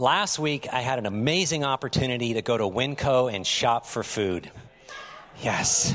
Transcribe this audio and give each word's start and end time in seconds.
Last 0.00 0.38
week, 0.38 0.68
I 0.72 0.80
had 0.82 1.00
an 1.00 1.06
amazing 1.06 1.64
opportunity 1.64 2.34
to 2.34 2.42
go 2.42 2.56
to 2.56 2.62
Winco 2.62 3.34
and 3.34 3.44
shop 3.44 3.84
for 3.84 4.04
food. 4.04 4.48
Yes. 5.42 5.92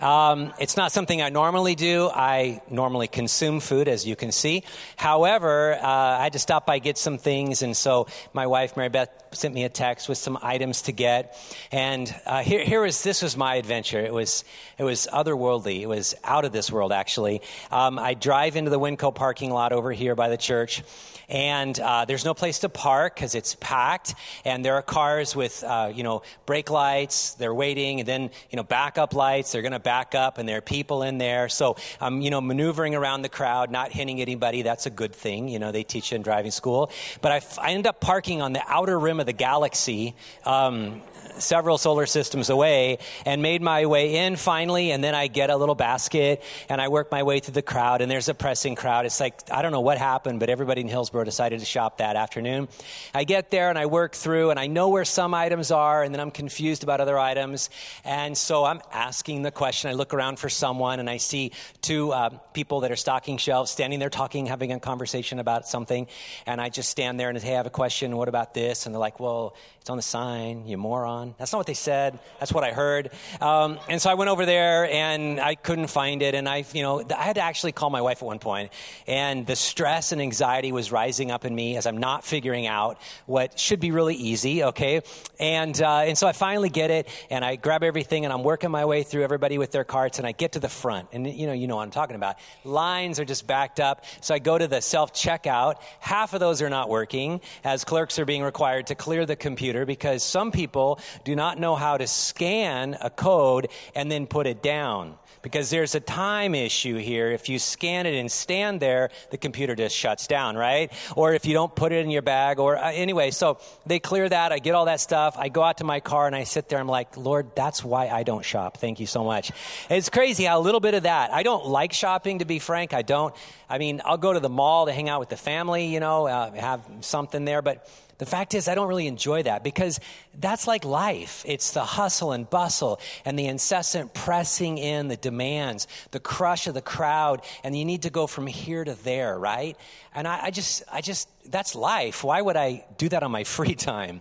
Um, 0.00 0.52
it's 0.60 0.76
not 0.76 0.92
something 0.92 1.20
I 1.20 1.28
normally 1.28 1.74
do. 1.74 2.08
I 2.08 2.62
normally 2.70 3.08
consume 3.08 3.60
food, 3.60 3.88
as 3.88 4.06
you 4.06 4.14
can 4.14 4.30
see. 4.30 4.62
However, 4.96 5.74
uh, 5.74 5.86
I 5.86 6.22
had 6.22 6.34
to 6.34 6.38
stop 6.38 6.66
by 6.66 6.78
get 6.78 6.98
some 6.98 7.18
things, 7.18 7.62
and 7.62 7.76
so 7.76 8.06
my 8.32 8.46
wife 8.46 8.76
Mary 8.76 8.88
Beth 8.88 9.10
sent 9.32 9.54
me 9.54 9.64
a 9.64 9.68
text 9.68 10.08
with 10.08 10.18
some 10.18 10.38
items 10.40 10.82
to 10.82 10.92
get. 10.92 11.36
And 11.72 12.14
uh, 12.26 12.42
here, 12.42 12.64
here 12.64 12.80
was 12.80 13.02
this 13.02 13.22
was 13.22 13.36
my 13.36 13.56
adventure. 13.56 14.00
It 14.00 14.12
was 14.12 14.44
it 14.78 14.84
was 14.84 15.08
otherworldly. 15.12 15.80
It 15.80 15.86
was 15.86 16.14
out 16.22 16.44
of 16.44 16.52
this 16.52 16.70
world, 16.70 16.92
actually. 16.92 17.42
Um, 17.70 17.98
I 17.98 18.14
drive 18.14 18.56
into 18.56 18.70
the 18.70 18.80
Winco 18.80 19.14
parking 19.14 19.50
lot 19.50 19.72
over 19.72 19.92
here 19.92 20.14
by 20.14 20.28
the 20.28 20.36
church 20.36 20.82
and 21.28 21.78
uh, 21.78 22.04
there's 22.06 22.24
no 22.24 22.34
place 22.34 22.60
to 22.60 22.68
park 22.68 23.14
because 23.14 23.34
it's 23.34 23.54
packed 23.60 24.14
and 24.44 24.64
there 24.64 24.74
are 24.74 24.82
cars 24.82 25.36
with 25.36 25.62
uh, 25.62 25.92
you 25.94 26.02
know 26.02 26.22
brake 26.46 26.70
lights 26.70 27.34
they're 27.34 27.54
waiting 27.54 28.00
and 28.00 28.08
then 28.08 28.30
you 28.50 28.56
know 28.56 28.62
backup 28.62 29.14
lights 29.14 29.52
they're 29.52 29.62
going 29.62 29.72
to 29.72 29.78
back 29.88 30.14
up 30.14 30.36
and 30.36 30.46
there 30.46 30.58
are 30.58 30.60
people 30.60 31.02
in 31.02 31.16
there 31.16 31.48
so 31.48 31.74
i'm 31.98 32.20
you 32.20 32.28
know 32.28 32.42
maneuvering 32.42 32.94
around 32.94 33.22
the 33.22 33.28
crowd 33.30 33.70
not 33.70 33.90
hitting 33.90 34.20
anybody 34.20 34.60
that's 34.60 34.84
a 34.84 34.90
good 34.90 35.14
thing 35.14 35.48
you 35.48 35.58
know 35.58 35.72
they 35.72 35.82
teach 35.82 36.12
in 36.12 36.20
driving 36.20 36.50
school 36.50 36.90
but 37.22 37.32
I, 37.32 37.36
f- 37.36 37.58
I 37.58 37.70
end 37.72 37.86
up 37.86 37.98
parking 37.98 38.42
on 38.42 38.52
the 38.52 38.60
outer 38.68 38.98
rim 38.98 39.18
of 39.18 39.24
the 39.24 39.32
galaxy 39.32 40.14
um, 40.44 41.00
several 41.40 41.78
solar 41.78 42.06
systems 42.06 42.50
away 42.50 42.98
and 43.24 43.42
made 43.42 43.62
my 43.62 43.86
way 43.86 44.16
in 44.26 44.36
finally. 44.36 44.90
And 44.90 45.02
then 45.02 45.14
I 45.14 45.26
get 45.26 45.50
a 45.50 45.56
little 45.56 45.74
basket 45.74 46.42
and 46.68 46.80
I 46.80 46.88
work 46.88 47.10
my 47.10 47.22
way 47.22 47.40
through 47.40 47.54
the 47.54 47.62
crowd. 47.62 48.00
And 48.00 48.10
there's 48.10 48.28
a 48.28 48.34
pressing 48.34 48.74
crowd. 48.74 49.06
It's 49.06 49.20
like, 49.20 49.34
I 49.50 49.62
don't 49.62 49.72
know 49.72 49.80
what 49.80 49.98
happened, 49.98 50.40
but 50.40 50.50
everybody 50.50 50.80
in 50.80 50.88
Hillsboro 50.88 51.24
decided 51.24 51.60
to 51.60 51.66
shop 51.66 51.98
that 51.98 52.16
afternoon. 52.16 52.68
I 53.14 53.24
get 53.24 53.50
there 53.50 53.68
and 53.70 53.78
I 53.78 53.86
work 53.86 54.14
through 54.14 54.50
and 54.50 54.58
I 54.58 54.66
know 54.66 54.88
where 54.88 55.04
some 55.04 55.34
items 55.34 55.70
are 55.70 56.02
and 56.02 56.14
then 56.14 56.20
I'm 56.20 56.30
confused 56.30 56.82
about 56.82 57.00
other 57.00 57.18
items. 57.18 57.70
And 58.04 58.36
so 58.36 58.64
I'm 58.64 58.80
asking 58.92 59.42
the 59.42 59.50
question. 59.50 59.77
I 59.86 59.92
look 59.92 60.14
around 60.14 60.38
for 60.38 60.48
someone 60.48 61.00
and 61.00 61.08
I 61.08 61.18
see 61.18 61.52
two 61.80 62.12
uh, 62.12 62.30
people 62.52 62.80
that 62.80 62.90
are 62.90 62.96
stocking 62.96 63.36
shelves 63.38 63.70
standing 63.70 63.98
there 63.98 64.10
talking, 64.10 64.46
having 64.46 64.72
a 64.72 64.80
conversation 64.80 65.38
about 65.38 65.66
something. 65.66 66.06
And 66.46 66.60
I 66.60 66.68
just 66.68 66.90
stand 66.90 67.20
there 67.20 67.28
and 67.28 67.40
say, 67.40 67.48
hey, 67.48 67.54
I 67.54 67.56
have 67.56 67.66
a 67.66 67.70
question. 67.70 68.16
What 68.16 68.28
about 68.28 68.54
this? 68.54 68.86
And 68.86 68.94
they're 68.94 69.00
like, 69.00 69.20
well, 69.20 69.56
it's 69.88 69.90
on 69.90 69.96
the 69.96 70.02
sign, 70.02 70.66
you 70.66 70.76
moron. 70.76 71.34
That's 71.38 71.50
not 71.50 71.60
what 71.60 71.66
they 71.66 71.72
said. 71.72 72.18
That's 72.38 72.52
what 72.52 72.62
I 72.62 72.72
heard. 72.72 73.10
Um, 73.40 73.78
and 73.88 74.02
so 74.02 74.10
I 74.10 74.14
went 74.14 74.28
over 74.28 74.44
there 74.44 74.84
and 74.84 75.40
I 75.40 75.54
couldn't 75.54 75.86
find 75.86 76.20
it. 76.20 76.34
And 76.34 76.46
I, 76.46 76.66
you 76.74 76.82
know, 76.82 77.02
I 77.08 77.22
had 77.22 77.36
to 77.36 77.40
actually 77.40 77.72
call 77.72 77.88
my 77.88 78.02
wife 78.02 78.18
at 78.18 78.26
one 78.26 78.38
point. 78.38 78.70
And 79.06 79.46
the 79.46 79.56
stress 79.56 80.12
and 80.12 80.20
anxiety 80.20 80.72
was 80.72 80.92
rising 80.92 81.30
up 81.30 81.46
in 81.46 81.54
me 81.54 81.78
as 81.78 81.86
I'm 81.86 81.96
not 81.96 82.22
figuring 82.22 82.66
out 82.66 83.00
what 83.24 83.58
should 83.58 83.80
be 83.80 83.90
really 83.90 84.14
easy. 84.14 84.62
Okay. 84.62 85.00
And, 85.40 85.80
uh, 85.80 86.00
and 86.00 86.18
so 86.18 86.26
I 86.26 86.32
finally 86.32 86.68
get 86.68 86.90
it 86.90 87.08
and 87.30 87.42
I 87.42 87.56
grab 87.56 87.82
everything 87.82 88.26
and 88.26 88.32
I'm 88.34 88.42
working 88.44 88.70
my 88.70 88.84
way 88.84 89.04
through 89.04 89.24
everybody 89.24 89.56
with 89.56 89.72
their 89.72 89.84
carts 89.84 90.18
and 90.18 90.26
I 90.26 90.32
get 90.32 90.52
to 90.52 90.60
the 90.60 90.68
front. 90.68 91.08
And, 91.12 91.26
you 91.26 91.46
know, 91.46 91.54
you 91.54 91.66
know 91.66 91.76
what 91.76 91.84
I'm 91.84 91.90
talking 91.92 92.16
about. 92.16 92.36
Lines 92.62 93.18
are 93.20 93.24
just 93.24 93.46
backed 93.46 93.80
up. 93.80 94.04
So 94.20 94.34
I 94.34 94.38
go 94.38 94.58
to 94.58 94.66
the 94.66 94.82
self 94.82 95.14
checkout. 95.14 95.76
Half 96.00 96.34
of 96.34 96.40
those 96.40 96.60
are 96.60 96.68
not 96.68 96.90
working 96.90 97.40
as 97.64 97.84
clerks 97.84 98.18
are 98.18 98.26
being 98.26 98.42
required 98.42 98.88
to 98.88 98.94
clear 98.94 99.24
the 99.24 99.34
computer 99.34 99.77
computer 99.78 99.86
because 99.86 100.22
some 100.22 100.50
people 100.50 100.98
do 101.24 101.36
not 101.36 101.58
know 101.58 101.76
how 101.76 101.96
to 101.96 102.06
scan 102.06 102.96
a 103.00 103.10
code 103.10 103.68
and 103.94 104.10
then 104.10 104.26
put 104.26 104.46
it 104.46 104.62
down. 104.62 105.14
Because 105.40 105.70
there's 105.70 105.94
a 105.94 106.00
time 106.00 106.52
issue 106.54 106.96
here. 106.98 107.30
If 107.30 107.48
you 107.48 107.60
scan 107.60 108.06
it 108.06 108.18
and 108.18 108.30
stand 108.30 108.80
there, 108.80 109.10
the 109.30 109.38
computer 109.38 109.76
just 109.76 109.94
shuts 109.94 110.26
down, 110.26 110.56
right? 110.56 110.90
Or 111.14 111.32
if 111.32 111.46
you 111.46 111.54
don't 111.54 111.74
put 111.74 111.92
it 111.92 112.04
in 112.04 112.10
your 112.10 112.22
bag, 112.22 112.58
or 112.58 112.76
uh, 112.76 112.90
anyway, 112.90 113.30
so 113.30 113.58
they 113.86 114.00
clear 114.00 114.28
that. 114.28 114.50
I 114.50 114.58
get 114.58 114.74
all 114.74 114.86
that 114.86 114.98
stuff. 114.98 115.36
I 115.38 115.48
go 115.48 115.62
out 115.62 115.78
to 115.78 115.84
my 115.84 116.00
car 116.00 116.26
and 116.26 116.34
I 116.34 116.42
sit 116.42 116.68
there. 116.68 116.80
I'm 116.80 116.88
like, 116.88 117.16
Lord, 117.16 117.54
that's 117.54 117.84
why 117.84 118.08
I 118.08 118.24
don't 118.24 118.44
shop. 118.44 118.78
Thank 118.78 118.98
you 118.98 119.06
so 119.06 119.22
much. 119.22 119.52
It's 119.88 120.08
crazy 120.08 120.44
how 120.44 120.58
a 120.58 120.60
little 120.60 120.80
bit 120.80 120.94
of 120.94 121.04
that. 121.04 121.30
I 121.32 121.44
don't 121.44 121.66
like 121.66 121.92
shopping, 121.92 122.40
to 122.40 122.44
be 122.44 122.58
frank. 122.58 122.92
I 122.92 123.02
don't. 123.02 123.32
I 123.70 123.78
mean, 123.78 124.02
I'll 124.04 124.18
go 124.18 124.32
to 124.32 124.40
the 124.40 124.48
mall 124.48 124.86
to 124.86 124.92
hang 124.92 125.08
out 125.08 125.20
with 125.20 125.28
the 125.28 125.36
family, 125.36 125.86
you 125.86 126.00
know, 126.00 126.26
uh, 126.26 126.50
have 126.52 126.82
something 127.00 127.44
there, 127.44 127.62
but 127.62 127.88
the 128.18 128.26
fact 128.26 128.54
is, 128.54 128.66
I 128.66 128.74
don't 128.74 128.88
really 128.88 129.06
enjoy 129.06 129.44
that 129.44 129.62
because 129.62 130.00
that's 130.34 130.66
like 130.66 130.84
life. 130.84 131.44
It's 131.46 131.70
the 131.70 131.84
hustle 131.84 132.32
and 132.32 132.48
bustle 132.48 133.00
and 133.24 133.38
the 133.38 133.46
incessant 133.46 134.12
pressing 134.12 134.76
in, 134.76 135.08
the 135.08 135.16
demands, 135.16 135.86
the 136.10 136.20
crush 136.20 136.66
of 136.66 136.74
the 136.74 136.82
crowd, 136.82 137.42
and 137.62 137.78
you 137.78 137.84
need 137.84 138.02
to 138.02 138.10
go 138.10 138.26
from 138.26 138.48
here 138.48 138.84
to 138.84 138.94
there, 138.94 139.38
right? 139.38 139.76
And 140.14 140.26
I, 140.26 140.46
I 140.46 140.50
just, 140.50 140.82
I 140.92 141.00
just, 141.00 141.28
that's 141.50 141.76
life. 141.76 142.24
Why 142.24 142.42
would 142.42 142.56
I 142.56 142.84
do 142.98 143.08
that 143.08 143.22
on 143.22 143.30
my 143.30 143.44
free 143.44 143.74
time? 143.74 144.20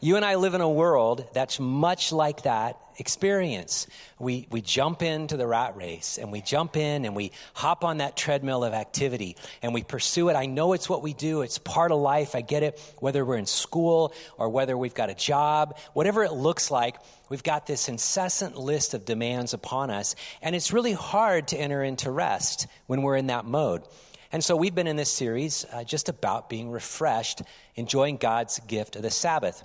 You 0.00 0.16
and 0.16 0.24
I 0.24 0.36
live 0.36 0.54
in 0.54 0.60
a 0.60 0.70
world 0.70 1.26
that's 1.32 1.60
much 1.60 2.12
like 2.12 2.42
that 2.42 2.76
experience. 3.02 3.88
We, 4.20 4.46
we 4.52 4.60
jump 4.60 5.02
into 5.02 5.36
the 5.36 5.44
rat 5.44 5.76
race 5.76 6.18
and 6.18 6.30
we 6.30 6.40
jump 6.40 6.76
in 6.76 7.04
and 7.04 7.16
we 7.16 7.32
hop 7.52 7.82
on 7.82 7.98
that 7.98 8.16
treadmill 8.16 8.62
of 8.62 8.74
activity 8.74 9.36
and 9.60 9.74
we 9.74 9.82
pursue 9.82 10.28
it. 10.28 10.36
I 10.36 10.46
know 10.46 10.72
it's 10.72 10.88
what 10.88 11.02
we 11.02 11.12
do, 11.12 11.42
it's 11.42 11.58
part 11.58 11.90
of 11.90 11.98
life. 11.98 12.36
I 12.36 12.42
get 12.42 12.62
it. 12.62 12.80
Whether 13.00 13.24
we're 13.24 13.38
in 13.38 13.46
school 13.46 14.14
or 14.38 14.48
whether 14.50 14.78
we've 14.78 14.94
got 14.94 15.10
a 15.10 15.16
job, 15.16 15.76
whatever 15.94 16.22
it 16.22 16.32
looks 16.32 16.70
like, 16.70 16.94
we've 17.28 17.42
got 17.42 17.66
this 17.66 17.88
incessant 17.88 18.56
list 18.56 18.94
of 18.94 19.04
demands 19.04 19.52
upon 19.52 19.90
us. 19.90 20.14
And 20.40 20.54
it's 20.54 20.72
really 20.72 20.92
hard 20.92 21.48
to 21.48 21.56
enter 21.58 21.82
into 21.82 22.08
rest 22.08 22.68
when 22.86 23.02
we're 23.02 23.16
in 23.16 23.26
that 23.26 23.44
mode. 23.44 23.82
And 24.30 24.44
so 24.44 24.54
we've 24.54 24.74
been 24.74 24.86
in 24.86 24.94
this 24.94 25.10
series 25.10 25.66
uh, 25.72 25.82
just 25.82 26.08
about 26.08 26.48
being 26.48 26.70
refreshed, 26.70 27.42
enjoying 27.74 28.16
God's 28.16 28.60
gift 28.60 28.94
of 28.94 29.02
the 29.02 29.10
Sabbath. 29.10 29.64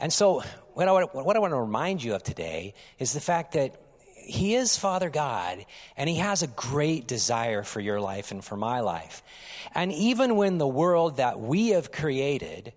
And 0.00 0.10
so, 0.10 0.42
what 0.88 1.02
I, 1.02 1.18
what 1.18 1.36
I 1.36 1.40
want 1.40 1.52
to 1.52 1.60
remind 1.60 2.02
you 2.02 2.14
of 2.14 2.22
today 2.22 2.74
is 2.98 3.12
the 3.12 3.20
fact 3.20 3.52
that 3.52 3.74
He 4.16 4.54
is 4.54 4.76
Father 4.76 5.10
God, 5.10 5.64
and 5.96 6.08
He 6.08 6.16
has 6.16 6.42
a 6.42 6.46
great 6.46 7.06
desire 7.06 7.62
for 7.62 7.80
your 7.80 8.00
life 8.00 8.30
and 8.30 8.44
for 8.44 8.56
my 8.56 8.80
life. 8.80 9.22
And 9.74 9.92
even 9.92 10.36
when 10.36 10.58
the 10.58 10.68
world 10.68 11.18
that 11.18 11.38
we 11.38 11.70
have 11.70 11.92
created 11.92 12.72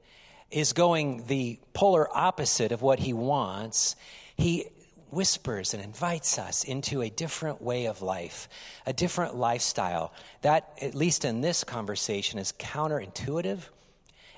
is 0.52 0.74
going 0.74 1.26
the 1.28 1.60
polar 1.74 2.08
opposite 2.16 2.72
of 2.72 2.82
what 2.82 3.00
He 3.00 3.14
wants, 3.14 3.96
He 4.36 4.66
whispers 5.10 5.74
and 5.74 5.84
invites 5.84 6.40
us 6.40 6.64
into 6.64 7.02
a 7.02 7.10
different 7.10 7.62
way 7.62 7.86
of 7.86 8.02
life, 8.02 8.50
a 8.86 8.94
different 8.94 9.36
lifestyle 9.36 10.12
that, 10.42 10.78
at 10.82 10.96
least 10.96 11.24
in 11.24 11.42
this 11.42 11.64
conversation, 11.64 12.40
is 12.40 12.52
counterintuitive 12.52 13.60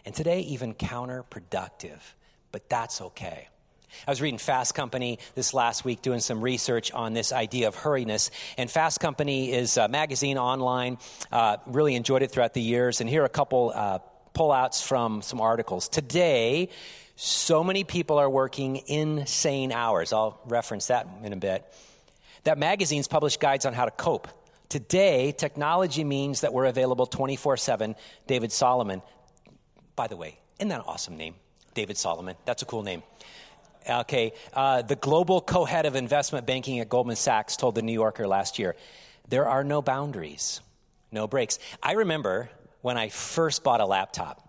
and 0.06 0.14
today 0.14 0.42
even 0.42 0.74
counterproductive 0.74 2.02
but 2.56 2.70
that's 2.70 3.02
okay. 3.02 3.50
I 4.08 4.12
was 4.12 4.22
reading 4.22 4.38
Fast 4.38 4.76
Company 4.76 5.20
this 5.36 5.54
last 5.54 5.86
week 5.86 6.02
doing 6.02 6.20
some 6.20 6.42
research 6.42 6.92
on 6.92 7.14
this 7.14 7.32
idea 7.32 7.68
of 7.68 7.76
hurriness. 7.76 8.30
And 8.58 8.70
Fast 8.70 9.00
Company 9.00 9.52
is 9.52 9.78
a 9.78 9.88
magazine 9.88 10.38
online. 10.38 10.98
Uh, 11.32 11.58
really 11.66 11.96
enjoyed 11.96 12.22
it 12.22 12.32
throughout 12.32 12.54
the 12.54 12.62
years. 12.62 13.02
And 13.02 13.10
here 13.10 13.24
are 13.24 13.26
a 13.26 13.30
couple 13.30 13.72
uh, 13.74 14.00
pullouts 14.34 14.84
from 14.84 15.22
some 15.22 15.42
articles. 15.42 15.88
Today, 15.88 16.70
so 17.16 17.64
many 17.64 17.84
people 17.84 18.18
are 18.18 18.30
working 18.30 18.82
insane 18.88 19.72
hours. 19.72 20.12
I'll 20.14 20.40
reference 20.46 20.88
that 20.88 21.08
in 21.24 21.34
a 21.34 21.38
bit. 21.38 21.66
That 22.44 22.58
magazines 22.58 23.08
publish 23.08 23.38
guides 23.38 23.66
on 23.66 23.74
how 23.74 23.86
to 23.86 23.92
cope. 23.92 24.28
Today, 24.70 25.32
technology 25.32 26.04
means 26.04 26.42
that 26.42 26.54
we're 26.54 26.66
available 26.66 27.06
24 27.06 27.58
7. 27.58 27.96
David 28.28 28.52
Solomon 28.52 29.02
By 29.96 30.08
the 30.08 30.18
way, 30.18 30.38
isn't 30.60 30.70
that 30.70 30.82
an 30.82 30.86
awesome 30.88 31.18
name? 31.18 31.36
David 31.74 31.98
Solomon. 31.98 32.36
That's 32.46 32.62
a 32.62 32.66
cool 32.66 32.84
name. 32.84 33.04
Okay, 33.88 34.34
uh, 34.54 34.82
the 34.82 34.96
global 34.96 35.42
co 35.42 35.64
head 35.66 35.86
of 35.86 35.96
investment 35.96 36.48
banking 36.48 36.80
at 36.80 36.90
Goldman 36.90 37.16
Sachs 37.16 37.56
told 37.56 37.76
the 37.76 37.82
New 37.84 37.94
Yorker 37.94 38.28
last 38.28 38.58
year 38.58 38.76
there 39.28 39.48
are 39.48 39.64
no 39.64 39.82
boundaries, 39.82 40.62
no 41.12 41.28
breaks. 41.28 41.60
I 41.82 41.94
remember 41.94 42.50
when 42.82 42.98
I 42.98 43.10
first 43.10 43.64
bought 43.64 43.82
a 43.82 43.86
laptop. 43.86 44.42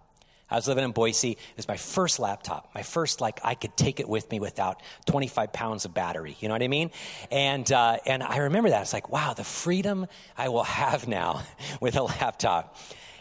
I 0.49 0.55
was 0.55 0.69
living 0.69 0.85
in 0.85 0.93
Boise. 0.93 1.33
It 1.33 1.57
was 1.57 1.67
my 1.67 1.77
first 1.77 2.21
laptop. 2.21 2.71
My 2.75 2.83
first, 2.83 3.21
like, 3.21 3.41
I 3.43 3.55
could 3.55 3.77
take 3.77 3.99
it 3.99 4.09
with 4.09 4.31
me 4.31 4.39
without 4.39 4.81
25 5.07 5.53
pounds 5.53 5.85
of 5.85 5.93
battery. 5.93 6.37
You 6.39 6.49
know 6.49 6.55
what 6.55 6.63
I 6.63 6.69
mean? 6.69 6.93
And, 7.33 7.71
uh, 7.73 7.99
and 8.07 8.23
I 8.23 8.37
remember 8.39 8.71
that. 8.71 8.83
It's 8.83 8.93
like, 8.93 9.11
wow, 9.11 9.35
the 9.35 9.43
freedom 9.43 10.07
I 10.39 10.49
will 10.51 10.63
have 10.63 11.09
now 11.09 11.43
with 11.81 11.97
a 11.97 12.03
laptop. 12.03 12.77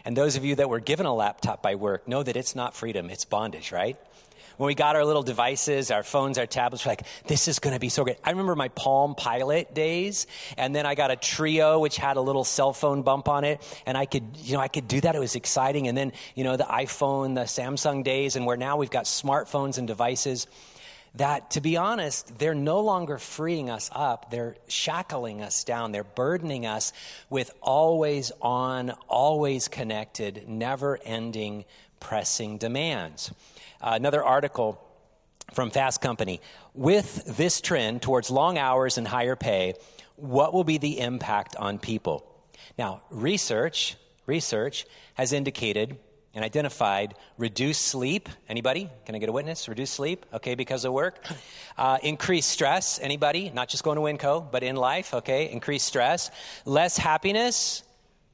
And 0.05 0.15
those 0.15 0.35
of 0.35 0.45
you 0.45 0.55
that 0.55 0.69
were 0.69 0.79
given 0.79 1.07
a 1.07 1.15
laptop 1.15 1.63
by 1.63 1.75
work 1.75 2.07
know 2.07 2.21
that 2.21 2.35
it's 2.37 2.55
not 2.55 2.75
freedom, 2.75 3.09
it's 3.09 3.25
bondage, 3.25 3.71
right? 3.71 3.97
When 4.57 4.67
we 4.67 4.75
got 4.75 4.95
our 4.95 5.05
little 5.05 5.23
devices, 5.23 5.91
our 5.91 6.03
phones, 6.03 6.37
our 6.37 6.45
tablets, 6.45 6.85
we're 6.85 6.91
like, 6.91 7.05
this 7.27 7.47
is 7.47 7.59
going 7.59 7.73
to 7.73 7.79
be 7.79 7.89
so 7.89 8.03
great. 8.03 8.17
I 8.23 8.31
remember 8.31 8.55
my 8.55 8.69
Palm 8.69 9.15
Pilot 9.15 9.73
days, 9.73 10.27
and 10.57 10.75
then 10.75 10.85
I 10.85 10.95
got 10.95 11.11
a 11.11 11.15
Treo, 11.15 11.79
which 11.79 11.97
had 11.97 12.17
a 12.17 12.21
little 12.21 12.43
cell 12.43 12.73
phone 12.73 13.01
bump 13.01 13.27
on 13.27 13.43
it, 13.43 13.61
and 13.85 13.97
I 13.97 14.05
could, 14.05 14.23
you 14.37 14.53
know, 14.53 14.61
I 14.61 14.67
could 14.67 14.87
do 14.87 15.01
that. 15.01 15.15
It 15.15 15.19
was 15.19 15.35
exciting. 15.35 15.87
And 15.87 15.97
then, 15.97 16.13
you 16.35 16.43
know, 16.43 16.57
the 16.57 16.63
iPhone, 16.63 17.35
the 17.35 17.41
Samsung 17.41 18.03
days, 18.03 18.35
and 18.35 18.45
where 18.45 18.57
now 18.57 18.77
we've 18.77 18.91
got 18.91 19.05
smartphones 19.05 19.77
and 19.77 19.87
devices 19.87 20.47
that, 21.15 21.51
to 21.51 21.61
be 21.61 21.77
honest, 21.77 22.37
they're 22.39 22.53
no 22.53 22.81
longer 22.81 23.17
freeing 23.17 23.69
us 23.69 23.89
up. 23.93 24.31
They're 24.31 24.57
shackling 24.67 25.41
us 25.41 25.63
down. 25.63 25.91
They're 25.93 26.03
burdening 26.03 26.65
us 26.65 26.91
with 27.29 27.51
always 27.61 28.33
on, 28.41 28.91
always 29.07 29.69
connected, 29.69 30.47
never 30.49 30.99
ending, 31.05 31.63
pressing 32.01 32.57
demands. 32.57 33.31
Uh, 33.81 33.91
another 33.93 34.23
article 34.23 34.81
from 35.53 35.69
Fast 35.69 36.01
Company. 36.01 36.41
With 36.73 37.37
this 37.37 37.61
trend 37.61 38.01
towards 38.01 38.29
long 38.29 38.57
hours 38.57 38.97
and 38.97 39.07
higher 39.07 39.35
pay, 39.35 39.75
what 40.15 40.53
will 40.53 40.63
be 40.63 40.77
the 40.77 40.99
impact 40.99 41.55
on 41.55 41.79
people? 41.79 42.25
Now, 42.77 43.01
research, 43.09 43.95
research 44.25 44.85
has 45.15 45.33
indicated 45.33 45.97
and 46.33 46.43
identified 46.43 47.15
reduced 47.37 47.81
sleep. 47.81 48.27
Anybody? 48.49 48.89
Can 49.05 49.15
I 49.15 49.19
get 49.19 49.29
a 49.29 49.31
witness? 49.31 49.69
Reduced 49.69 49.93
sleep, 49.93 50.25
okay, 50.33 50.55
because 50.55 50.85
of 50.85 50.93
work. 50.93 51.25
Uh, 51.77 51.97
increased 52.03 52.49
stress. 52.49 52.99
Anybody? 52.99 53.51
Not 53.53 53.67
just 53.67 53.83
going 53.83 53.97
to 53.97 54.01
Winco, 54.01 54.49
but 54.49 54.63
in 54.63 54.77
life, 54.77 55.13
okay? 55.13 55.51
Increased 55.51 55.85
stress. 55.85 56.31
Less 56.63 56.97
happiness. 56.97 57.83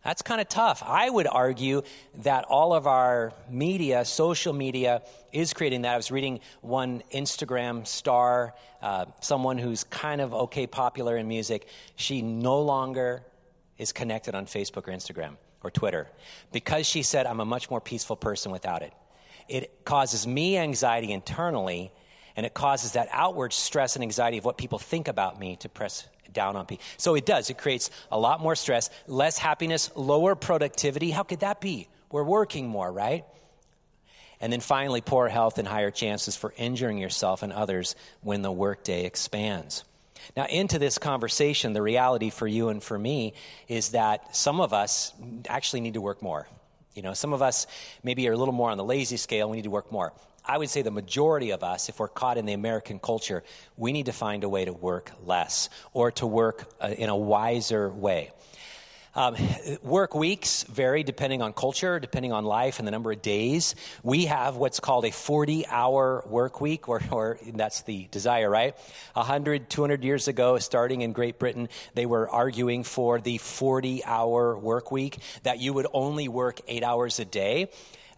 That's 0.04 0.24
kind 0.24 0.42
of 0.42 0.50
tough. 0.50 0.82
I 0.84 1.10
would 1.10 1.28
argue 1.28 1.84
that 2.20 2.46
all 2.46 2.74
of 2.74 2.88
our 2.88 3.34
media, 3.50 4.04
social 4.04 4.52
media, 4.52 5.04
is 5.32 5.54
creating 5.54 5.84
that. 5.84 5.94
I 5.94 5.98
was 5.98 6.10
reading 6.10 6.40
one 6.62 7.04
Instagram 7.14 7.86
star, 7.86 8.56
uh, 8.82 9.06
someone 9.20 9.60
who's 9.60 9.84
kind 9.84 10.20
of 10.20 10.34
okay 10.34 10.66
popular 10.66 11.18
in 11.18 11.28
music. 11.28 11.68
She 11.96 12.24
no 12.24 12.62
longer 12.62 13.24
is 13.78 13.92
connected 13.92 14.34
on 14.34 14.48
Facebook 14.48 14.88
or 14.88 14.92
Instagram 14.92 15.38
or 15.64 15.70
Twitter 15.70 16.08
because 16.52 16.88
she 16.88 17.04
said, 17.04 17.28
I'm 17.28 17.40
a 17.40 17.46
much 17.46 17.70
more 17.70 17.82
peaceful 17.82 18.16
person 18.16 18.52
without 18.52 18.82
it. 18.82 18.94
It 19.48 19.86
causes 19.86 20.26
me 20.26 20.58
anxiety 20.58 21.12
internally, 21.12 21.92
and 22.36 22.46
it 22.46 22.54
causes 22.54 22.94
that 22.94 23.10
outward 23.12 23.54
stress 23.54 23.96
and 23.96 24.04
anxiety 24.04 24.38
of 24.38 24.46
what 24.46 24.58
people 24.58 24.80
think 24.80 25.08
about 25.08 25.40
me 25.40 25.56
to 25.58 25.70
press 25.70 26.08
down 26.32 26.56
on 26.56 26.66
people. 26.66 26.84
So 26.98 27.16
it 27.16 27.26
does. 27.26 27.50
It 27.50 27.58
creates 27.58 27.90
a 28.12 28.20
lot 28.20 28.40
more 28.40 28.56
stress, 28.56 28.90
less 29.08 29.38
happiness, 29.38 29.92
lower 29.96 30.36
productivity. 30.36 31.12
How 31.12 31.24
could 31.24 31.42
that 31.42 31.62
be? 31.62 31.88
We're 32.12 32.24
working 32.24 32.68
more, 32.68 32.92
right? 32.92 33.26
And 34.40 34.52
then 34.52 34.60
finally, 34.60 35.02
poor 35.02 35.28
health 35.28 35.60
and 35.60 35.68
higher 35.68 35.92
chances 35.92 36.36
for 36.36 36.54
injuring 36.58 36.98
yourself 36.98 37.44
and 37.44 37.54
others 37.54 37.96
when 38.22 38.42
the 38.42 38.52
workday 38.52 39.06
expands. 39.06 39.84
Now, 40.36 40.46
into 40.46 40.80
this 40.80 40.98
conversation, 40.98 41.74
the 41.74 41.82
reality 41.82 42.30
for 42.30 42.48
you 42.48 42.70
and 42.70 42.82
for 42.82 42.98
me 42.98 43.34
is 43.68 43.90
that 43.90 44.36
some 44.36 44.60
of 44.60 44.74
us 44.74 45.14
actually 45.48 45.82
need 45.82 45.94
to 45.94 46.02
work 46.02 46.22
more. 46.22 46.48
You 46.96 47.02
know, 47.02 47.14
some 47.14 47.34
of 47.34 47.42
us 47.42 47.68
maybe 48.04 48.28
are 48.28 48.34
a 48.34 48.38
little 48.38 48.54
more 48.54 48.70
on 48.70 48.78
the 48.78 48.84
lazy 48.84 49.18
scale, 49.18 49.50
we 49.50 49.58
need 49.58 49.64
to 49.64 49.70
work 49.70 49.92
more. 49.92 50.12
I 50.52 50.58
would 50.58 50.70
say 50.70 50.82
the 50.82 50.92
majority 50.92 51.52
of 51.52 51.64
us, 51.64 51.88
if 51.88 51.98
we're 51.98 52.10
caught 52.10 52.38
in 52.38 52.46
the 52.46 52.52
American 52.52 53.00
culture, 53.00 53.42
we 53.78 53.94
need 53.94 54.08
to 54.08 54.12
find 54.12 54.44
a 54.44 54.50
way 54.50 54.66
to 54.66 54.74
work 54.74 55.10
less 55.24 55.70
or 55.94 56.12
to 56.12 56.28
work 56.28 56.70
uh, 56.82 56.88
in 56.88 57.08
a 57.08 57.16
wiser 57.16 57.90
way. 57.90 58.32
Um, 59.16 59.38
work 59.82 60.14
weeks 60.14 60.64
vary 60.64 61.04
depending 61.04 61.42
on 61.42 61.54
culture, 61.54 62.02
depending 62.02 62.34
on 62.34 62.44
life, 62.44 62.80
and 62.80 62.88
the 62.88 62.92
number 62.92 63.14
of 63.14 63.22
days. 63.22 63.76
We 64.04 64.26
have 64.26 64.58
what's 64.58 64.82
called 64.82 65.06
a 65.06 65.12
40 65.12 65.68
hour 65.68 66.22
work 66.28 66.60
week, 66.60 66.90
or, 66.90 67.02
or 67.12 67.40
that's 67.54 67.84
the 67.84 68.10
desire, 68.12 68.50
right? 68.50 68.76
100, 69.14 69.70
200 69.70 70.04
years 70.04 70.28
ago, 70.28 70.58
starting 70.58 71.00
in 71.00 71.14
Great 71.14 71.40
Britain, 71.40 71.70
they 71.94 72.06
were 72.06 72.30
arguing 72.30 72.84
for 72.84 73.22
the 73.22 73.38
40 73.38 74.04
hour 74.04 74.58
work 74.58 74.92
week, 74.92 75.18
that 75.44 75.60
you 75.60 75.72
would 75.72 75.88
only 75.94 76.28
work 76.28 76.60
eight 76.68 76.84
hours 76.84 77.22
a 77.22 77.26
day. 77.26 77.70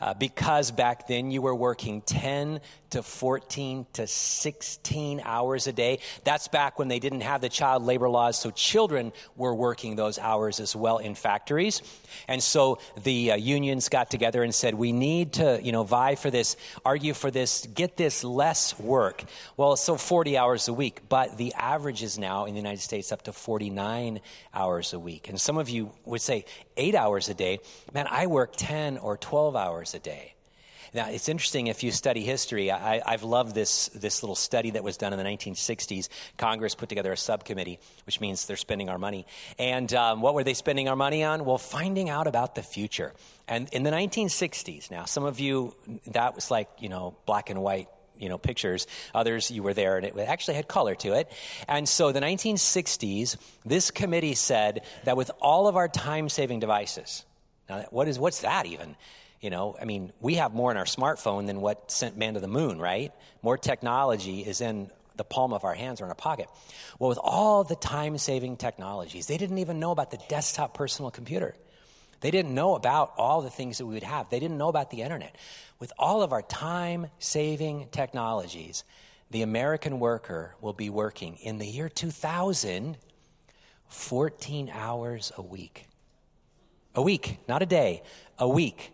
Uh, 0.04 0.14
because 0.14 0.70
back 0.70 1.08
then 1.08 1.32
you 1.32 1.42
were 1.42 1.56
working 1.56 2.02
10 2.02 2.60
to 2.94 3.02
14 3.02 3.88
to 3.94 4.06
16 4.06 5.22
hours 5.26 5.66
a 5.66 5.74
day. 5.74 5.98
That's 6.24 6.48
back 6.48 6.78
when 6.78 6.90
they 6.90 7.00
didn't 7.00 7.22
have 7.22 7.42
the 7.42 7.50
child 7.50 7.82
labor 7.82 8.08
laws, 8.08 8.40
so 8.40 8.52
children 8.52 9.12
were 9.36 9.56
working 9.56 9.96
those 9.96 10.20
hours 10.20 10.60
as 10.60 10.76
well 10.76 11.00
in 11.00 11.16
factories. 11.16 11.82
And 12.28 12.42
so 12.42 12.78
the 13.02 13.32
uh, 13.32 13.36
unions 13.36 13.90
got 13.90 14.12
together 14.12 14.44
and 14.44 14.54
said, 14.54 14.76
we 14.76 14.92
need 14.92 15.34
to, 15.34 15.60
you 15.64 15.72
know, 15.72 15.84
vie 15.84 16.14
for 16.14 16.30
this, 16.30 16.56
argue 16.86 17.16
for 17.16 17.32
this, 17.32 17.66
get 17.74 17.98
this 17.98 18.24
less 18.24 18.78
work. 18.80 19.24
Well, 19.58 19.76
so 19.76 19.98
40 19.98 20.38
hours 20.38 20.68
a 20.68 20.74
week, 20.74 21.02
but 21.10 21.38
the 21.38 21.52
average 21.56 22.04
is 22.04 22.20
now 22.20 22.46
in 22.46 22.54
the 22.54 22.60
United 22.60 22.82
States 22.82 23.12
up 23.12 23.24
to 23.24 23.34
49 23.34 24.22
hours 24.54 24.94
a 24.94 25.00
week. 25.00 25.30
And 25.30 25.42
some 25.42 25.58
of 25.58 25.68
you 25.68 25.92
would 26.06 26.22
say 26.22 26.46
eight 26.78 26.94
hours 26.94 27.28
a 27.28 27.34
day. 27.34 27.60
Man, 27.92 28.06
I 28.08 28.28
work 28.28 28.54
10 28.56 29.00
or 29.00 29.18
12 29.18 29.56
hours 29.56 29.96
a 29.96 30.00
day. 30.00 30.36
Now, 30.94 31.10
it's 31.10 31.28
interesting 31.28 31.68
if 31.68 31.82
you 31.82 31.92
study 31.92 32.22
history. 32.22 32.72
I, 32.72 33.02
have 33.06 33.24
loved 33.24 33.56
this, 33.56 33.88
this 33.90 34.22
little 34.22 34.36
study 34.36 34.72
that 34.72 34.84
was 34.84 34.96
done 34.96 35.12
in 35.12 35.18
the 35.18 35.26
1960s. 35.26 36.08
Congress 36.38 36.76
put 36.76 36.88
together 36.88 37.12
a 37.12 37.18
subcommittee, 37.18 37.80
which 38.06 38.22
means 38.22 38.46
they're 38.46 38.58
spending 38.58 38.90
our 38.90 39.00
money. 39.00 39.26
And 39.58 39.92
um, 39.94 40.22
what 40.22 40.36
were 40.36 40.44
they 40.44 40.54
spending 40.54 40.88
our 40.88 40.96
money 40.96 41.24
on? 41.24 41.46
Well, 41.46 41.58
finding 41.58 42.10
out 42.10 42.28
about 42.28 42.54
the 42.54 42.62
future. 42.62 43.14
And 43.48 43.68
in 43.74 43.82
the 43.84 43.90
1960s, 43.90 44.92
now, 44.92 45.06
some 45.06 45.24
of 45.24 45.40
you, 45.40 45.76
that 46.08 46.36
was 46.36 46.52
like, 46.52 46.70
you 46.80 46.90
know, 46.90 47.16
black 47.26 47.50
and 47.50 47.62
white 47.62 47.88
you 48.20 48.30
know 48.30 48.38
pictures 48.38 48.86
others 49.16 49.50
you 49.50 49.64
were 49.64 49.74
there 49.74 49.98
and 49.98 50.06
it 50.06 50.16
actually 50.20 50.54
had 50.54 50.68
color 50.68 50.94
to 50.94 51.14
it 51.14 51.32
and 51.68 51.90
so 51.90 52.12
the 52.12 52.20
1960s 52.20 53.38
this 53.66 53.90
committee 53.90 54.36
said 54.36 54.84
that 55.04 55.18
with 55.18 55.32
all 55.42 55.68
of 55.68 55.76
our 55.76 55.88
time 55.88 56.30
saving 56.30 56.60
devices 56.60 57.26
now 57.68 57.84
what 57.90 58.08
is 58.08 58.20
what's 58.20 58.42
that 58.42 58.68
even 58.68 58.96
you 59.44 59.50
know, 59.50 59.76
I 59.80 59.86
mean, 59.86 60.14
we 60.22 60.36
have 60.36 60.54
more 60.54 60.72
in 60.72 60.78
our 60.78 60.86
smartphone 60.86 61.48
than 61.48 61.60
what 61.60 61.92
sent 61.92 62.18
man 62.18 62.36
to 62.36 62.40
the 62.40 62.48
moon, 62.48 62.80
right? 62.80 63.12
More 63.42 63.58
technology 63.58 64.40
is 64.40 64.62
in 64.62 64.90
the 65.18 65.26
palm 65.26 65.52
of 65.52 65.66
our 65.66 65.74
hands 65.74 66.00
or 66.00 66.06
in 66.06 66.10
our 66.10 66.16
pocket. 66.16 66.48
Well, 66.98 67.10
with 67.10 67.20
all 67.22 67.66
the 67.66 67.76
time 67.76 68.18
saving 68.18 68.56
technologies, 68.56 69.28
they 69.28 69.38
didn't 69.38 69.58
even 69.58 69.80
know 69.80 69.92
about 69.92 70.12
the 70.12 70.20
desktop 70.30 70.74
personal 70.74 71.12
computer. 71.12 71.56
They 72.22 72.32
didn't 72.32 72.56
know 72.56 72.76
about 72.76 73.14
all 73.18 73.42
the 73.42 73.50
things 73.50 73.80
that 73.80 73.86
we 73.86 73.96
would 73.96 74.04
have. 74.04 74.30
They 74.30 74.40
didn't 74.40 74.58
know 74.58 74.70
about 74.70 74.90
the 74.92 75.02
internet. 75.02 75.36
With 75.78 75.92
all 76.00 76.24
of 76.24 76.32
our 76.32 76.42
time 76.42 77.08
saving 77.20 77.90
technologies, 77.92 78.86
the 79.30 79.42
American 79.42 80.00
worker 80.00 80.56
will 80.62 80.72
be 80.72 80.90
working 80.90 81.36
in 81.36 81.58
the 81.58 81.68
year 81.68 81.90
2000 81.90 82.98
14 83.90 84.72
hours 84.74 85.32
a 85.38 85.42
week. 85.42 85.86
A 86.96 87.02
week, 87.02 87.38
not 87.48 87.62
a 87.62 87.66
day, 87.66 88.02
a 88.40 88.50
week. 88.50 88.92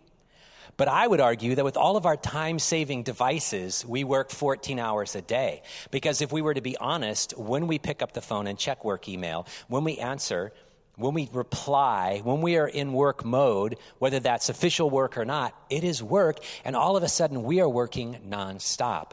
But 0.80 0.88
I 0.88 1.06
would 1.06 1.20
argue 1.20 1.56
that 1.56 1.64
with 1.66 1.76
all 1.76 1.98
of 1.98 2.06
our 2.06 2.16
time 2.16 2.58
saving 2.58 3.02
devices, 3.02 3.84
we 3.84 4.02
work 4.02 4.30
14 4.30 4.78
hours 4.78 5.14
a 5.14 5.20
day. 5.20 5.60
Because 5.90 6.22
if 6.22 6.32
we 6.32 6.40
were 6.40 6.54
to 6.54 6.62
be 6.62 6.74
honest, 6.78 7.36
when 7.36 7.66
we 7.66 7.78
pick 7.78 8.00
up 8.00 8.12
the 8.12 8.22
phone 8.22 8.46
and 8.46 8.58
check 8.58 8.82
work 8.82 9.06
email, 9.06 9.46
when 9.68 9.84
we 9.84 9.98
answer, 9.98 10.54
when 10.96 11.12
we 11.12 11.28
reply, 11.34 12.22
when 12.24 12.40
we 12.40 12.56
are 12.56 12.66
in 12.66 12.94
work 12.94 13.26
mode, 13.26 13.76
whether 13.98 14.20
that's 14.20 14.48
official 14.48 14.88
work 14.88 15.18
or 15.18 15.26
not, 15.26 15.54
it 15.68 15.84
is 15.84 16.02
work, 16.02 16.38
and 16.64 16.74
all 16.74 16.96
of 16.96 17.02
a 17.02 17.10
sudden 17.10 17.42
we 17.42 17.60
are 17.60 17.68
working 17.68 18.16
nonstop. 18.26 19.10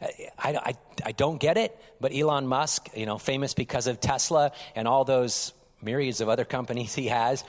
I, 0.00 0.30
I, 0.38 0.74
I 1.04 1.12
don't 1.12 1.38
get 1.38 1.58
it, 1.58 1.76
but 2.00 2.14
Elon 2.14 2.46
Musk, 2.46 2.88
you 2.96 3.04
know, 3.04 3.18
famous 3.18 3.52
because 3.52 3.88
of 3.88 4.00
Tesla 4.00 4.52
and 4.74 4.88
all 4.88 5.04
those 5.04 5.52
myriads 5.82 6.22
of 6.22 6.30
other 6.30 6.46
companies 6.46 6.94
he 6.94 7.08
has, 7.08 7.44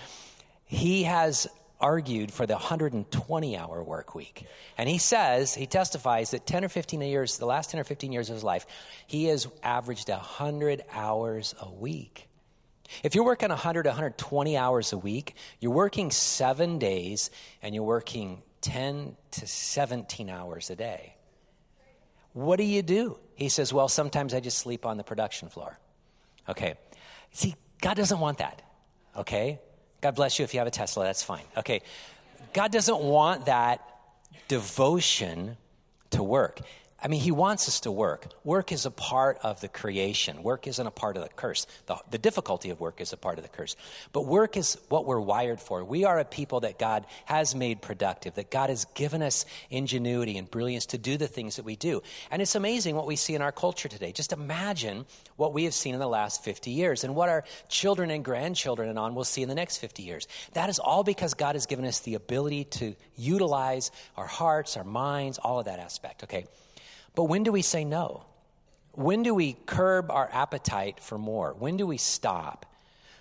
he 0.66 1.04
has 1.04 1.48
argued 1.80 2.32
for 2.32 2.46
the 2.46 2.54
120 2.54 3.58
hour 3.58 3.84
work 3.84 4.16
week. 4.16 4.46
And 4.78 4.90
he 4.90 4.98
says, 4.98 5.56
he 5.56 5.66
testifies 5.66 6.32
that 6.32 6.46
10 6.46 6.66
or 6.66 6.70
15 6.70 7.02
years, 7.02 7.38
the 7.38 7.46
last 7.46 7.72
10 7.72 7.80
or 7.80 7.84
15 7.84 8.12
years 8.12 8.30
of 8.30 8.36
his 8.36 8.44
life, 8.44 8.66
he 9.08 9.26
has 9.26 9.48
averaged 9.64 10.10
100 10.10 10.84
hours 10.92 11.56
a 11.60 11.70
week. 11.70 12.28
If 13.04 13.16
you're 13.16 13.24
working 13.24 13.50
100 13.50 13.86
120 13.86 14.58
hours 14.58 14.94
a 14.94 14.98
week, 14.98 15.36
you're 15.60 15.72
working 15.72 16.12
seven 16.12 16.80
days 16.80 17.30
and 17.62 17.76
you're 17.76 17.84
working 17.84 18.42
10 18.62 19.16
to 19.32 19.48
17 19.48 20.30
hours 20.30 20.70
a 20.70 20.76
day. 20.76 21.16
What 22.34 22.58
do 22.58 22.64
you 22.64 22.82
do? 22.82 23.20
He 23.36 23.50
says, 23.50 23.74
Well, 23.74 23.88
sometimes 23.88 24.34
I 24.34 24.40
just 24.40 24.58
sleep 24.58 24.86
on 24.86 24.98
the 24.98 25.04
production 25.04 25.50
floor. 25.50 25.80
Okay. 26.48 26.76
See, 27.32 27.56
God 27.82 27.96
doesn't 27.96 28.20
want 28.20 28.40
that. 28.40 28.62
Okay? 29.16 29.60
God 30.02 30.16
bless 30.16 30.40
you 30.40 30.44
if 30.44 30.54
you 30.54 30.60
have 30.60 30.68
a 30.68 30.72
Tesla, 30.72 31.06
that's 31.06 31.24
fine. 31.24 31.44
Okay. 31.58 31.82
God 32.54 32.72
doesn't 32.72 33.02
want 33.02 33.46
that 33.46 33.82
devotion 34.48 35.58
to 36.12 36.24
work. 36.24 36.62
I 37.02 37.08
mean, 37.08 37.22
he 37.22 37.32
wants 37.32 37.68
us 37.68 37.80
to 37.82 37.92
work. 37.92 38.28
Work 38.44 38.72
is 38.72 38.86
a 38.86 38.92
part 38.92 39.38
of 39.42 39.62
the 39.62 39.70
creation. 39.70 40.44
Work 40.44 40.68
isn't 40.68 40.86
a 40.86 40.92
part 40.92 41.16
of 41.16 41.24
the 41.24 41.30
curse. 41.30 41.66
The, 41.86 41.98
the, 42.12 42.18
difficulty 42.18 42.70
of 42.70 42.82
work 42.82 43.00
is 43.00 43.14
a 43.14 43.18
part 43.18 43.38
of 43.38 43.44
the 43.44 43.50
curse. 43.50 43.78
But 44.12 44.26
work 44.26 44.58
is 44.58 44.78
what 44.90 45.06
we're 45.06 45.20
wired 45.20 45.62
for. 45.62 45.84
We 45.86 46.04
are 46.04 46.20
a 46.20 46.26
people 46.26 46.60
that 46.62 46.78
God 46.78 47.06
has 47.26 47.56
made 47.56 47.82
productive, 47.82 48.36
that 48.36 48.52
God 48.52 48.70
has 48.70 48.86
given 48.96 49.22
us 49.22 49.46
ingenuity 49.70 50.38
and 50.38 50.52
brilliance 50.52 50.88
to 50.88 50.98
do 50.98 51.16
the 51.16 51.28
things 51.28 51.56
that 51.56 51.64
we 51.64 51.78
do. 51.78 52.04
And 52.32 52.42
it's 52.42 52.56
amazing 52.56 52.96
what 52.96 53.08
we 53.08 53.16
see 53.16 53.34
in 53.34 53.42
our 53.42 53.54
culture 53.54 53.88
today. 53.88 54.12
Just 54.12 54.34
imagine 54.34 55.06
what 55.38 55.54
we 55.54 55.64
have 55.64 55.74
seen 55.74 55.94
in 55.94 56.00
the 56.02 56.08
last 56.08 56.44
50 56.44 56.72
years 56.72 57.06
and 57.06 57.16
what 57.16 57.30
our 57.30 57.46
children 57.70 58.12
and 58.12 58.26
grandchildren 58.26 58.90
and 58.90 59.00
on 59.00 59.16
will 59.16 59.24
see 59.24 59.42
in 59.42 59.48
the 59.48 59.56
next 59.56 59.78
50 59.78 60.04
years. 60.04 60.28
That 60.54 60.70
is 60.70 60.80
all 60.80 61.04
because 61.04 61.34
God 61.34 61.56
has 61.56 61.66
given 61.66 61.86
us 61.86 62.02
the 62.02 62.16
ability 62.16 62.66
to 62.66 62.96
utilize 63.16 63.92
our 64.18 64.28
hearts, 64.28 64.76
our 64.76 64.84
minds, 64.84 65.38
all 65.38 65.60
of 65.60 65.66
that 65.66 65.80
aspect, 65.80 66.24
okay? 66.24 66.46
But 67.20 67.26
when 67.26 67.44
do 67.44 67.52
we 67.52 67.64
say 67.64 67.84
no? 67.84 68.24
When 68.94 69.24
do 69.24 69.36
we 69.36 69.58
curb 69.66 70.10
our 70.10 70.30
appetite 70.32 71.02
for 71.02 71.18
more? 71.18 71.54
When 71.60 71.76
do 71.76 71.86
we 71.86 71.98
stop? 71.98 72.66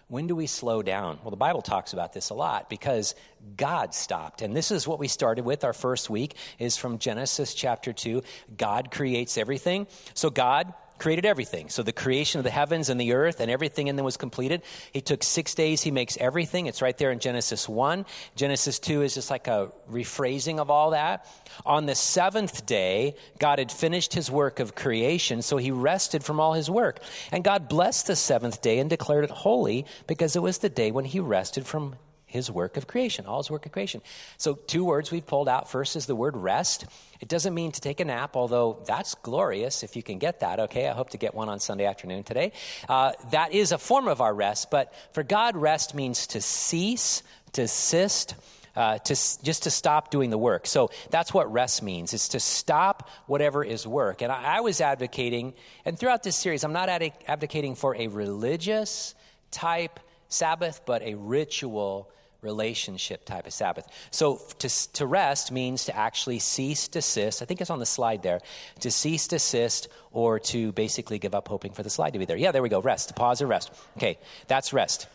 When 0.07 0.29
do 0.29 0.37
we 0.37 0.47
slow 0.47 0.83
down? 0.83 1.19
Well, 1.25 1.33
the 1.33 1.37
Bible 1.37 1.63
talks 1.63 1.93
about 1.93 2.13
this 2.13 2.31
a 2.31 2.35
lot 2.35 2.71
because 2.71 3.17
God 3.57 3.97
stopped. 3.97 4.41
And 4.41 4.55
this 4.55 4.71
is 4.71 4.87
what 4.87 5.01
we 5.01 5.09
started 5.09 5.45
with. 5.45 5.65
Our 5.65 5.73
first 5.73 6.09
week 6.09 6.37
is 6.61 6.77
from 6.77 6.99
Genesis 6.99 7.55
chapter 7.55 7.93
2. 7.93 8.23
God 8.57 8.93
creates 8.93 9.37
everything. 9.37 9.89
So 10.15 10.31
God 10.31 10.73
created 10.99 11.25
everything. 11.25 11.69
So 11.69 11.83
the 11.83 11.93
creation 11.93 12.39
of 12.39 12.45
the 12.45 12.51
heavens 12.51 12.89
and 12.89 13.01
the 13.01 13.13
earth 13.13 13.41
and 13.41 13.51
everything 13.51 13.89
in 13.89 13.97
them 13.97 14.05
was 14.05 14.17
completed. 14.17 14.63
He 14.93 15.01
took 15.01 15.23
six 15.23 15.55
days, 15.55 15.83
he 15.83 15.91
makes 15.91 16.17
everything. 16.19 16.67
It's 16.67 16.83
right 16.83 16.97
there 16.97 17.11
in 17.11 17.19
Genesis 17.19 17.69
1. 17.69 18.07
Genesis 18.37 18.79
2 18.79 19.03
is 19.03 19.15
just 19.15 19.31
like 19.31 19.47
a 19.47 19.73
rephrasing 19.91 20.59
of 20.59 20.71
all 20.71 20.91
that. 20.91 21.27
On 21.65 21.87
the 21.87 21.95
seventh 21.95 22.67
day, 22.67 23.15
God 23.39 23.59
had 23.59 23.73
finished 23.73 24.15
his 24.15 24.31
work 24.31 24.61
of 24.61 24.75
creation, 24.75 25.43
so 25.43 25.57
he 25.57 25.71
rested 25.71 26.25
from 26.25 26.41
all 26.41 26.55
his 26.55 26.71
work. 26.71 27.01
And 27.33 27.45
God 27.45 27.69
blessed 27.69 28.07
the 28.07 28.17
seventh 28.17 28.61
day 28.61 28.79
and 28.79 28.91
declared 28.91 29.25
it 29.25 29.31
holy 29.31 29.87
because 30.07 30.37
it 30.37 30.43
was 30.43 30.59
the 30.59 30.69
day 30.69 30.91
when 30.91 31.05
he 31.05 31.21
rested 31.21 31.67
from 31.67 31.97
his 32.29 32.51
work 32.51 32.77
of 32.77 32.87
creation, 32.87 33.27
all 33.27 33.39
his 33.39 33.51
work 33.51 33.67
of 33.67 33.73
creation. 33.73 34.03
So, 34.37 34.55
two 34.55 34.85
words 34.85 35.11
we've 35.11 35.27
pulled 35.27 35.49
out. 35.49 35.71
First 35.71 35.97
is 35.97 36.07
the 36.07 36.15
word 36.15 36.37
rest. 36.37 36.85
It 37.21 37.29
doesn't 37.29 37.55
mean 37.55 37.73
to 37.73 37.81
take 37.81 38.01
a 38.01 38.05
nap, 38.05 38.37
although 38.37 38.83
that's 38.87 39.15
glorious 39.17 39.83
if 39.83 39.97
you 39.97 40.03
can 40.03 40.19
get 40.19 40.41
that, 40.41 40.61
okay? 40.61 40.89
I 40.89 40.93
hope 40.93 41.11
to 41.11 41.19
get 41.19 41.35
one 41.35 41.49
on 41.49 41.59
Sunday 41.59 41.87
afternoon 41.87 42.23
today. 42.23 42.53
Uh, 42.89 43.13
that 43.33 43.53
is 43.53 43.73
a 43.73 43.79
form 43.79 44.07
of 44.09 44.21
our 44.21 44.33
rest, 44.33 44.71
but 44.71 44.95
for 45.13 45.23
God, 45.23 45.57
rest 45.57 45.95
means 45.95 46.29
to 46.29 46.41
cease, 46.41 47.23
to 47.53 47.63
assist. 47.63 48.37
Uh, 48.77 48.97
to 48.97 49.15
just 49.43 49.65
to 49.65 49.71
stop 49.71 50.09
doing 50.09 50.31
the 50.31 50.39
work. 50.39 50.65
So 50.65 50.91
that's 51.11 51.35
what 51.35 51.53
rest 51.53 51.83
means. 51.83 52.15
It's 52.15 52.29
to 52.29 52.39
stop 52.39 53.11
whatever 53.27 53.65
is 53.65 53.85
work. 53.89 54.23
And 54.23 54.31
I, 54.31 54.59
I 54.59 54.61
was 54.61 54.81
advocating, 54.81 55.55
and 55.85 55.99
throughout 55.99 56.23
this 56.23 56.37
series, 56.37 56.63
I'm 56.63 56.73
not 56.73 56.89
ad- 56.89 57.11
advocating 57.27 57.75
for 57.75 57.97
a 57.97 58.07
religious 58.07 59.17
type 59.51 59.99
Sabbath, 60.29 60.83
but 60.87 61.03
a 61.03 61.15
ritual 61.15 62.11
relationship 62.41 63.25
type 63.25 63.47
of 63.47 63.53
Sabbath. 63.53 63.87
So 64.11 64.41
to, 64.61 64.93
to 64.93 65.07
rest 65.07 65.51
means 65.51 65.87
to 65.87 65.97
actually 65.97 66.39
cease, 66.39 66.89
desist. 66.89 67.43
I 67.43 67.45
think 67.45 67.61
it's 67.61 67.71
on 67.71 67.79
the 67.79 67.87
slide 67.87 68.23
there. 68.23 68.41
To 68.81 68.91
cease, 68.91 69.27
desist, 69.27 69.89
or 70.13 70.39
to 70.41 70.73
basically 70.73 71.19
give 71.19 71.35
up 71.35 71.49
hoping 71.49 71.73
for 71.73 71.83
the 71.83 71.91
slide 71.91 72.13
to 72.13 72.19
be 72.19 72.25
there. 72.25 72.37
Yeah, 72.37 72.53
there 72.53 72.63
we 72.63 72.69
go. 72.69 72.81
Rest. 72.81 73.09
To 73.09 73.15
pause 73.15 73.43
or 73.43 73.47
rest. 73.47 73.73
Okay, 73.97 74.19
that's 74.47 74.73
rest. 74.73 75.09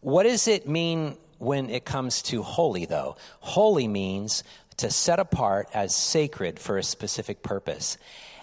What 0.00 0.24
does 0.24 0.48
it 0.48 0.68
mean 0.68 1.16
when 1.38 1.70
it 1.70 1.84
comes 1.84 2.22
to 2.22 2.42
holy, 2.42 2.86
though? 2.86 3.16
Holy 3.40 3.88
means 3.88 4.44
to 4.78 4.90
set 4.90 5.18
apart 5.18 5.68
as 5.74 5.94
sacred 5.94 6.58
for 6.58 6.78
a 6.78 6.82
specific 6.82 7.42
purpose. 7.42 7.98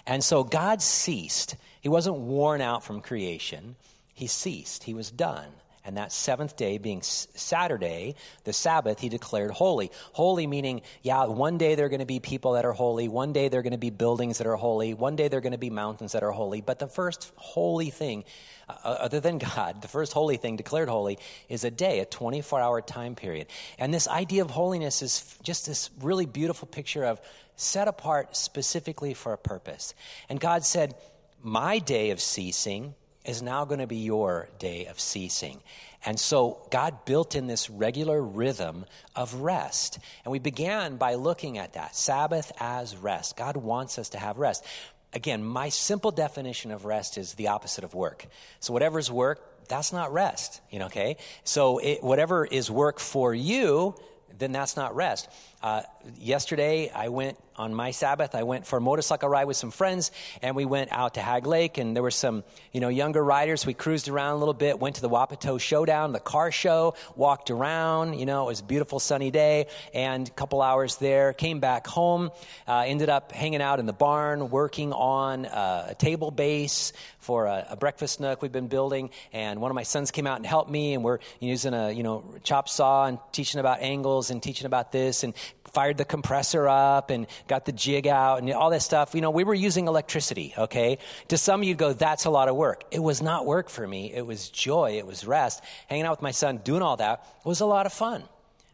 And 0.06 0.22
so 0.22 0.44
God 0.44 0.82
ceased. 0.82 1.56
He 1.80 1.88
wasn't 1.88 2.16
worn 2.16 2.60
out 2.60 2.84
from 2.84 3.00
creation. 3.00 3.76
He 4.14 4.26
ceased. 4.26 4.84
He 4.84 4.94
was 4.94 5.10
done. 5.10 5.48
And 5.84 5.96
that 5.96 6.12
seventh 6.12 6.56
day, 6.56 6.76
being 6.76 7.00
Saturday, 7.02 8.14
the 8.44 8.52
Sabbath, 8.52 9.00
he 9.00 9.08
declared 9.08 9.50
holy. 9.50 9.90
Holy 10.12 10.46
meaning, 10.46 10.82
yeah, 11.02 11.24
one 11.24 11.56
day 11.56 11.74
there 11.74 11.86
are 11.86 11.88
going 11.88 12.00
to 12.00 12.06
be 12.06 12.20
people 12.20 12.52
that 12.52 12.66
are 12.66 12.72
holy. 12.72 13.08
One 13.08 13.32
day 13.32 13.48
there 13.48 13.60
are 13.60 13.62
going 13.62 13.72
to 13.72 13.78
be 13.78 13.88
buildings 13.88 14.38
that 14.38 14.46
are 14.46 14.56
holy. 14.56 14.92
One 14.92 15.16
day 15.16 15.28
there 15.28 15.38
are 15.38 15.42
going 15.42 15.52
to 15.52 15.58
be 15.58 15.70
mountains 15.70 16.12
that 16.12 16.22
are 16.22 16.32
holy. 16.32 16.60
But 16.60 16.80
the 16.80 16.86
first 16.86 17.32
holy 17.36 17.88
thing, 17.88 18.24
uh, 18.68 18.74
uh 18.84 18.88
other 19.00 19.20
than 19.20 19.38
God, 19.56 19.80
the 19.80 19.88
first 19.88 20.12
holy 20.12 20.36
thing 20.36 20.56
declared 20.56 20.90
holy 20.90 21.18
is 21.48 21.64
a 21.64 21.70
day, 21.70 22.00
a 22.00 22.04
24 22.04 22.60
hour 22.60 22.82
time 22.82 23.14
period. 23.14 23.46
And 23.78 23.92
this 23.92 24.06
idea 24.06 24.42
of 24.42 24.50
holiness 24.50 25.00
is 25.00 25.38
just 25.42 25.66
this 25.66 25.88
really 26.00 26.26
beautiful 26.26 26.68
picture 26.68 27.04
of 27.04 27.22
set 27.56 27.88
apart 27.88 28.36
specifically 28.36 29.14
for 29.14 29.32
a 29.32 29.38
purpose. 29.38 29.94
And 30.28 30.38
God 30.38 30.62
said, 30.64 30.94
My 31.42 31.78
day 31.78 32.10
of 32.10 32.20
ceasing 32.20 32.94
is 33.30 33.42
now 33.42 33.64
going 33.64 33.80
to 33.80 33.86
be 33.86 33.96
your 33.96 34.48
day 34.58 34.86
of 34.86 34.98
ceasing. 34.98 35.60
And 36.04 36.18
so 36.18 36.66
God 36.70 37.04
built 37.04 37.34
in 37.34 37.46
this 37.46 37.70
regular 37.70 38.20
rhythm 38.20 38.86
of 39.14 39.34
rest. 39.34 39.98
And 40.24 40.32
we 40.32 40.38
began 40.38 40.96
by 40.96 41.14
looking 41.14 41.56
at 41.56 41.74
that 41.74 41.94
Sabbath 41.94 42.50
as 42.58 42.96
rest. 42.96 43.36
God 43.36 43.56
wants 43.56 43.98
us 43.98 44.10
to 44.10 44.18
have 44.18 44.38
rest. 44.38 44.64
Again, 45.12 45.44
my 45.44 45.68
simple 45.68 46.10
definition 46.10 46.70
of 46.72 46.84
rest 46.84 47.18
is 47.18 47.34
the 47.34 47.48
opposite 47.48 47.84
of 47.84 47.94
work. 47.94 48.26
So 48.58 48.72
whatever's 48.72 49.10
work, 49.10 49.68
that's 49.68 49.92
not 49.92 50.12
rest, 50.12 50.60
you 50.70 50.78
know, 50.80 50.86
okay? 50.86 51.16
So 51.44 51.78
it, 51.78 52.02
whatever 52.02 52.44
is 52.44 52.70
work 52.70 52.98
for 52.98 53.32
you, 53.32 53.94
then 54.38 54.52
that's 54.52 54.76
not 54.76 54.96
rest. 54.96 55.28
Uh, 55.62 55.82
yesterday, 56.18 56.90
I 56.94 57.08
went 57.08 57.36
on 57.60 57.74
my 57.74 57.90
Sabbath. 57.90 58.34
I 58.34 58.44
went 58.44 58.66
for 58.66 58.78
a 58.78 58.80
motorcycle 58.80 59.28
ride 59.28 59.44
with 59.44 59.58
some 59.58 59.70
friends, 59.70 60.10
and 60.40 60.56
we 60.56 60.64
went 60.64 60.90
out 60.90 61.14
to 61.14 61.20
Hagg 61.20 61.46
Lake, 61.46 61.76
and 61.76 61.94
there 61.94 62.02
were 62.02 62.10
some, 62.10 62.42
you 62.72 62.80
know, 62.80 62.88
younger 62.88 63.22
riders. 63.22 63.66
We 63.66 63.74
cruised 63.74 64.08
around 64.08 64.36
a 64.36 64.36
little 64.38 64.54
bit, 64.54 64.78
went 64.80 64.96
to 64.96 65.02
the 65.02 65.10
Wapato 65.10 65.60
Showdown, 65.60 66.12
the 66.12 66.20
car 66.20 66.50
show, 66.50 66.94
walked 67.16 67.50
around. 67.50 68.18
You 68.18 68.24
know, 68.24 68.44
it 68.44 68.46
was 68.46 68.60
a 68.60 68.64
beautiful 68.64 68.98
sunny 68.98 69.30
day, 69.30 69.66
and 69.92 70.26
a 70.26 70.30
couple 70.30 70.62
hours 70.62 70.96
there. 70.96 71.34
Came 71.34 71.60
back 71.60 71.86
home, 71.86 72.30
uh, 72.66 72.84
ended 72.86 73.10
up 73.10 73.30
hanging 73.30 73.60
out 73.60 73.78
in 73.78 73.84
the 73.84 73.92
barn, 73.92 74.48
working 74.48 74.94
on 74.94 75.44
uh, 75.44 75.88
a 75.90 75.94
table 75.94 76.30
base 76.30 76.94
for 77.18 77.44
a, 77.44 77.66
a, 77.70 77.76
breakfast 77.76 78.18
nook 78.18 78.40
we've 78.40 78.50
been 78.50 78.68
building. 78.68 79.10
And 79.34 79.60
one 79.60 79.70
of 79.70 79.74
my 79.74 79.82
sons 79.82 80.10
came 80.10 80.26
out 80.26 80.38
and 80.38 80.46
helped 80.46 80.70
me, 80.70 80.94
and 80.94 81.04
we're 81.04 81.18
using 81.38 81.74
a, 81.74 81.90
you 81.92 82.02
know, 82.02 82.24
chop 82.42 82.70
saw 82.70 83.04
and 83.04 83.18
teaching 83.32 83.60
about 83.60 83.82
angles 83.82 84.30
and 84.30 84.42
teaching 84.42 84.64
about 84.64 84.92
this 84.92 85.22
and 85.22 85.34
fired 85.72 85.96
the 85.98 86.04
compressor 86.04 86.68
up 86.68 87.10
and 87.10 87.26
got 87.48 87.64
the 87.64 87.72
jig 87.72 88.06
out 88.06 88.40
and 88.40 88.52
all 88.52 88.70
that 88.70 88.82
stuff. 88.82 89.14
You 89.14 89.20
know, 89.20 89.30
we 89.30 89.44
were 89.44 89.54
using 89.54 89.86
electricity, 89.86 90.54
okay? 90.56 90.98
To 91.28 91.38
some 91.38 91.60
of 91.60 91.68
you 91.68 91.74
go, 91.74 91.92
that's 91.92 92.24
a 92.24 92.30
lot 92.30 92.48
of 92.48 92.56
work. 92.56 92.84
It 92.90 93.02
was 93.02 93.22
not 93.22 93.46
work 93.46 93.70
for 93.70 93.86
me. 93.86 94.12
It 94.12 94.26
was 94.26 94.48
joy. 94.50 94.98
It 94.98 95.06
was 95.06 95.26
rest. 95.26 95.62
Hanging 95.88 96.04
out 96.04 96.12
with 96.12 96.22
my 96.22 96.32
son, 96.32 96.58
doing 96.58 96.82
all 96.82 96.96
that 96.96 97.26
was 97.44 97.60
a 97.60 97.66
lot 97.66 97.86
of 97.86 97.92
fun. 97.92 98.24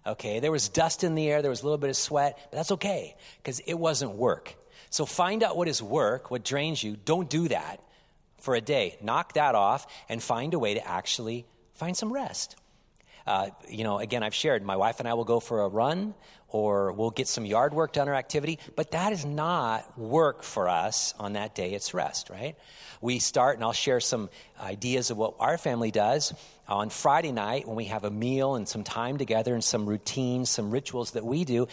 Okay, 0.07 0.39
there 0.39 0.53
was 0.53 0.69
dust 0.69 1.03
in 1.03 1.17
the 1.17 1.29
air, 1.29 1.43
there 1.43 1.51
was 1.51 1.63
a 1.63 1.65
little 1.65 1.79
bit 1.79 1.91
of 1.91 1.97
sweat, 1.97 2.39
but 2.51 2.57
that's 2.57 2.71
okay 2.73 3.17
because 3.39 3.59
it 3.61 3.75
wasn't 3.75 4.13
work. 4.13 4.55
So 4.89 5.05
find 5.05 5.43
out 5.43 5.57
what 5.57 5.67
is 5.67 5.83
work, 5.83 6.31
what 6.31 6.45
drains 6.45 6.83
you. 6.83 6.97
Don't 7.05 7.29
do 7.29 7.49
that 7.49 7.81
for 8.39 8.55
a 8.55 8.61
day. 8.61 8.97
Knock 9.03 9.33
that 9.33 9.57
off 9.57 9.87
and 10.09 10.23
find 10.23 10.55
a 10.55 10.59
way 10.61 10.75
to 10.75 10.89
actually 10.89 11.45
find 11.75 11.97
some 11.97 12.13
rest. 12.13 12.55
Uh, 13.27 13.49
you 13.69 13.83
know, 13.83 13.99
again, 13.99 14.23
I've 14.23 14.35
shared 14.35 14.63
my 14.63 14.77
wife 14.77 15.01
and 15.01 15.09
I 15.09 15.15
will 15.15 15.25
go 15.25 15.41
for 15.41 15.63
a 15.63 15.69
run 15.69 16.15
or 16.49 16.93
we'll 16.93 17.11
get 17.11 17.29
some 17.29 17.45
yard 17.45 17.75
work 17.75 17.93
done 17.93 18.09
or 18.09 18.15
activity, 18.15 18.59
but 18.77 18.93
that 18.93 19.13
is 19.13 19.25
not 19.25 19.99
work 19.99 20.43
for 20.43 20.69
us 20.69 21.15
on 21.19 21.35
that 21.35 21.55
day. 21.55 21.73
It's 21.73 21.93
rest, 21.93 22.31
right? 22.31 22.57
We 23.01 23.19
start, 23.19 23.57
and 23.57 23.65
I'll 23.65 23.73
share 23.73 24.01
some 24.01 24.31
ideas 24.61 25.11
of 25.11 25.17
what 25.17 25.35
our 25.39 25.59
family 25.59 25.91
does 25.91 26.33
on 26.69 26.89
Friday 26.91 27.31
night 27.31 27.67
when 27.67 27.77
we 27.77 27.85
have 27.87 28.05
a 28.05 28.11
meal 28.11 28.55
and 28.55 28.67
some 28.67 28.85
time 28.85 29.19
together 29.19 29.55
and 29.55 29.63
some 29.63 29.87
routines, 29.87 30.51
some 30.51 30.71
rituals 30.71 31.13
that 31.13 31.25
we 31.25 31.45
do. 31.45 31.69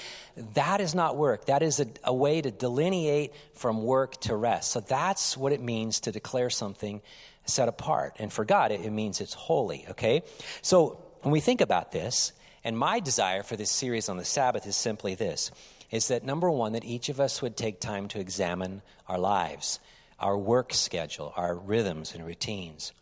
That 0.54 0.82
is 0.82 0.94
not 0.94 1.16
work. 1.16 1.46
That 1.46 1.64
is 1.64 1.80
a, 1.80 1.88
a 2.04 2.14
way 2.14 2.42
to 2.42 2.52
delineate 2.52 3.32
from 3.54 3.84
work 3.84 4.20
to 4.22 4.36
rest. 4.36 4.72
So 4.72 4.82
that's 4.82 5.38
what 5.38 5.54
it 5.54 5.62
means 5.62 6.02
to 6.02 6.12
declare 6.12 6.50
something 6.50 7.02
set 7.46 7.70
apart. 7.70 8.16
And 8.20 8.32
for 8.32 8.46
God, 8.46 8.72
it, 8.72 8.82
it 8.82 8.92
means 8.92 9.22
it's 9.22 9.34
holy, 9.34 9.86
okay? 9.92 10.24
So 10.62 11.00
when 11.22 11.32
we 11.32 11.40
think 11.40 11.62
about 11.62 11.92
this, 11.92 12.34
and 12.64 12.78
my 12.78 13.00
desire 13.00 13.44
for 13.44 13.56
this 13.56 13.72
series 13.72 14.10
on 14.10 14.18
the 14.18 14.26
Sabbath 14.26 14.66
is 14.66 14.76
simply 14.76 15.16
this 15.16 15.52
is 15.92 16.08
that 16.08 16.24
number 16.24 16.50
one, 16.50 16.74
that 16.74 16.84
each 16.84 17.10
of 17.10 17.20
us 17.20 17.40
would 17.40 17.56
take 17.56 17.80
time 17.80 18.08
to 18.08 18.20
examine 18.20 18.82
our 19.08 19.20
lives, 19.20 19.80
our 20.20 20.36
work 20.36 20.74
schedule, 20.74 21.32
our 21.36 21.56
rhythms 21.56 22.16
and 22.16 22.26
routines, 22.26 22.94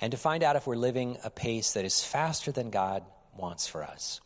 and 0.00 0.12
to 0.12 0.16
find 0.16 0.42
out 0.42 0.56
if 0.56 0.66
we're 0.66 0.76
living 0.76 1.18
a 1.24 1.30
pace 1.30 1.74
that 1.74 1.84
is 1.84 2.02
faster 2.02 2.50
than 2.52 2.70
God 2.70 3.04
wants 3.36 3.66
for 3.66 3.82
us. 3.84 4.22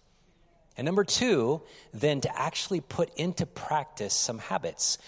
And 0.77 0.85
number 0.85 1.03
two, 1.03 1.63
then 1.93 2.21
to 2.21 2.39
actually 2.39 2.81
put 2.81 3.13
into 3.17 3.45
practice 3.45 4.15
some 4.15 4.39
habits, 4.39 4.99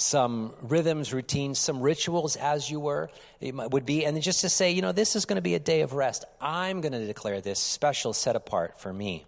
some 0.00 0.54
rhythms, 0.62 1.12
routines, 1.12 1.58
some 1.58 1.80
rituals 1.80 2.36
as 2.36 2.70
you 2.70 2.80
were, 2.80 3.10
it 3.40 3.54
would 3.54 3.84
be, 3.84 4.06
and 4.06 4.20
just 4.22 4.40
to 4.40 4.48
say, 4.48 4.70
you 4.70 4.80
know, 4.80 4.92
this 4.92 5.14
is 5.14 5.26
going 5.26 5.36
to 5.36 5.42
be 5.42 5.54
a 5.54 5.58
day 5.58 5.82
of 5.82 5.92
rest. 5.92 6.24
I'm 6.40 6.80
going 6.80 6.92
to 6.92 7.06
declare 7.06 7.40
this 7.40 7.58
special 7.58 8.12
set 8.12 8.34
apart 8.34 8.80
for 8.80 8.92
me. 8.92 9.26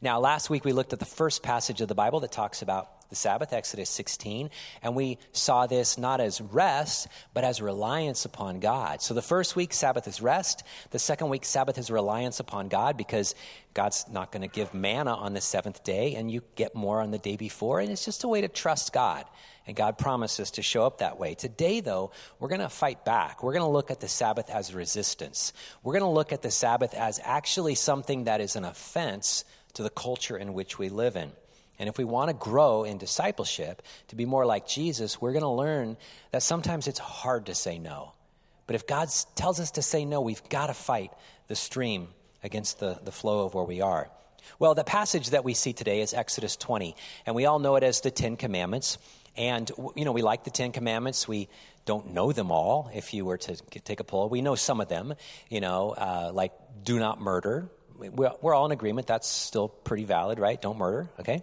Now, 0.00 0.18
last 0.18 0.48
week 0.48 0.64
we 0.64 0.72
looked 0.72 0.92
at 0.92 0.98
the 0.98 1.04
first 1.04 1.42
passage 1.42 1.80
of 1.80 1.88
the 1.88 1.94
Bible 1.94 2.20
that 2.20 2.32
talks 2.32 2.62
about 2.62 2.88
the 3.10 3.16
Sabbath, 3.16 3.52
Exodus 3.52 3.90
16, 3.90 4.50
and 4.82 4.94
we 4.94 5.18
saw 5.32 5.66
this 5.66 5.98
not 5.98 6.20
as 6.20 6.40
rest, 6.40 7.08
but 7.34 7.44
as 7.44 7.60
reliance 7.60 8.24
upon 8.24 8.60
God. 8.60 9.02
So 9.02 9.14
the 9.14 9.20
first 9.20 9.56
week, 9.56 9.74
Sabbath 9.74 10.06
is 10.08 10.22
rest. 10.22 10.62
The 10.90 10.98
second 10.98 11.28
week, 11.28 11.44
Sabbath 11.44 11.76
is 11.76 11.90
reliance 11.90 12.40
upon 12.40 12.68
God 12.68 12.96
because 12.96 13.34
God's 13.74 14.06
not 14.10 14.32
going 14.32 14.42
to 14.42 14.48
give 14.48 14.72
manna 14.72 15.12
on 15.14 15.32
the 15.32 15.40
seventh 15.40 15.84
day, 15.84 16.14
and 16.14 16.30
you 16.30 16.42
get 16.54 16.74
more 16.74 17.00
on 17.00 17.10
the 17.10 17.18
day 17.18 17.36
before, 17.36 17.80
and 17.80 17.90
it's 17.90 18.04
just 18.04 18.24
a 18.24 18.28
way 18.28 18.40
to 18.40 18.48
trust 18.48 18.92
God. 18.92 19.24
And 19.66 19.76
God 19.76 19.98
promises 19.98 20.52
to 20.52 20.62
show 20.62 20.86
up 20.86 20.98
that 20.98 21.18
way. 21.18 21.34
Today, 21.34 21.80
though, 21.80 22.12
we're 22.38 22.48
going 22.48 22.60
to 22.60 22.68
fight 22.68 23.04
back. 23.04 23.42
We're 23.42 23.52
going 23.52 23.64
to 23.64 23.70
look 23.70 23.90
at 23.90 24.00
the 24.00 24.08
Sabbath 24.08 24.50
as 24.50 24.74
resistance. 24.74 25.52
We're 25.82 25.92
going 25.92 26.02
to 26.02 26.08
look 26.08 26.32
at 26.32 26.42
the 26.42 26.50
Sabbath 26.50 26.94
as 26.94 27.20
actually 27.22 27.74
something 27.74 28.24
that 28.24 28.40
is 28.40 28.56
an 28.56 28.64
offense 28.64 29.44
to 29.74 29.82
the 29.82 29.90
culture 29.90 30.36
in 30.36 30.54
which 30.54 30.78
we 30.78 30.88
live 30.88 31.16
in. 31.16 31.30
And 31.80 31.88
if 31.88 31.96
we 31.96 32.04
want 32.04 32.28
to 32.28 32.34
grow 32.34 32.84
in 32.84 32.98
discipleship, 32.98 33.80
to 34.08 34.14
be 34.14 34.26
more 34.26 34.44
like 34.44 34.68
Jesus, 34.68 35.18
we're 35.18 35.32
going 35.32 35.42
to 35.42 35.48
learn 35.48 35.96
that 36.30 36.42
sometimes 36.42 36.86
it's 36.86 36.98
hard 36.98 37.46
to 37.46 37.54
say 37.54 37.78
no. 37.78 38.12
But 38.66 38.76
if 38.76 38.86
God 38.86 39.08
tells 39.34 39.58
us 39.58 39.70
to 39.72 39.82
say 39.82 40.04
no, 40.04 40.20
we've 40.20 40.46
got 40.50 40.66
to 40.66 40.74
fight 40.74 41.10
the 41.48 41.56
stream 41.56 42.08
against 42.44 42.80
the, 42.80 42.98
the 43.02 43.10
flow 43.10 43.46
of 43.46 43.54
where 43.54 43.64
we 43.64 43.80
are. 43.80 44.10
Well, 44.58 44.74
the 44.74 44.84
passage 44.84 45.30
that 45.30 45.42
we 45.42 45.54
see 45.54 45.72
today 45.72 46.02
is 46.02 46.12
Exodus 46.12 46.54
20, 46.56 46.94
and 47.24 47.34
we 47.34 47.46
all 47.46 47.58
know 47.58 47.76
it 47.76 47.82
as 47.82 48.02
the 48.02 48.10
Ten 48.10 48.36
Commandments. 48.36 48.98
And, 49.34 49.70
you 49.96 50.04
know, 50.04 50.12
we 50.12 50.20
like 50.20 50.44
the 50.44 50.50
Ten 50.50 50.72
Commandments. 50.72 51.26
We 51.26 51.48
don't 51.86 52.12
know 52.12 52.30
them 52.30 52.50
all. 52.50 52.90
If 52.94 53.14
you 53.14 53.24
were 53.24 53.38
to 53.38 53.56
take 53.56 54.00
a 54.00 54.04
poll, 54.04 54.28
we 54.28 54.42
know 54.42 54.54
some 54.54 54.82
of 54.82 54.88
them, 54.88 55.14
you 55.48 55.60
know, 55.60 55.90
uh, 55.92 56.30
like 56.34 56.52
do 56.84 56.98
not 56.98 57.22
murder. 57.22 57.70
We're 57.98 58.54
all 58.54 58.66
in 58.66 58.72
agreement. 58.72 59.06
That's 59.06 59.26
still 59.26 59.68
pretty 59.68 60.04
valid, 60.04 60.38
right? 60.38 60.60
Don't 60.60 60.76
murder, 60.76 61.08
okay? 61.20 61.42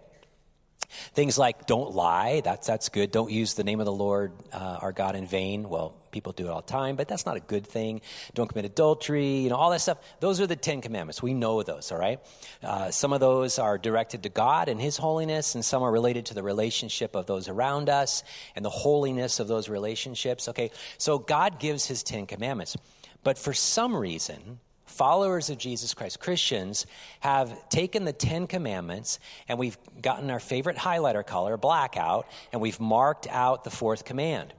Things 1.14 1.38
like 1.38 1.68
don't 1.68 1.94
lie, 1.94 2.42
that's, 2.42 2.66
that's 2.66 2.90
good. 2.90 3.12
Don't 3.12 3.32
use 3.32 3.56
the 3.56 3.64
name 3.64 3.80
of 3.80 3.86
the 3.86 3.92
Lord 3.92 4.32
uh, 4.54 4.80
our 4.82 4.92
God 4.94 5.16
in 5.16 5.28
vain. 5.28 5.68
Well, 5.68 5.94
people 6.12 6.32
do 6.32 6.46
it 6.48 6.50
all 6.50 6.62
the 6.62 6.68
time, 6.68 6.96
but 6.96 7.08
that's 7.08 7.26
not 7.26 7.36
a 7.38 7.42
good 7.42 7.68
thing. 7.68 8.02
Don't 8.34 8.48
commit 8.48 8.66
adultery, 8.66 9.38
you 9.40 9.50
know, 9.50 9.56
all 9.56 9.70
that 9.72 9.82
stuff. 9.82 9.98
Those 10.20 10.40
are 10.40 10.48
the 10.48 10.56
Ten 10.56 10.82
Commandments. 10.82 11.22
We 11.22 11.34
know 11.34 11.62
those, 11.62 11.92
all 11.92 11.98
right? 11.98 12.20
Uh, 12.64 12.90
some 12.92 13.14
of 13.14 13.20
those 13.20 13.60
are 13.60 13.78
directed 13.78 14.24
to 14.24 14.30
God 14.30 14.70
and 14.70 14.80
His 14.80 14.98
holiness, 14.98 15.56
and 15.56 15.64
some 15.64 15.84
are 15.84 15.92
related 15.92 16.28
to 16.28 16.34
the 16.34 16.44
relationship 16.44 17.16
of 17.16 17.26
those 17.26 17.50
around 17.50 17.90
us 17.90 18.24
and 18.56 18.64
the 18.64 18.70
holiness 18.70 19.40
of 19.40 19.48
those 19.48 19.70
relationships, 19.70 20.48
okay? 20.48 20.72
So 20.98 21.20
God 21.20 21.60
gives 21.60 21.86
His 21.86 22.02
Ten 22.02 22.26
Commandments. 22.26 22.78
But 23.24 23.38
for 23.38 23.54
some 23.54 23.96
reason, 23.96 24.60
followers 24.98 25.50
of 25.50 25.58
Jesus 25.60 25.94
Christ, 25.94 26.20
Christians, 26.20 26.88
have 27.20 27.70
taken 27.70 28.04
the 28.04 28.14
Ten 28.14 28.48
Commandments 28.48 29.20
and 29.48 29.60
we've 29.60 29.78
gotten 30.02 30.32
our 30.32 30.40
favorite 30.40 30.78
highlighter 30.78 31.26
color, 31.26 31.56
black, 31.56 31.98
out, 31.98 32.28
and 32.52 32.62
we've 32.62 32.80
marked 32.80 33.28
out 33.28 33.64
the 33.64 33.70
fourth 33.70 34.06
command. 34.06 34.54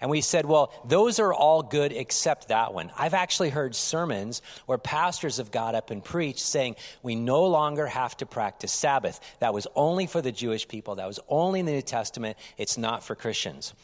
And 0.00 0.10
we 0.10 0.20
said, 0.20 0.46
well, 0.46 0.72
those 0.84 1.18
are 1.18 1.32
all 1.32 1.62
good 1.62 1.92
except 1.92 2.48
that 2.48 2.72
one. 2.72 2.90
I've 2.96 3.14
actually 3.14 3.50
heard 3.50 3.74
sermons 3.74 4.42
where 4.66 4.78
pastors 4.78 5.38
have 5.38 5.50
got 5.50 5.74
up 5.74 5.90
and 5.90 6.04
preached 6.04 6.40
saying, 6.40 6.76
we 7.02 7.14
no 7.16 7.46
longer 7.46 7.86
have 7.86 8.16
to 8.18 8.26
practice 8.26 8.72
Sabbath. 8.72 9.20
That 9.40 9.54
was 9.54 9.66
only 9.74 10.06
for 10.06 10.20
the 10.20 10.30
Jewish 10.30 10.68
people. 10.68 10.96
That 10.96 11.08
was 11.08 11.18
only 11.28 11.60
in 11.60 11.66
the 11.66 11.72
New 11.72 11.82
Testament. 11.82 12.36
It's 12.56 12.78
not 12.78 13.02
for 13.02 13.16
Christians. 13.16 13.74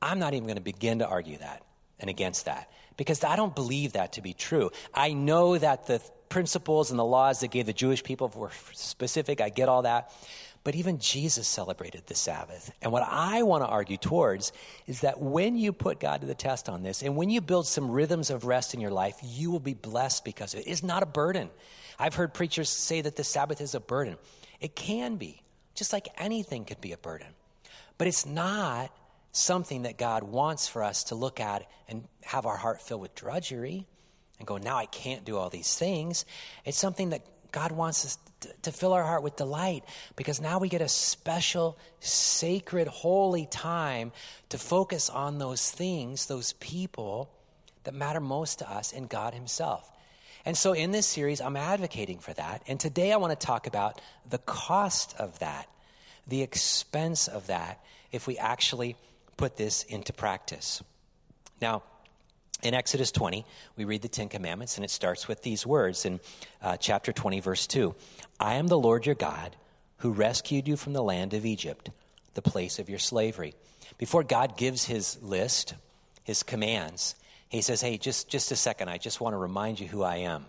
I'm 0.00 0.18
not 0.18 0.34
even 0.34 0.46
going 0.46 0.56
to 0.56 0.62
begin 0.62 1.00
to 1.00 1.06
argue 1.06 1.38
that 1.38 1.62
and 1.98 2.08
against 2.08 2.44
that 2.46 2.68
because 3.00 3.24
I 3.24 3.34
don't 3.34 3.54
believe 3.54 3.94
that 3.94 4.12
to 4.12 4.20
be 4.20 4.34
true. 4.34 4.70
I 4.92 5.14
know 5.14 5.56
that 5.56 5.86
the 5.86 6.02
principles 6.28 6.90
and 6.90 6.98
the 6.98 7.04
laws 7.04 7.40
that 7.40 7.50
gave 7.50 7.64
the 7.64 7.72
Jewish 7.72 8.04
people 8.04 8.30
were 8.36 8.50
specific. 8.74 9.40
I 9.40 9.48
get 9.48 9.70
all 9.70 9.80
that. 9.82 10.12
But 10.64 10.74
even 10.74 10.98
Jesus 10.98 11.48
celebrated 11.48 12.02
the 12.08 12.14
Sabbath. 12.14 12.70
And 12.82 12.92
what 12.92 13.02
I 13.08 13.42
want 13.42 13.64
to 13.64 13.68
argue 13.68 13.96
towards 13.96 14.52
is 14.86 15.00
that 15.00 15.18
when 15.18 15.56
you 15.56 15.72
put 15.72 15.98
God 15.98 16.20
to 16.20 16.26
the 16.26 16.34
test 16.34 16.68
on 16.68 16.82
this 16.82 17.00
and 17.00 17.16
when 17.16 17.30
you 17.30 17.40
build 17.40 17.66
some 17.66 17.90
rhythms 17.90 18.28
of 18.28 18.44
rest 18.44 18.74
in 18.74 18.82
your 18.82 18.90
life, 18.90 19.16
you 19.22 19.50
will 19.50 19.60
be 19.60 19.72
blessed 19.72 20.22
because 20.22 20.52
it 20.52 20.66
is 20.66 20.82
not 20.82 21.02
a 21.02 21.06
burden. 21.06 21.48
I've 21.98 22.16
heard 22.16 22.34
preachers 22.34 22.68
say 22.68 23.00
that 23.00 23.16
the 23.16 23.24
Sabbath 23.24 23.62
is 23.62 23.74
a 23.74 23.80
burden. 23.80 24.18
It 24.60 24.76
can 24.76 25.16
be, 25.16 25.40
just 25.74 25.94
like 25.94 26.08
anything 26.18 26.66
could 26.66 26.82
be 26.82 26.92
a 26.92 26.98
burden. 26.98 27.28
But 27.96 28.08
it's 28.08 28.26
not 28.26 28.94
something 29.32 29.82
that 29.82 29.98
God 29.98 30.22
wants 30.22 30.68
for 30.68 30.82
us 30.82 31.04
to 31.04 31.14
look 31.14 31.40
at 31.40 31.68
and 31.88 32.04
have 32.22 32.46
our 32.46 32.56
heart 32.56 32.82
filled 32.82 33.00
with 33.00 33.14
drudgery 33.14 33.86
and 34.38 34.46
go, 34.46 34.56
now 34.56 34.76
I 34.76 34.86
can't 34.86 35.24
do 35.24 35.36
all 35.36 35.50
these 35.50 35.74
things. 35.76 36.24
It's 36.64 36.78
something 36.78 37.10
that 37.10 37.22
God 37.52 37.72
wants 37.72 38.04
us 38.04 38.18
to, 38.40 38.48
to 38.62 38.72
fill 38.72 38.92
our 38.92 39.04
heart 39.04 39.22
with 39.22 39.36
delight 39.36 39.84
because 40.16 40.40
now 40.40 40.58
we 40.58 40.68
get 40.68 40.82
a 40.82 40.88
special, 40.88 41.78
sacred, 42.00 42.88
holy 42.88 43.46
time 43.46 44.12
to 44.48 44.58
focus 44.58 45.10
on 45.10 45.38
those 45.38 45.70
things, 45.70 46.26
those 46.26 46.54
people 46.54 47.30
that 47.84 47.94
matter 47.94 48.20
most 48.20 48.60
to 48.60 48.70
us 48.70 48.92
and 48.92 49.08
God 49.08 49.34
Himself. 49.34 49.90
And 50.44 50.56
so 50.56 50.72
in 50.72 50.90
this 50.90 51.06
series, 51.06 51.40
I'm 51.40 51.56
advocating 51.56 52.18
for 52.18 52.32
that. 52.32 52.62
And 52.66 52.80
today 52.80 53.12
I 53.12 53.16
want 53.16 53.38
to 53.38 53.46
talk 53.46 53.66
about 53.66 54.00
the 54.28 54.38
cost 54.38 55.14
of 55.18 55.38
that, 55.40 55.68
the 56.26 56.42
expense 56.42 57.28
of 57.28 57.48
that, 57.48 57.84
if 58.10 58.26
we 58.26 58.38
actually 58.38 58.96
put 59.40 59.56
this 59.56 59.84
into 59.84 60.12
practice. 60.12 60.82
Now, 61.62 61.82
in 62.62 62.74
Exodus 62.74 63.10
20, 63.10 63.46
we 63.74 63.86
read 63.86 64.02
the 64.02 64.08
Ten 64.08 64.28
Commandments, 64.28 64.76
and 64.76 64.84
it 64.84 64.90
starts 64.90 65.28
with 65.28 65.42
these 65.42 65.66
words 65.66 66.04
in 66.04 66.20
uh, 66.60 66.76
chapter 66.76 67.10
20, 67.10 67.40
verse 67.40 67.66
2 67.66 67.94
I 68.38 68.56
am 68.56 68.66
the 68.66 68.78
Lord 68.78 69.06
your 69.06 69.14
God 69.14 69.56
who 69.96 70.10
rescued 70.10 70.68
you 70.68 70.76
from 70.76 70.92
the 70.92 71.02
land 71.02 71.32
of 71.32 71.46
Egypt, 71.46 71.88
the 72.34 72.42
place 72.42 72.78
of 72.78 72.90
your 72.90 72.98
slavery. 72.98 73.54
Before 73.96 74.22
God 74.22 74.58
gives 74.58 74.84
his 74.84 75.16
list, 75.22 75.72
his 76.22 76.42
commands, 76.42 77.14
he 77.48 77.62
says, 77.62 77.80
Hey, 77.80 77.96
just, 77.96 78.28
just 78.28 78.52
a 78.52 78.56
second, 78.56 78.90
I 78.90 78.98
just 78.98 79.22
want 79.22 79.32
to 79.32 79.38
remind 79.38 79.80
you 79.80 79.88
who 79.88 80.02
I 80.02 80.16
am. 80.16 80.44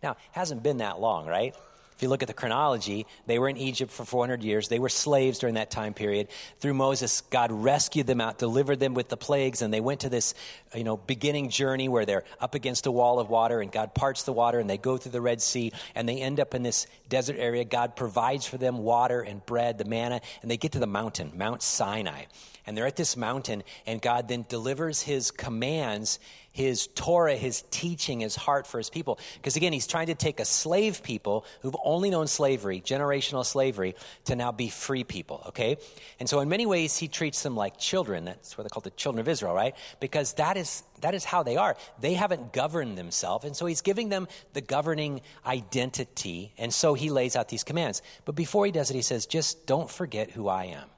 Now, 0.00 0.16
hasn't 0.30 0.62
been 0.62 0.76
that 0.76 1.00
long, 1.00 1.26
right? 1.26 1.56
If 2.02 2.06
you 2.06 2.10
look 2.10 2.22
at 2.24 2.26
the 2.26 2.34
chronology, 2.34 3.06
they 3.26 3.38
were 3.38 3.48
in 3.48 3.56
Egypt 3.56 3.92
for 3.92 4.04
400 4.04 4.42
years. 4.42 4.66
They 4.66 4.80
were 4.80 4.88
slaves 4.88 5.38
during 5.38 5.54
that 5.54 5.70
time 5.70 5.94
period. 5.94 6.26
Through 6.58 6.74
Moses, 6.74 7.20
God 7.20 7.52
rescued 7.52 8.08
them 8.08 8.20
out, 8.20 8.38
delivered 8.38 8.80
them 8.80 8.94
with 8.94 9.08
the 9.08 9.16
plagues, 9.16 9.62
and 9.62 9.72
they 9.72 9.80
went 9.80 10.00
to 10.00 10.08
this, 10.08 10.34
you 10.74 10.82
know, 10.82 10.96
beginning 10.96 11.48
journey 11.48 11.88
where 11.88 12.04
they're 12.04 12.24
up 12.40 12.56
against 12.56 12.86
a 12.86 12.90
wall 12.90 13.20
of 13.20 13.30
water, 13.30 13.60
and 13.60 13.70
God 13.70 13.94
parts 13.94 14.24
the 14.24 14.32
water, 14.32 14.58
and 14.58 14.68
they 14.68 14.78
go 14.78 14.96
through 14.96 15.12
the 15.12 15.20
Red 15.20 15.40
Sea, 15.40 15.70
and 15.94 16.08
they 16.08 16.20
end 16.20 16.40
up 16.40 16.56
in 16.56 16.64
this 16.64 16.88
desert 17.08 17.36
area. 17.38 17.64
God 17.64 17.94
provides 17.94 18.46
for 18.46 18.58
them 18.58 18.78
water 18.78 19.20
and 19.20 19.46
bread, 19.46 19.78
the 19.78 19.84
manna, 19.84 20.20
and 20.42 20.50
they 20.50 20.56
get 20.56 20.72
to 20.72 20.80
the 20.80 20.88
mountain, 20.88 21.30
Mount 21.36 21.62
Sinai. 21.62 22.24
And 22.66 22.76
they're 22.76 22.86
at 22.88 22.96
this 22.96 23.16
mountain, 23.16 23.62
and 23.86 24.02
God 24.02 24.26
then 24.26 24.44
delivers 24.48 25.02
his 25.02 25.30
commands 25.30 26.18
his 26.52 26.86
Torah, 26.88 27.34
his 27.34 27.64
teaching, 27.70 28.20
his 28.20 28.36
heart 28.36 28.66
for 28.66 28.78
his 28.78 28.90
people. 28.90 29.18
Because 29.36 29.56
again, 29.56 29.72
he's 29.72 29.86
trying 29.86 30.06
to 30.06 30.14
take 30.14 30.38
a 30.38 30.44
slave 30.44 31.02
people 31.02 31.46
who've 31.62 31.76
only 31.82 32.10
known 32.10 32.26
slavery, 32.26 32.80
generational 32.80 33.44
slavery, 33.44 33.96
to 34.26 34.36
now 34.36 34.52
be 34.52 34.68
free 34.68 35.02
people, 35.02 35.42
okay? 35.48 35.78
And 36.20 36.28
so 36.28 36.40
in 36.40 36.48
many 36.48 36.66
ways, 36.66 36.98
he 36.98 37.08
treats 37.08 37.42
them 37.42 37.56
like 37.56 37.78
children. 37.78 38.26
That's 38.26 38.56
what 38.56 38.64
they 38.64 38.68
call 38.68 38.82
the 38.82 38.90
children 38.90 39.20
of 39.20 39.28
Israel, 39.28 39.54
right? 39.54 39.74
Because 39.98 40.34
that 40.34 40.56
is, 40.56 40.82
that 41.00 41.14
is 41.14 41.24
how 41.24 41.42
they 41.42 41.56
are. 41.56 41.76
They 42.00 42.14
haven't 42.14 42.52
governed 42.52 42.98
themselves. 42.98 43.46
And 43.46 43.56
so 43.56 43.64
he's 43.64 43.80
giving 43.80 44.10
them 44.10 44.28
the 44.52 44.60
governing 44.60 45.22
identity. 45.46 46.52
And 46.58 46.72
so 46.72 46.92
he 46.92 47.08
lays 47.08 47.34
out 47.34 47.48
these 47.48 47.64
commands. 47.64 48.02
But 48.26 48.34
before 48.34 48.66
he 48.66 48.72
does 48.72 48.90
it, 48.90 48.94
he 48.94 49.02
says, 49.02 49.24
just 49.24 49.66
don't 49.66 49.90
forget 49.90 50.30
who 50.30 50.48
I 50.48 50.66
am. 50.66 50.88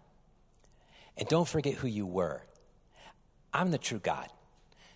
And 1.16 1.28
don't 1.28 1.46
forget 1.46 1.74
who 1.74 1.86
you 1.86 2.06
were. 2.06 2.42
I'm 3.52 3.70
the 3.70 3.78
true 3.78 4.00
God. 4.00 4.28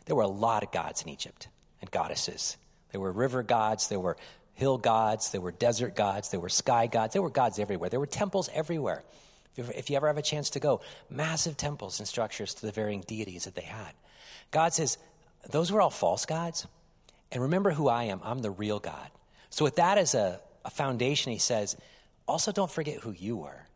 There 0.08 0.16
were 0.16 0.22
a 0.22 0.26
lot 0.26 0.62
of 0.62 0.72
gods 0.72 1.02
in 1.02 1.10
Egypt 1.10 1.48
and 1.82 1.90
goddesses. 1.90 2.56
There 2.92 3.00
were 3.00 3.12
river 3.12 3.42
gods, 3.42 3.88
there 3.88 4.00
were 4.00 4.16
hill 4.54 4.78
gods, 4.78 5.30
there 5.32 5.42
were 5.42 5.52
desert 5.52 5.94
gods, 5.94 6.30
there 6.30 6.40
were 6.40 6.48
sky 6.48 6.86
gods, 6.86 7.12
there 7.12 7.20
were 7.20 7.28
gods 7.28 7.58
everywhere. 7.58 7.90
There 7.90 8.00
were 8.00 8.06
temples 8.06 8.48
everywhere. 8.54 9.04
If 9.54 9.90
you, 9.90 9.96
ever, 9.96 10.06
have 10.06 10.16
a 10.16 10.22
chance 10.22 10.50
to 10.50 10.60
go, 10.60 10.80
massive 11.10 11.58
temples 11.58 11.98
and 11.98 12.08
structures 12.08 12.54
to 12.54 12.66
the 12.66 12.72
varying 12.72 13.02
deities 13.06 13.44
that 13.44 13.54
they 13.54 13.62
had. 13.62 13.92
God 14.50 14.72
says, 14.72 14.96
those 15.50 15.70
were 15.70 15.82
all 15.82 15.90
false 15.90 16.24
gods. 16.24 16.66
And 17.30 17.42
remember 17.42 17.70
who 17.70 17.88
I 17.88 18.04
am. 18.04 18.20
I'm 18.24 18.38
the 18.38 18.50
real 18.50 18.78
God. 18.78 19.10
So, 19.50 19.64
with 19.64 19.76
that 19.76 19.98
as 19.98 20.14
a, 20.14 20.40
a 20.64 20.70
foundation, 20.70 21.32
he 21.32 21.38
says, 21.38 21.76
also 22.26 22.50
don't 22.50 22.70
forget 22.70 23.00
who 23.00 23.12
you 23.12 23.36
were. 23.36 23.66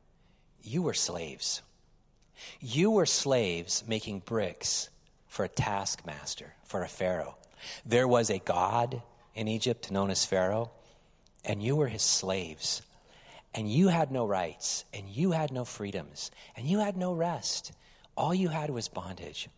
You 0.63 0.81
were 0.81 0.95
slaves. 0.95 1.61
You 2.61 2.91
were 2.91 3.07
slaves 3.07 3.85
making 3.87 4.21
bricks 4.21 4.89
for 5.33 5.47
a 5.47 5.49
taskmaster, 5.49 6.53
for 6.63 6.83
a 6.83 6.89
Pharaoh. 6.89 7.37
There 7.87 8.07
was 8.07 8.29
a 8.29 8.39
God 8.39 9.01
in 9.35 9.49
Egypt 9.49 9.91
known 9.91 10.11
as 10.11 10.27
Pharaoh, 10.27 10.71
and 11.43 11.63
you 11.63 11.75
were 11.75 11.89
his 11.89 12.03
slaves. 12.03 12.83
and 13.55 13.71
you 13.71 13.89
had 13.89 14.11
no 14.11 14.27
rights, 14.27 14.85
and 14.95 15.09
you 15.09 15.33
had 15.33 15.53
no 15.53 15.65
freedoms, 15.65 16.31
and 16.57 16.67
you 16.67 16.79
had 16.79 16.97
no 16.97 17.13
rest. 17.13 17.73
All 18.17 18.35
you 18.35 18.49
had 18.49 18.71
was 18.71 18.89
bondage. 18.89 19.49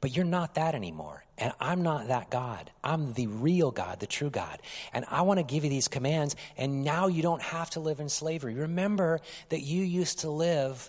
But 0.00 0.14
you're 0.16 0.24
not 0.24 0.54
that 0.54 0.74
anymore. 0.74 1.24
And 1.36 1.52
I'm 1.60 1.82
not 1.82 2.08
that 2.08 2.30
God. 2.30 2.70
I'm 2.84 3.12
the 3.14 3.26
real 3.26 3.70
God, 3.70 3.98
the 4.00 4.06
true 4.06 4.30
God. 4.30 4.60
And 4.92 5.04
I 5.10 5.22
want 5.22 5.38
to 5.40 5.44
give 5.44 5.64
you 5.64 5.70
these 5.70 5.88
commands. 5.88 6.36
And 6.56 6.84
now 6.84 7.08
you 7.08 7.20
don't 7.20 7.42
have 7.42 7.70
to 7.70 7.80
live 7.80 7.98
in 7.98 8.08
slavery. 8.08 8.54
Remember 8.54 9.20
that 9.48 9.60
you 9.60 9.82
used 9.82 10.20
to 10.20 10.30
live 10.30 10.88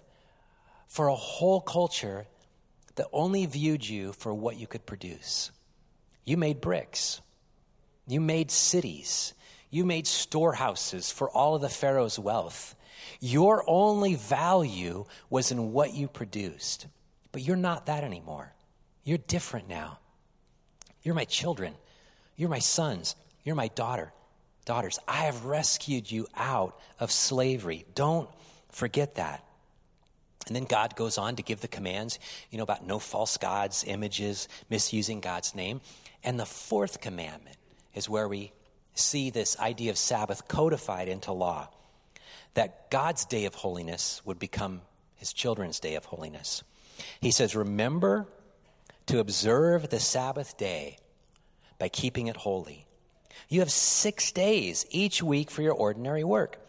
for 0.88 1.08
a 1.08 1.16
whole 1.16 1.60
culture 1.60 2.28
that 3.00 3.08
only 3.14 3.46
viewed 3.46 3.88
you 3.88 4.12
for 4.12 4.34
what 4.34 4.58
you 4.58 4.68
could 4.68 4.86
produce. 4.86 5.52
You 6.26 6.36
made 6.36 6.60
bricks, 6.60 7.22
you 8.06 8.20
made 8.20 8.52
cities, 8.52 9.34
you 9.70 9.86
made 9.86 10.06
storehouses 10.06 11.10
for 11.10 11.30
all 11.30 11.56
of 11.56 11.62
the 11.62 11.70
Pharaoh's 11.70 12.20
wealth. 12.20 12.76
Your 13.22 13.64
only 13.68 14.16
value 14.16 15.06
was 15.30 15.50
in 15.50 15.72
what 15.72 15.94
you 15.94 16.10
produced. 16.10 16.88
But 17.32 17.44
you're 17.44 17.56
not 17.56 17.86
that 17.86 18.04
anymore. 18.04 18.54
You're 19.06 19.18
different 19.18 19.70
now. 19.70 20.00
You're 21.02 21.16
my 21.16 21.24
children. 21.24 21.76
You're 22.36 22.50
my 22.50 22.60
sons. 22.60 23.16
You're 23.46 23.56
my 23.56 23.70
daughter. 23.70 24.12
Daughters, 24.66 25.00
I 25.08 25.22
have 25.22 25.46
rescued 25.46 26.12
you 26.12 26.28
out 26.36 26.78
of 27.00 27.14
slavery. 27.14 27.86
Don't 27.96 28.30
forget 28.72 29.16
that. 29.16 29.46
And 30.50 30.56
then 30.56 30.66
God 30.66 30.96
goes 30.96 31.18
on 31.18 31.36
to 31.36 31.44
give 31.44 31.62
the 31.62 31.68
commands, 31.68 32.20
you 32.50 32.58
know, 32.58 32.64
about 32.64 32.86
no 32.86 33.00
false 33.00 33.38
gods, 33.38 33.84
images, 33.88 34.48
misusing 34.70 35.22
God's 35.22 35.56
name. 35.56 35.80
And 36.24 36.40
the 36.40 36.46
fourth 36.46 37.00
commandment 37.00 37.56
is 37.94 38.10
where 38.10 38.28
we 38.28 38.52
see 38.96 39.30
this 39.30 39.58
idea 39.60 39.92
of 39.92 39.98
Sabbath 39.98 40.48
codified 40.48 41.08
into 41.08 41.32
law 41.32 41.70
that 42.56 42.90
God's 42.90 43.26
day 43.26 43.46
of 43.46 43.56
holiness 43.56 44.22
would 44.26 44.40
become 44.40 44.82
his 45.16 45.34
children's 45.34 45.80
day 45.80 45.96
of 45.96 46.06
holiness. 46.06 46.64
He 47.22 47.32
says, 47.32 47.56
Remember 47.56 48.26
to 49.06 49.20
observe 49.20 49.90
the 49.90 50.00
Sabbath 50.00 50.58
day 50.58 50.98
by 51.78 51.90
keeping 51.90 52.28
it 52.28 52.38
holy. 52.38 52.86
You 53.48 53.60
have 53.62 53.72
six 53.72 54.32
days 54.32 54.86
each 54.90 55.24
week 55.24 55.50
for 55.50 55.62
your 55.62 55.74
ordinary 55.74 56.24
work, 56.24 56.60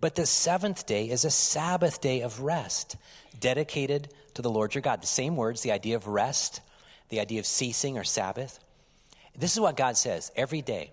but 0.00 0.14
the 0.14 0.26
seventh 0.26 0.86
day 0.86 1.08
is 1.08 1.24
a 1.24 1.30
Sabbath 1.30 2.00
day 2.00 2.20
of 2.20 2.40
rest 2.40 2.96
dedicated 3.40 4.08
to 4.34 4.42
the 4.42 4.50
Lord 4.50 4.74
your 4.74 4.82
God. 4.82 5.02
The 5.02 5.06
same 5.06 5.36
words, 5.36 5.62
the 5.62 5.72
idea 5.72 5.96
of 5.96 6.06
rest, 6.06 6.60
the 7.08 7.20
idea 7.20 7.40
of 7.40 7.46
ceasing 7.46 7.98
or 7.98 8.04
Sabbath. 8.04 8.58
This 9.36 9.52
is 9.52 9.60
what 9.60 9.76
God 9.76 9.96
says 9.96 10.30
every 10.36 10.62
day. 10.62 10.92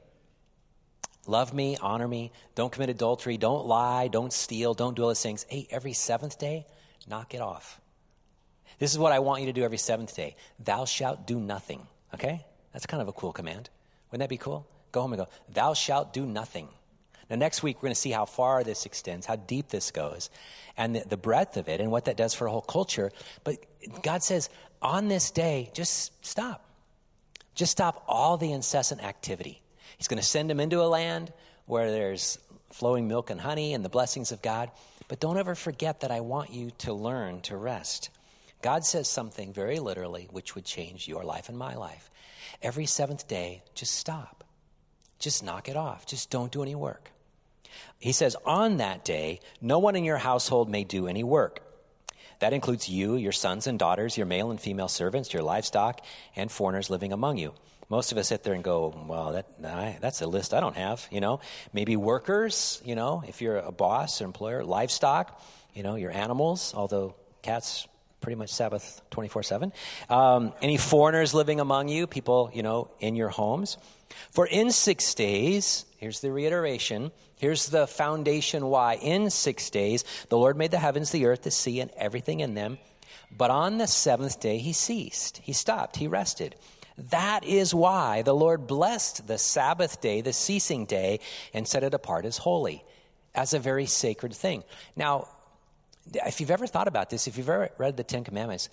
Love 1.25 1.53
me, 1.53 1.77
honor 1.81 2.07
me, 2.07 2.31
don't 2.55 2.71
commit 2.71 2.89
adultery, 2.89 3.37
don't 3.37 3.65
lie, 3.65 4.09
don't 4.09 4.33
steal, 4.33 4.73
don't 4.73 4.95
do 4.95 5.03
all 5.03 5.07
those 5.09 5.21
things. 5.21 5.45
Hey, 5.47 5.67
every 5.71 5.93
seventh 5.93 6.37
day, 6.37 6.65
knock 7.07 7.33
it 7.33 7.39
off. 7.39 7.79
This 8.79 8.91
is 8.91 8.99
what 8.99 9.13
I 9.13 9.19
want 9.19 9.41
you 9.41 9.47
to 9.47 9.53
do 9.53 9.63
every 9.63 9.77
seventh 9.77 10.13
day. 10.15 10.35
Thou 10.59 10.83
shalt 10.83 11.25
do 11.25 11.39
nothing. 11.39 11.87
Okay? 12.13 12.45
That's 12.73 12.85
kind 12.85 13.01
of 13.01 13.07
a 13.07 13.13
cool 13.13 13.31
command. 13.31 13.69
Wouldn't 14.11 14.19
that 14.19 14.29
be 14.29 14.37
cool? 14.37 14.67
Go 14.91 15.01
home 15.01 15.13
and 15.13 15.21
go, 15.21 15.29
Thou 15.49 15.73
shalt 15.73 16.11
do 16.11 16.25
nothing. 16.25 16.67
Now, 17.29 17.37
next 17.37 17.63
week, 17.63 17.77
we're 17.77 17.87
going 17.87 17.95
to 17.95 17.99
see 17.99 18.11
how 18.11 18.25
far 18.25 18.63
this 18.63 18.85
extends, 18.85 19.25
how 19.25 19.35
deep 19.35 19.69
this 19.69 19.91
goes, 19.91 20.29
and 20.77 20.95
the, 20.95 21.03
the 21.07 21.17
breadth 21.17 21.57
of 21.57 21.69
it, 21.69 21.79
and 21.79 21.91
what 21.91 22.05
that 22.05 22.17
does 22.17 22.33
for 22.33 22.47
a 22.47 22.51
whole 22.51 22.61
culture. 22.61 23.11
But 23.43 23.57
God 24.01 24.23
says, 24.23 24.49
on 24.81 25.07
this 25.07 25.31
day, 25.31 25.71
just 25.73 26.25
stop. 26.25 26.65
Just 27.55 27.71
stop 27.71 28.03
all 28.07 28.37
the 28.37 28.51
incessant 28.51 29.03
activity. 29.03 29.61
He's 29.97 30.07
going 30.07 30.21
to 30.21 30.27
send 30.27 30.49
them 30.49 30.59
into 30.59 30.81
a 30.81 30.87
land 30.87 31.31
where 31.65 31.91
there's 31.91 32.39
flowing 32.71 33.07
milk 33.07 33.29
and 33.29 33.39
honey 33.39 33.73
and 33.73 33.85
the 33.85 33.89
blessings 33.89 34.31
of 34.31 34.41
God. 34.41 34.71
But 35.07 35.19
don't 35.19 35.37
ever 35.37 35.55
forget 35.55 36.01
that 36.01 36.11
I 36.11 36.21
want 36.21 36.51
you 36.51 36.71
to 36.79 36.93
learn 36.93 37.41
to 37.41 37.55
rest. 37.55 38.09
God 38.61 38.85
says 38.85 39.07
something 39.07 39.53
very 39.53 39.79
literally 39.79 40.27
which 40.31 40.55
would 40.55 40.65
change 40.65 41.07
your 41.07 41.23
life 41.23 41.49
and 41.49 41.57
my 41.57 41.75
life. 41.75 42.09
Every 42.61 42.85
seventh 42.85 43.27
day, 43.27 43.61
just 43.75 43.93
stop. 43.93 44.43
Just 45.19 45.43
knock 45.43 45.69
it 45.69 45.77
off. 45.77 46.05
Just 46.05 46.29
don't 46.29 46.51
do 46.51 46.63
any 46.63 46.75
work. 46.75 47.11
He 47.99 48.11
says, 48.11 48.35
On 48.45 48.77
that 48.77 49.05
day, 49.05 49.39
no 49.61 49.79
one 49.79 49.95
in 49.95 50.03
your 50.03 50.17
household 50.17 50.69
may 50.69 50.83
do 50.83 51.07
any 51.07 51.23
work. 51.23 51.61
That 52.39 52.53
includes 52.53 52.89
you, 52.89 53.15
your 53.15 53.31
sons 53.31 53.67
and 53.67 53.79
daughters, 53.79 54.17
your 54.17 54.25
male 54.25 54.51
and 54.51 54.59
female 54.59 54.89
servants, 54.89 55.33
your 55.33 55.43
livestock, 55.43 56.01
and 56.35 56.51
foreigners 56.51 56.89
living 56.89 57.13
among 57.13 57.37
you. 57.37 57.53
Most 57.89 58.11
of 58.11 58.17
us 58.17 58.27
sit 58.29 58.43
there 58.43 58.53
and 58.53 58.63
go, 58.63 58.93
well, 59.07 59.33
that, 59.33 60.01
that's 60.01 60.21
a 60.21 60.27
list 60.27 60.53
I 60.53 60.59
don't 60.59 60.75
have, 60.75 61.07
you 61.11 61.21
know. 61.21 61.39
Maybe 61.73 61.95
workers, 61.95 62.81
you 62.83 62.95
know, 62.95 63.23
if 63.27 63.41
you're 63.41 63.57
a 63.57 63.71
boss 63.71 64.21
or 64.21 64.25
employer, 64.25 64.63
livestock, 64.63 65.39
you 65.73 65.83
know, 65.83 65.95
your 65.95 66.11
animals, 66.11 66.73
although 66.75 67.15
cats 67.43 67.87
pretty 68.23 68.37
much 68.37 68.51
Sabbath 68.51 69.01
24 69.11 69.43
7. 69.43 69.73
Um, 70.09 70.53
any 70.61 70.77
foreigners 70.77 71.33
living 71.33 71.59
among 71.59 71.89
you, 71.89 72.07
people, 72.07 72.49
you 72.53 72.63
know, 72.63 72.89
in 72.99 73.15
your 73.15 73.29
homes. 73.29 73.77
For 74.31 74.47
in 74.47 74.71
six 74.71 75.13
days, 75.13 75.85
here's 75.97 76.21
the 76.21 76.31
reiteration, 76.31 77.11
here's 77.37 77.67
the 77.67 77.85
foundation 77.85 78.67
why. 78.67 78.95
In 78.95 79.29
six 79.29 79.69
days, 79.69 80.05
the 80.29 80.37
Lord 80.37 80.57
made 80.57 80.71
the 80.71 80.79
heavens, 80.79 81.11
the 81.11 81.25
earth, 81.25 81.43
the 81.43 81.51
sea, 81.51 81.81
and 81.81 81.91
everything 81.97 82.39
in 82.39 82.55
them. 82.55 82.79
But 83.29 83.51
on 83.51 83.77
the 83.77 83.87
seventh 83.87 84.39
day, 84.39 84.59
he 84.59 84.73
ceased. 84.73 85.39
He 85.43 85.53
stopped. 85.53 85.97
He 85.97 86.07
rested. 86.07 86.55
That 87.09 87.43
is 87.43 87.73
why 87.73 88.21
the 88.21 88.35
Lord 88.35 88.67
blessed 88.67 89.27
the 89.27 89.37
Sabbath 89.37 89.99
day, 89.99 90.21
the 90.21 90.33
ceasing 90.33 90.85
day, 90.85 91.19
and 91.53 91.67
set 91.67 91.83
it 91.83 91.93
apart 91.93 92.25
as 92.25 92.37
holy, 92.37 92.85
as 93.35 93.53
a 93.53 93.59
very 93.59 93.87
sacred 93.87 94.33
thing. 94.33 94.63
Now, 94.95 95.27
if 96.11 96.39
you've 96.39 96.51
ever 96.51 96.67
thought 96.67 96.87
about 96.87 97.09
this, 97.09 97.27
if 97.27 97.37
you've 97.37 97.49
ever 97.49 97.69
read 97.77 97.97
the 97.97 98.03
Ten 98.03 98.23
Commandments, 98.23 98.69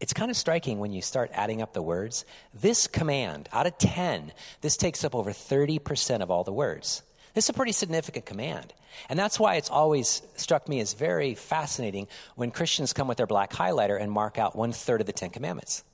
it's 0.00 0.14
kind 0.14 0.30
of 0.30 0.36
striking 0.36 0.78
when 0.78 0.92
you 0.92 1.02
start 1.02 1.30
adding 1.34 1.60
up 1.60 1.74
the 1.74 1.82
words. 1.82 2.24
This 2.54 2.86
command, 2.86 3.48
out 3.52 3.66
of 3.66 3.76
10, 3.78 4.32
this 4.62 4.76
takes 4.76 5.04
up 5.04 5.14
over 5.14 5.30
30% 5.30 6.22
of 6.22 6.30
all 6.30 6.42
the 6.42 6.52
words. 6.52 7.02
This 7.34 7.44
is 7.44 7.50
a 7.50 7.54
pretty 7.54 7.72
significant 7.72 8.24
command. 8.24 8.72
And 9.08 9.18
that's 9.18 9.38
why 9.38 9.56
it's 9.56 9.70
always 9.70 10.22
struck 10.36 10.68
me 10.68 10.80
as 10.80 10.94
very 10.94 11.34
fascinating 11.34 12.08
when 12.34 12.50
Christians 12.50 12.92
come 12.92 13.08
with 13.08 13.18
their 13.18 13.26
black 13.26 13.52
highlighter 13.52 14.00
and 14.00 14.10
mark 14.10 14.38
out 14.38 14.56
one 14.56 14.72
third 14.72 15.00
of 15.00 15.06
the 15.06 15.12
Ten 15.12 15.30
Commandments. 15.30 15.84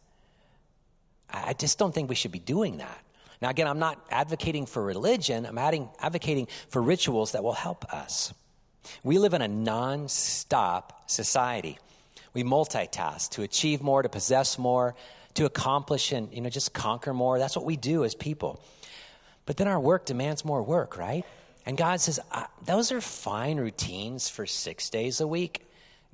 I 1.29 1.53
just 1.53 1.79
don't 1.79 1.92
think 1.92 2.09
we 2.09 2.14
should 2.14 2.33
be 2.33 2.38
doing 2.38 2.79
that. 2.79 3.03
Now, 3.42 3.51
again, 3.51 3.66
I'm 3.66 3.81
not 3.81 4.01
advocating 4.11 4.64
for 4.64 4.83
religion, 4.83 5.44
I'm 5.44 5.59
adding, 5.59 5.90
advocating 6.01 6.49
for 6.68 6.81
rituals 6.81 7.33
that 7.33 7.42
will 7.42 7.53
help 7.53 7.85
us. 7.92 8.33
We 9.03 9.18
live 9.18 9.35
in 9.35 9.42
a 9.42 9.49
non 9.49 10.09
stop 10.09 11.11
society. 11.11 11.79
We 12.35 12.44
multitask 12.44 13.31
to 13.31 13.42
achieve 13.42 13.83
more, 13.83 14.03
to 14.03 14.09
possess 14.09 14.59
more, 14.59 14.94
to 15.35 15.44
accomplish 15.44 16.12
and 16.12 16.33
you 16.33 16.40
know 16.40 16.51
just 16.51 16.72
conquer 16.72 17.14
more. 17.14 17.38
That's 17.38 17.57
what 17.57 17.64
we 17.64 17.77
do 17.77 18.05
as 18.05 18.14
people. 18.14 18.61
But 19.46 19.57
then 19.57 19.68
our 19.68 19.81
work 19.81 20.05
demands 20.05 20.44
more 20.44 20.62
work, 20.62 20.99
right? 20.99 21.25
And 21.64 21.77
God 21.77 22.01
says, 22.01 22.20
those 22.64 22.92
are 22.92 23.01
fine 23.01 23.59
routines 23.59 24.29
for 24.29 24.46
six 24.46 24.88
days 24.90 25.20
a 25.20 25.27
week. 25.27 25.66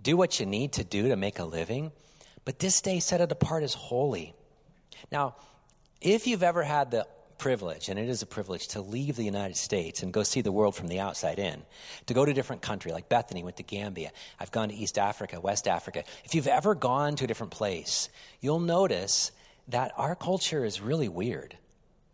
Do 0.03 0.17
what 0.17 0.41
you 0.41 0.47
need 0.47 0.73
to 0.75 0.85
do 0.85 1.09
to 1.09 1.17
make 1.17 1.39
a 1.39 1.45
living. 1.45 1.93
But 2.45 2.59
this 2.59 2.81
day, 2.81 3.01
set 3.01 3.21
it 3.21 3.31
apart 3.31 3.63
as 3.63 3.75
holy. 3.75 4.35
Now, 5.11 5.37
if 6.01 6.27
you've 6.27 6.43
ever 6.43 6.63
had 6.63 6.91
the 6.91 7.07
privilege, 7.43 7.89
and 7.89 7.99
it 7.99 8.09
is 8.09 8.23
a 8.23 8.27
privilege, 8.27 8.69
to 8.69 8.81
leave 8.81 9.17
the 9.17 9.25
United 9.25 9.57
States 9.57 10.05
and 10.05 10.13
go 10.13 10.23
see 10.23 10.43
the 10.43 10.53
world 10.53 10.77
from 10.77 10.87
the 10.87 11.01
outside 11.01 11.41
in, 11.41 11.61
to 12.07 12.15
go 12.15 12.25
to 12.25 12.31
a 12.31 12.35
different 12.35 12.63
country, 12.63 12.93
like 12.93 13.09
Bethany 13.09 13.43
went 13.43 13.57
to 13.57 13.65
Gambia. 13.65 14.13
I've 14.39 14.53
gone 14.53 14.69
to 14.69 14.75
East 14.77 14.97
Africa, 14.97 15.41
West 15.41 15.67
Africa. 15.67 16.05
If 16.25 16.37
you've 16.37 16.47
ever 16.47 16.77
gone 16.77 17.17
to 17.17 17.25
a 17.25 17.27
different 17.27 17.51
place, 17.51 18.11
you'll 18.41 18.61
notice 18.61 19.33
that 19.67 19.91
our 19.97 20.15
culture 20.15 20.65
is 20.65 20.81
really 20.81 21.09
weird. 21.09 21.57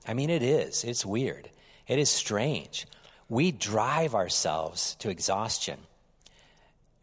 I 0.07 0.15
mean, 0.15 0.31
it 0.31 0.43
is. 0.43 0.83
It's 0.83 1.05
weird. 1.05 1.51
It 1.87 1.99
is 1.99 2.09
strange. 2.09 2.87
We 3.29 3.53
drive 3.53 4.15
ourselves 4.15 4.95
to 5.01 5.11
exhaustion. 5.11 5.79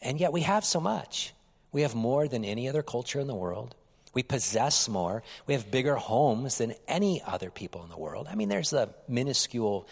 And 0.02 0.20
yet 0.20 0.34
we 0.34 0.42
have 0.42 0.66
so 0.66 0.80
much. 0.80 1.32
We 1.72 1.84
have 1.84 1.94
more 1.94 2.28
than 2.28 2.44
any 2.44 2.68
other 2.68 2.82
culture 2.82 3.20
in 3.20 3.28
the 3.28 3.36
world. 3.36 3.76
We 4.16 4.24
possess 4.24 4.90
more. 4.90 5.22
We 5.46 5.54
have 5.54 5.70
bigger 5.70 5.96
homes 5.96 6.58
than 6.58 6.74
any 6.88 7.22
other 7.22 7.52
people 7.52 7.84
in 7.84 7.90
the 7.90 7.98
world. 7.98 8.28
I 8.32 8.36
mean, 8.36 8.50
there's 8.50 8.74
a 8.74 8.90
minuscule, 9.08 9.88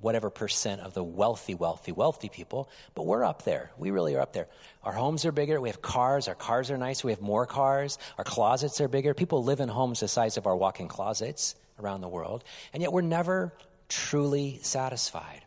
whatever 0.00 0.28
percent 0.28 0.80
of 0.80 0.92
the 0.92 1.04
wealthy, 1.04 1.54
wealthy, 1.54 1.92
wealthy 1.92 2.28
people, 2.28 2.68
but 2.94 3.06
we're 3.06 3.24
up 3.24 3.44
there. 3.44 3.70
We 3.78 3.92
really 3.92 4.16
are 4.16 4.20
up 4.20 4.32
there. 4.32 4.48
Our 4.82 4.92
homes 4.92 5.24
are 5.24 5.30
bigger. 5.30 5.60
We 5.60 5.68
have 5.68 5.80
cars. 5.80 6.26
Our 6.26 6.34
cars 6.34 6.70
are 6.72 6.78
nice. 6.78 7.04
We 7.04 7.12
have 7.12 7.20
more 7.20 7.46
cars. 7.46 7.96
Our 8.18 8.24
closets 8.24 8.80
are 8.80 8.88
bigger. 8.88 9.14
People 9.14 9.44
live 9.44 9.60
in 9.60 9.68
homes 9.68 10.00
the 10.00 10.08
size 10.08 10.36
of 10.36 10.48
our 10.48 10.56
walk 10.56 10.80
in 10.80 10.88
closets 10.88 11.54
around 11.78 12.00
the 12.00 12.08
world, 12.08 12.44
and 12.74 12.82
yet 12.82 12.92
we're 12.92 13.02
never 13.02 13.54
truly 13.88 14.58
satisfied. 14.62 15.44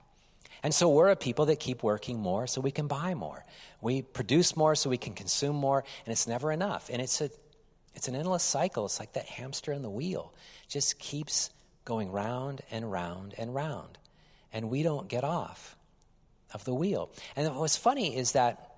And 0.63 0.73
so 0.73 0.89
we're 0.89 1.09
a 1.09 1.17
people 1.17 1.47
that 1.47 1.59
keep 1.59 1.83
working 1.83 2.19
more 2.19 2.47
so 2.47 2.61
we 2.61 2.71
can 2.71 2.87
buy 2.87 3.15
more. 3.15 3.43
We 3.81 4.01
produce 4.01 4.55
more 4.55 4.75
so 4.75 4.89
we 4.89 4.97
can 4.97 5.13
consume 5.13 5.57
more, 5.57 5.83
and 6.05 6.13
it's 6.13 6.25
never 6.25 6.53
enough. 6.53 6.89
And 6.89 7.01
it's 7.01 7.19
a 7.19 7.29
it's 7.95 8.07
an 8.07 8.15
endless 8.15 8.43
cycle. 8.43 8.85
It's 8.85 8.99
like 8.99 9.13
that 9.13 9.25
hamster 9.25 9.71
in 9.71 9.81
the 9.81 9.89
wheel. 9.89 10.33
Just 10.67 10.99
keeps 10.99 11.49
going 11.85 12.11
round 12.11 12.61
and 12.71 12.91
round 12.91 13.33
and 13.37 13.53
round. 13.53 13.97
And 14.51 14.69
we 14.69 14.83
don't 14.83 15.07
get 15.07 15.23
off. 15.23 15.75
of 16.53 16.63
the 16.65 16.73
wheel. 16.73 17.09
And 17.35 17.55
what's 17.55 17.77
funny 17.77 18.15
is 18.15 18.33
that 18.33 18.75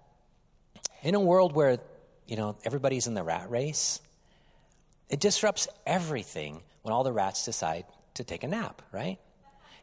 in 1.03 1.13
a 1.13 1.19
world 1.19 1.53
where, 1.53 1.77
you 2.25 2.37
know, 2.37 2.55
everybody's 2.63 3.05
in 3.07 3.13
the 3.13 3.23
rat 3.23 3.49
race, 3.51 3.99
it 5.09 5.19
disrupts 5.19 5.67
everything 5.85 6.61
when 6.83 6.93
all 6.93 7.03
the 7.03 7.11
rats 7.11 7.45
decide 7.45 7.85
to 8.15 8.23
take 8.23 8.43
a 8.43 8.47
nap, 8.47 8.81
right? 8.91 9.17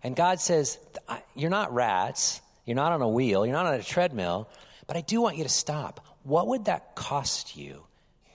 And 0.02 0.16
God 0.16 0.40
says, 0.40 0.78
You're 1.34 1.50
not 1.50 1.72
rats, 1.74 2.40
you're 2.64 2.76
not 2.76 2.92
on 2.92 3.02
a 3.02 3.08
wheel, 3.08 3.44
you're 3.44 3.54
not 3.54 3.66
on 3.66 3.74
a 3.74 3.82
treadmill, 3.82 4.48
but 4.86 4.96
I 4.96 5.02
do 5.02 5.20
want 5.20 5.36
you 5.36 5.44
to 5.44 5.50
stop. 5.50 6.00
What 6.24 6.48
would 6.48 6.64
that 6.64 6.94
cost 6.94 7.56
you 7.56 7.84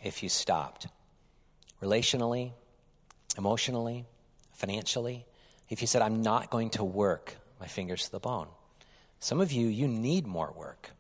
if 0.04 0.24
you 0.24 0.30
stopped? 0.30 0.88
Relationally, 1.82 2.52
emotionally, 3.38 4.06
financially? 4.54 5.26
If 5.70 5.82
you 5.82 5.88
said, 5.88 6.02
I'm 6.02 6.22
not 6.22 6.50
going 6.50 6.72
to 6.72 6.84
work 6.84 7.36
my 7.60 7.68
fingers 7.68 8.06
to 8.06 8.12
the 8.12 8.20
bone. 8.20 8.48
Some 9.20 9.42
of 9.42 9.52
you, 9.52 9.68
you 9.68 9.88
need 9.88 10.28
more 10.28 10.54
work. 10.56 10.92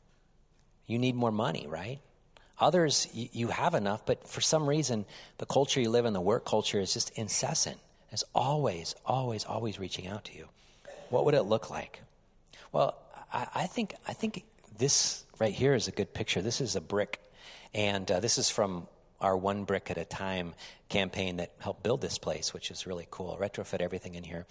You 0.87 0.97
need 0.97 1.15
more 1.15 1.31
money, 1.31 1.67
right? 1.67 1.99
Others, 2.59 3.07
you, 3.13 3.49
have 3.49 3.75
enough, 3.75 4.05
but 4.05 4.27
for 4.27 4.41
some 4.41 4.67
reason, 4.67 5.05
the 5.37 5.45
culture 5.45 5.79
you 5.79 5.91
live 5.91 6.05
in, 6.05 6.13
the 6.13 6.21
work 6.21 6.43
culture, 6.43 6.79
is 6.79 6.93
just 6.93 7.11
incessant. 7.11 7.77
It's 8.11 8.23
always, 8.33 8.95
always, 9.05 9.45
always 9.45 9.79
reaching 9.79 10.07
out 10.07 10.25
to 10.25 10.35
you. 10.35 10.47
What 11.09 11.25
would 11.25 11.35
it 11.35 11.43
look 11.43 11.69
like? 11.69 12.01
Well, 12.71 12.97
I, 13.31 13.67
think, 13.67 13.93
I 14.07 14.13
think 14.13 14.43
this 14.77 15.23
right 15.39 15.53
here 15.53 15.75
is 15.75 15.87
a 15.87 15.91
good 15.91 16.13
picture. 16.13 16.41
This 16.41 16.59
is 16.59 16.75
a 16.75 16.81
brick, 16.81 17.19
and 17.73 18.09
uh, 18.09 18.19
this 18.19 18.37
is 18.37 18.49
from 18.49 18.87
our 19.19 19.35
One 19.35 19.63
Brick 19.63 19.89
at 19.89 19.97
a 19.97 20.05
Time 20.05 20.53
campaign 20.89 21.37
that 21.37 21.51
helped 21.59 21.83
build 21.83 22.01
this 22.01 22.17
place, 22.17 22.53
which 22.53 22.71
is 22.71 22.87
really 22.87 23.07
cool. 23.09 23.37
Retrofit 23.39 23.81
everything 23.81 24.15
in 24.15 24.23
here. 24.23 24.45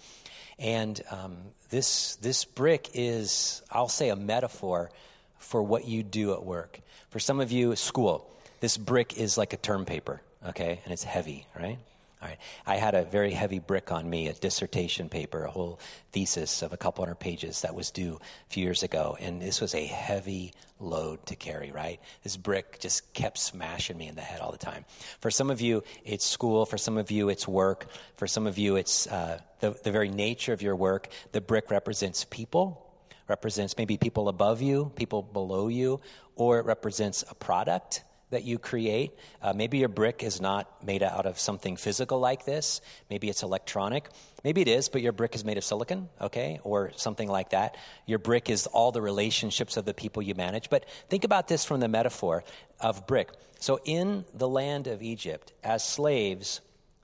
And 0.59 0.99
um, 1.11 1.37
this, 1.69 2.15
this 2.17 2.45
brick 2.45 2.89
is, 2.93 3.61
I'll 3.71 3.89
say, 3.89 4.09
a 4.09 4.15
metaphor 4.15 4.91
for 5.37 5.61
what 5.61 5.87
you 5.87 6.03
do 6.03 6.33
at 6.33 6.43
work. 6.43 6.79
For 7.09 7.19
some 7.19 7.39
of 7.39 7.51
you, 7.51 7.75
school, 7.75 8.29
this 8.59 8.77
brick 8.77 9.17
is 9.17 9.37
like 9.37 9.53
a 9.53 9.57
term 9.57 9.85
paper, 9.85 10.21
okay? 10.47 10.81
And 10.83 10.91
it's 10.91 11.03
heavy, 11.03 11.45
right? 11.57 11.77
All 12.19 12.27
right. 12.27 12.39
I 12.65 12.77
had 12.77 12.95
a 12.95 13.03
very 13.03 13.29
heavy 13.31 13.59
brick 13.59 13.91
on 13.91 14.09
me, 14.09 14.27
a 14.27 14.33
dissertation 14.33 15.07
paper, 15.07 15.43
a 15.43 15.51
whole 15.51 15.79
thesis 16.11 16.63
of 16.63 16.73
a 16.73 16.77
couple 16.77 17.05
hundred 17.05 17.19
pages 17.19 17.61
that 17.61 17.75
was 17.75 17.91
due 17.91 18.19
a 18.49 18.51
few 18.51 18.63
years 18.63 18.81
ago. 18.81 19.15
And 19.19 19.39
this 19.39 19.61
was 19.61 19.75
a 19.75 19.85
heavy 19.85 20.53
load 20.79 21.23
to 21.27 21.35
carry, 21.35 21.71
right? 21.71 21.99
This 22.23 22.35
brick 22.35 22.79
just 22.79 23.13
kept 23.13 23.37
smashing 23.37 23.97
me 23.97 24.07
in 24.07 24.15
the 24.15 24.21
head 24.21 24.41
all 24.41 24.51
the 24.51 24.57
time. 24.57 24.85
For 25.19 25.29
some 25.29 25.51
of 25.51 25.61
you, 25.61 25.83
it's 26.03 26.25
school. 26.25 26.65
For 26.65 26.77
some 26.79 26.97
of 26.97 27.11
you, 27.11 27.29
it's 27.29 27.47
work. 27.47 27.85
For 28.15 28.25
some 28.25 28.47
of 28.47 28.57
you, 28.57 28.77
it's 28.77 29.05
uh, 29.05 29.39
the, 29.59 29.77
the 29.83 29.91
very 29.91 30.09
nature 30.09 30.53
of 30.53 30.63
your 30.63 30.75
work. 30.75 31.09
The 31.33 31.41
brick 31.41 31.69
represents 31.69 32.25
people 32.25 32.83
represents 33.27 33.77
maybe 33.77 33.97
people 33.97 34.29
above 34.29 34.61
you, 34.61 34.91
people 34.95 35.21
below 35.21 35.67
you, 35.67 35.99
or 36.35 36.59
it 36.59 36.65
represents 36.65 37.25
a 37.29 37.35
product 37.35 38.03
that 38.29 38.43
you 38.43 38.59
create. 38.59 39.13
Uh, 39.41 39.53
maybe 39.53 39.77
your 39.77 39.89
brick 39.89 40.21
is 40.21 40.41
not 40.41 40.85
made 40.85 41.01
out 41.01 41.25
of 41.25 41.39
something 41.39 41.77
physical 41.77 42.19
like 42.19 42.45
this. 42.45 42.81
Maybe 43.09 43.29
it's 43.29 43.43
electronic. 43.43 44.09
Maybe 44.43 44.61
it 44.61 44.67
is, 44.67 44.89
but 44.89 45.01
your 45.01 45.13
brick 45.13 45.33
is 45.33 45.45
made 45.45 45.57
of 45.57 45.63
silicon, 45.63 46.09
okay, 46.19 46.59
or 46.63 46.91
something 46.95 47.29
like 47.29 47.51
that. 47.51 47.77
Your 48.05 48.19
brick 48.19 48.49
is 48.49 48.67
all 48.67 48.91
the 48.91 49.01
relationships 49.01 49.77
of 49.77 49.85
the 49.85 49.93
people 49.93 50.21
you 50.21 50.35
manage. 50.35 50.69
But 50.69 50.85
think 51.09 51.23
about 51.23 51.47
this 51.47 51.63
from 51.63 51.79
the 51.79 51.87
metaphor 51.87 52.43
of 52.79 53.07
brick. 53.07 53.29
So 53.59 53.79
in 53.85 54.25
the 54.33 54.47
land 54.47 54.87
of 54.87 55.01
Egypt, 55.01 55.53
as 55.63 55.83
slaves, 55.83 56.61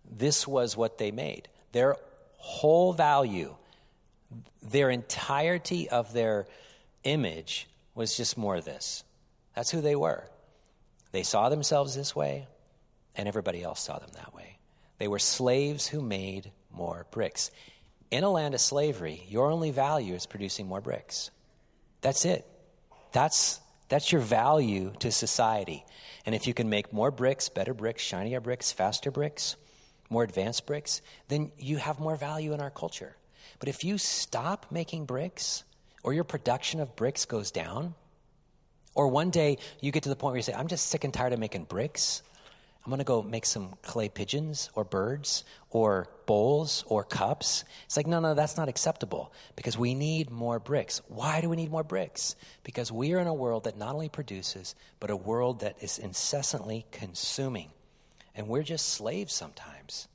this 0.09 0.47
was 0.47 0.75
what 0.77 0.97
they 0.97 1.11
made. 1.11 1.47
Their 1.71 1.95
whole 2.37 2.93
value, 2.93 3.55
their 4.61 4.89
entirety 4.89 5.89
of 5.89 6.13
their 6.13 6.47
image 7.03 7.67
was 7.95 8.15
just 8.15 8.37
more 8.37 8.57
of 8.57 8.65
this. 8.65 9.03
That's 9.55 9.71
who 9.71 9.81
they 9.81 9.95
were. 9.95 10.25
They 11.13 11.23
saw 11.23 11.47
themselves 11.49 11.95
this 11.95 12.15
way, 12.15 12.47
and 13.15 13.27
everybody 13.27 13.63
else 13.63 13.79
saw 13.79 13.99
them 13.99 14.09
that 14.15 14.33
way. 14.33 14.57
They 14.97 15.07
were 15.07 15.19
slaves 15.19 15.87
who 15.87 16.01
made 16.01 16.51
more 16.71 17.05
bricks. 17.11 17.51
In 18.09 18.23
a 18.23 18.31
land 18.31 18.55
of 18.55 18.61
slavery, 18.61 19.23
your 19.29 19.51
only 19.51 19.69
value 19.69 20.15
is 20.15 20.25
producing 20.25 20.67
more 20.67 20.81
bricks. 20.81 21.29
That's 22.01 22.25
it. 22.25 22.47
That's, 23.11 23.59
that's 23.89 24.11
your 24.11 24.21
value 24.21 24.91
to 24.99 25.11
society. 25.11 25.85
And 26.25 26.33
if 26.33 26.47
you 26.47 26.53
can 26.55 26.67
make 26.67 26.91
more 26.91 27.11
bricks, 27.11 27.47
better 27.47 27.75
bricks, 27.75 28.01
shinier 28.01 28.41
bricks, 28.41 28.71
faster 28.71 29.11
bricks, 29.11 29.55
more 30.09 30.23
advanced 30.23 30.65
bricks, 30.65 31.01
then 31.27 31.51
you 31.59 31.77
have 31.77 31.99
more 31.99 32.15
value 32.15 32.53
in 32.53 32.59
our 32.59 32.71
culture. 32.71 33.15
But 33.59 33.69
if 33.69 33.83
you 33.83 33.99
stop 33.99 34.65
making 34.71 35.05
bricks, 35.05 35.63
or 36.01 36.11
your 36.11 36.23
production 36.23 36.79
of 36.79 36.95
bricks 36.95 37.25
goes 37.25 37.51
down, 37.51 37.93
or 38.95 39.07
one 39.07 39.29
day 39.29 39.57
you 39.81 39.91
get 39.91 40.03
to 40.03 40.09
the 40.09 40.15
point 40.15 40.33
where 40.33 40.37
you 40.37 40.43
say, 40.43 40.53
I'm 40.53 40.67
just 40.67 40.87
sick 40.87 41.03
and 41.03 41.13
tired 41.13 41.33
of 41.33 41.39
making 41.39 41.65
bricks. 41.65 42.21
I'm 42.85 42.89
going 42.89 42.99
to 42.99 43.05
go 43.05 43.21
make 43.21 43.45
some 43.45 43.75
clay 43.81 44.09
pigeons 44.09 44.69
or 44.75 44.83
birds 44.83 45.45
or 45.69 46.09
bowls 46.25 46.83
or 46.87 47.05
cups. 47.05 47.63
It's 47.85 47.95
like, 47.95 48.07
no, 48.07 48.19
no, 48.19 48.33
that's 48.33 48.57
not 48.57 48.67
acceptable 48.67 49.31
because 49.55 49.77
we 49.77 49.95
need 49.95 50.29
more 50.29 50.59
bricks. 50.59 51.01
Why 51.07 51.39
do 51.39 51.47
we 51.47 51.55
need 51.55 51.71
more 51.71 51.85
bricks? 51.85 52.35
Because 52.65 52.91
we 52.91 53.13
are 53.13 53.19
in 53.19 53.27
a 53.27 53.33
world 53.33 53.63
that 53.63 53.77
not 53.77 53.93
only 53.93 54.09
produces, 54.09 54.75
but 54.99 55.09
a 55.09 55.15
world 55.15 55.61
that 55.61 55.81
is 55.81 55.97
incessantly 55.97 56.85
consuming. 56.91 57.69
And 58.35 58.49
we're 58.49 58.63
just 58.63 58.89
slaves 58.89 59.33
sometimes. 59.33 60.09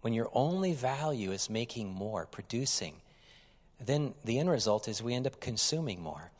When 0.00 0.14
your 0.14 0.30
only 0.32 0.72
value 0.72 1.32
is 1.32 1.50
making 1.50 1.92
more, 1.92 2.24
producing, 2.24 2.94
then 3.78 4.14
the 4.24 4.38
end 4.38 4.48
result 4.48 4.88
is 4.88 5.02
we 5.02 5.14
end 5.14 5.26
up 5.26 5.40
consuming 5.40 6.00
more. 6.02 6.30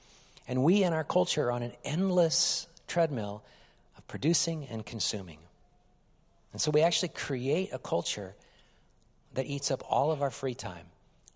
And 0.51 0.65
we 0.65 0.83
in 0.83 0.93
our 0.93 1.05
culture 1.05 1.47
are 1.47 1.53
on 1.53 1.63
an 1.63 1.75
endless 1.85 2.67
treadmill 2.89 3.45
of 3.97 4.09
producing 4.09 4.67
and 4.67 4.85
consuming. 4.85 5.39
And 6.53 6.61
so 6.61 6.73
we 6.73 6.83
actually 6.83 7.11
create 7.11 7.73
a 7.73 7.79
culture 7.79 8.35
that 9.35 9.47
eats 9.47 9.71
up 9.71 9.85
all 9.89 10.11
of 10.11 10.23
our 10.23 10.31
free 10.31 10.57
time 10.57 10.87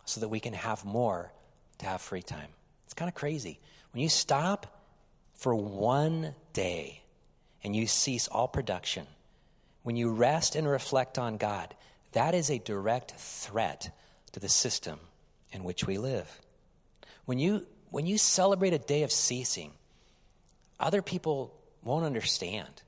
so 0.05 0.21
that 0.21 0.31
we 0.31 0.41
can 0.41 0.53
have 0.53 0.85
more 0.85 1.33
to 1.79 1.87
have 1.87 2.01
free 2.01 2.23
time. 2.23 2.49
It's 2.87 2.95
kind 2.95 3.09
of 3.09 3.15
crazy. 3.15 3.61
When 3.93 4.03
you 4.03 4.09
stop 4.09 4.83
for 5.35 5.55
one 5.55 6.35
day 6.53 7.01
and 7.63 7.77
you 7.77 7.87
cease 7.87 8.27
all 8.27 8.49
production, 8.49 9.07
when 9.85 9.95
you 9.95 10.11
rest 10.11 10.57
and 10.57 10.69
reflect 10.69 11.21
on 11.21 11.37
God, 11.37 11.73
that 12.15 12.35
is 12.35 12.51
a 12.51 12.59
direct 12.59 13.13
threat 13.13 13.97
to 14.33 14.41
the 14.41 14.49
system 14.49 14.99
in 15.53 15.63
which 15.63 15.87
we 15.87 15.99
live. 15.99 16.41
When 17.27 17.39
you 17.39 17.65
when 17.95 18.07
you 18.07 18.19
celebrate 18.19 18.73
a 18.73 18.79
day 18.79 19.05
of 19.05 19.13
ceasing, 19.13 19.71
other 20.81 21.01
people 21.01 21.55
won't 21.85 22.05
understand. 22.05 22.83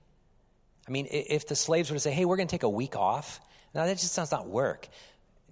I 0.88 0.90
mean, 0.90 1.06
if 1.08 1.46
the 1.46 1.54
slaves 1.54 1.90
were 1.90 1.94
to 1.94 2.00
say, 2.00 2.10
hey, 2.10 2.24
we're 2.24 2.36
going 2.36 2.48
to 2.48 2.52
take 2.52 2.64
a 2.64 2.68
week 2.68 2.96
off, 2.96 3.40
now 3.72 3.86
that 3.86 3.98
just 3.98 4.14
sounds 4.14 4.32
not 4.32 4.48
work. 4.48 4.88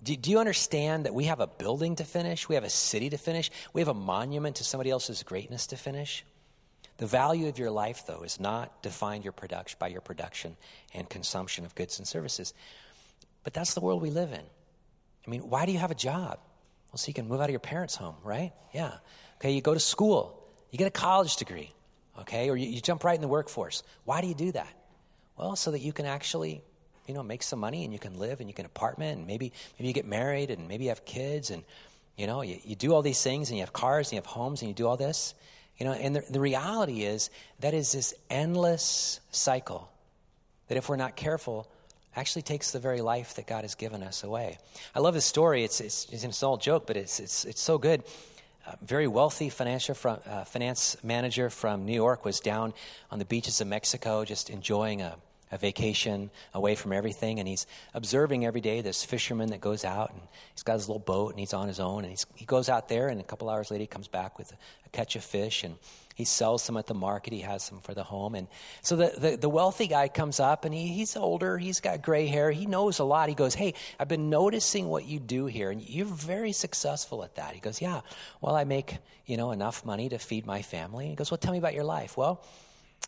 Do, 0.03 0.17
do, 0.17 0.33
you 0.33 0.41
understand 0.41 1.05
that 1.05 1.15
we 1.15 1.27
have 1.27 1.39
a 1.39 1.47
building 1.47 1.95
to 1.97 2.05
finish? 2.05 2.49
We 2.49 2.57
have 2.57 2.65
a 2.65 2.69
city 2.69 3.11
to 3.11 3.17
finish? 3.17 3.53
We 3.73 3.81
have 3.81 3.87
a 3.87 3.95
monument 3.95 4.57
to 4.57 4.65
somebody 4.65 4.91
else's 4.91 5.23
greatness 5.23 5.69
to 5.69 5.77
finish? 5.77 6.25
The 6.97 7.07
value 7.07 7.47
of 7.47 7.57
your 7.57 7.71
life, 7.71 8.09
though, 8.09 8.23
is 8.25 8.41
not 8.41 8.83
defined 8.83 9.23
your 9.23 9.33
production, 9.33 9.77
by 9.79 9.87
your 9.87 10.01
production 10.01 10.57
and 10.93 11.09
consumption 11.09 11.65
of 11.65 11.77
goods 11.77 12.01
and 12.01 12.09
services. 12.09 12.55
But 13.45 13.55
that's 13.55 13.75
the 13.75 13.81
world 13.81 14.03
we 14.03 14.11
live 14.11 14.33
in. 14.33 14.43
I 15.27 15.31
mean, 15.31 15.49
why 15.49 15.65
do 15.65 15.71
you 15.71 15.79
have 15.79 15.93
a 15.93 15.95
job? 15.95 16.41
Well, 16.91 16.99
so 16.99 17.07
you 17.07 17.15
can 17.15 17.29
move 17.29 17.41
out 17.41 17.45
of 17.45 17.51
your 17.51 17.61
parents' 17.61 17.95
home, 17.95 18.17
right? 18.25 18.53
Yeah. 18.73 18.95
Okay, 19.45 19.53
you 19.53 19.61
go 19.61 19.75
to 19.75 19.81
school, 19.81 20.43
you 20.71 20.79
get 20.79 20.87
a 20.87 20.91
college 20.91 21.37
degree, 21.37 21.71
okay, 22.21 22.49
or 22.49 22.57
you, 22.57 22.67
you 22.67 22.81
jump 22.81 23.05
right 23.05 23.15
in 23.15 23.21
the 23.21 23.29
workforce. 23.29 23.83
Why 24.07 24.23
do 24.23 24.27
you 24.27 24.35
do 24.35 24.53
that? 24.53 24.73
Well, 25.37 25.55
so 25.55 25.73
that 25.73 25.81
you 25.81 25.93
can 25.93 26.07
actually, 26.07 26.63
you 27.07 27.13
know, 27.13 27.23
make 27.23 27.43
some 27.43 27.59
money 27.59 27.85
and 27.85 27.93
you 27.93 27.99
can 27.99 28.19
live 28.19 28.41
and 28.41 28.49
you 28.49 28.55
can 28.55 28.65
apartment 28.65 29.19
and 29.19 29.27
maybe 29.27 29.53
maybe 29.79 29.89
you 29.89 29.93
get 29.93 30.07
married 30.07 30.51
and 30.51 30.67
maybe 30.67 30.85
you 30.85 30.89
have 30.89 31.05
kids 31.05 31.51
and 31.51 31.63
you 32.17 32.27
know 32.27 32.41
you, 32.41 32.59
you 32.65 32.75
do 32.75 32.95
all 32.95 33.03
these 33.03 33.23
things 33.23 33.51
and 33.51 33.59
you 33.59 33.63
have 33.63 33.75
cars 33.75 34.07
and 34.07 34.13
you 34.13 34.17
have 34.17 34.25
homes 34.25 34.63
and 34.63 34.71
you 34.71 34.75
do 34.75 34.87
all 34.87 34.97
this. 34.97 35.35
You 35.77 35.85
know, 35.85 35.93
and 35.93 36.17
the, 36.17 36.25
the 36.31 36.41
reality 36.41 37.03
is 37.03 37.29
that 37.61 37.75
is 37.75 37.93
this 37.93 38.15
endless 38.31 39.21
cycle 39.31 39.93
that 40.69 40.79
if 40.79 40.89
we're 40.89 40.97
not 40.97 41.17
careful, 41.17 41.69
actually 42.17 42.41
takes 42.41 42.71
the 42.71 42.79
very 42.79 43.03
life 43.03 43.35
that 43.35 43.47
God 43.47 43.61
has 43.65 43.75
given 43.75 44.03
us 44.03 44.25
away. 44.25 44.57
I 44.95 45.01
love 45.01 45.13
this 45.13 45.27
story. 45.27 45.65
It's, 45.65 45.83
it's, 45.83 46.07
it's 46.11 46.25
an 46.25 46.33
old 46.49 46.63
joke, 46.63 46.87
but 46.87 46.97
it's, 46.97 47.21
it's, 47.21 47.45
it's 47.45 47.61
so 47.61 47.77
good 47.77 48.05
very 48.83 49.07
wealthy 49.07 49.49
financial 49.49 49.95
from, 49.95 50.19
uh, 50.27 50.45
finance 50.45 50.97
manager 51.03 51.51
from 51.51 51.85
New 51.85 51.93
York 51.93 52.25
was 52.25 52.41
down 52.41 52.73
on 53.11 53.19
the 53.19 53.25
beaches 53.25 53.61
of 53.61 53.67
Mexico 53.67 54.25
just 54.25 54.51
enjoying 54.51 55.03
a, 55.03 55.17
a 55.53 55.59
vacation 55.59 56.31
away 56.53 56.75
from 56.75 56.93
everything, 56.93 57.39
and 57.39 57.49
he's 57.49 57.67
observing 57.93 58.45
every 58.45 58.61
day 58.61 58.81
this 58.81 59.05
fisherman 59.05 59.51
that 59.51 59.61
goes 59.61 59.85
out, 59.85 60.11
and 60.11 60.21
he's 60.55 60.63
got 60.63 60.75
his 60.75 60.89
little 60.89 61.01
boat, 61.01 61.31
and 61.31 61.39
he's 61.39 61.55
on 61.55 61.69
his 61.69 61.81
own, 61.81 62.05
and 62.05 62.25
he 62.35 62.45
goes 62.45 62.69
out 62.69 62.89
there, 62.89 63.09
and 63.09 63.21
a 63.21 63.25
couple 63.25 63.49
hours 63.49 63.71
later 63.71 63.83
he 63.83 63.87
comes 63.87 64.09
back 64.09 64.39
with 64.39 64.53
a, 64.53 64.57
catch 64.95 65.17
of 65.17 65.25
fish, 65.25 65.65
and 65.65 65.75
he 66.15 66.25
sells 66.25 66.63
some 66.63 66.77
at 66.77 66.87
the 66.87 66.95
market. 66.95 67.33
He 67.33 67.41
has 67.41 67.65
some 67.65 67.81
for 67.81 67.93
the 67.93 68.05
home. 68.05 68.37
And 68.37 68.47
so 68.83 68.95
the, 68.95 69.13
the, 69.19 69.37
the 69.37 69.49
wealthy 69.49 69.89
guy 69.89 70.07
comes 70.07 70.39
up 70.39 70.65
and 70.65 70.73
he, 70.73 70.87
he's 70.87 71.17
older. 71.17 71.59
He's 71.59 71.81
got 71.81 72.03
gray 72.03 72.27
hair. 72.27 72.53
He 72.53 72.67
knows 72.67 73.01
a 73.01 73.05
lot. 73.05 73.29
He 73.29 73.35
goes, 73.35 73.55
Hey, 73.55 73.75
I've 73.99 74.07
been 74.07 74.31
noticing 74.31 74.87
what 74.87 75.07
you 75.07 75.19
do 75.19 75.47
here 75.47 75.71
and 75.71 75.83
you're 75.83 76.07
very 76.07 76.53
successful 76.53 77.25
at 77.25 77.35
that. 77.35 77.55
He 77.55 77.61
goes, 77.61 77.83
Yeah, 77.83 78.03
well, 78.41 78.55
I 78.55 78.63
make, 78.63 78.99
you 79.27 79.37
know, 79.37 79.51
enough 79.51 79.85
money 79.85 80.09
to 80.09 80.19
feed 80.19 80.47
my 80.47 80.63
family. 80.63 81.07
And 81.07 81.11
He 81.11 81.17
goes, 81.17 81.33
Well, 81.33 81.39
tell 81.39 81.53
me 81.53 81.59
about 81.59 81.75
your 81.75 81.85
life. 81.85 82.17
Well, 82.17 82.45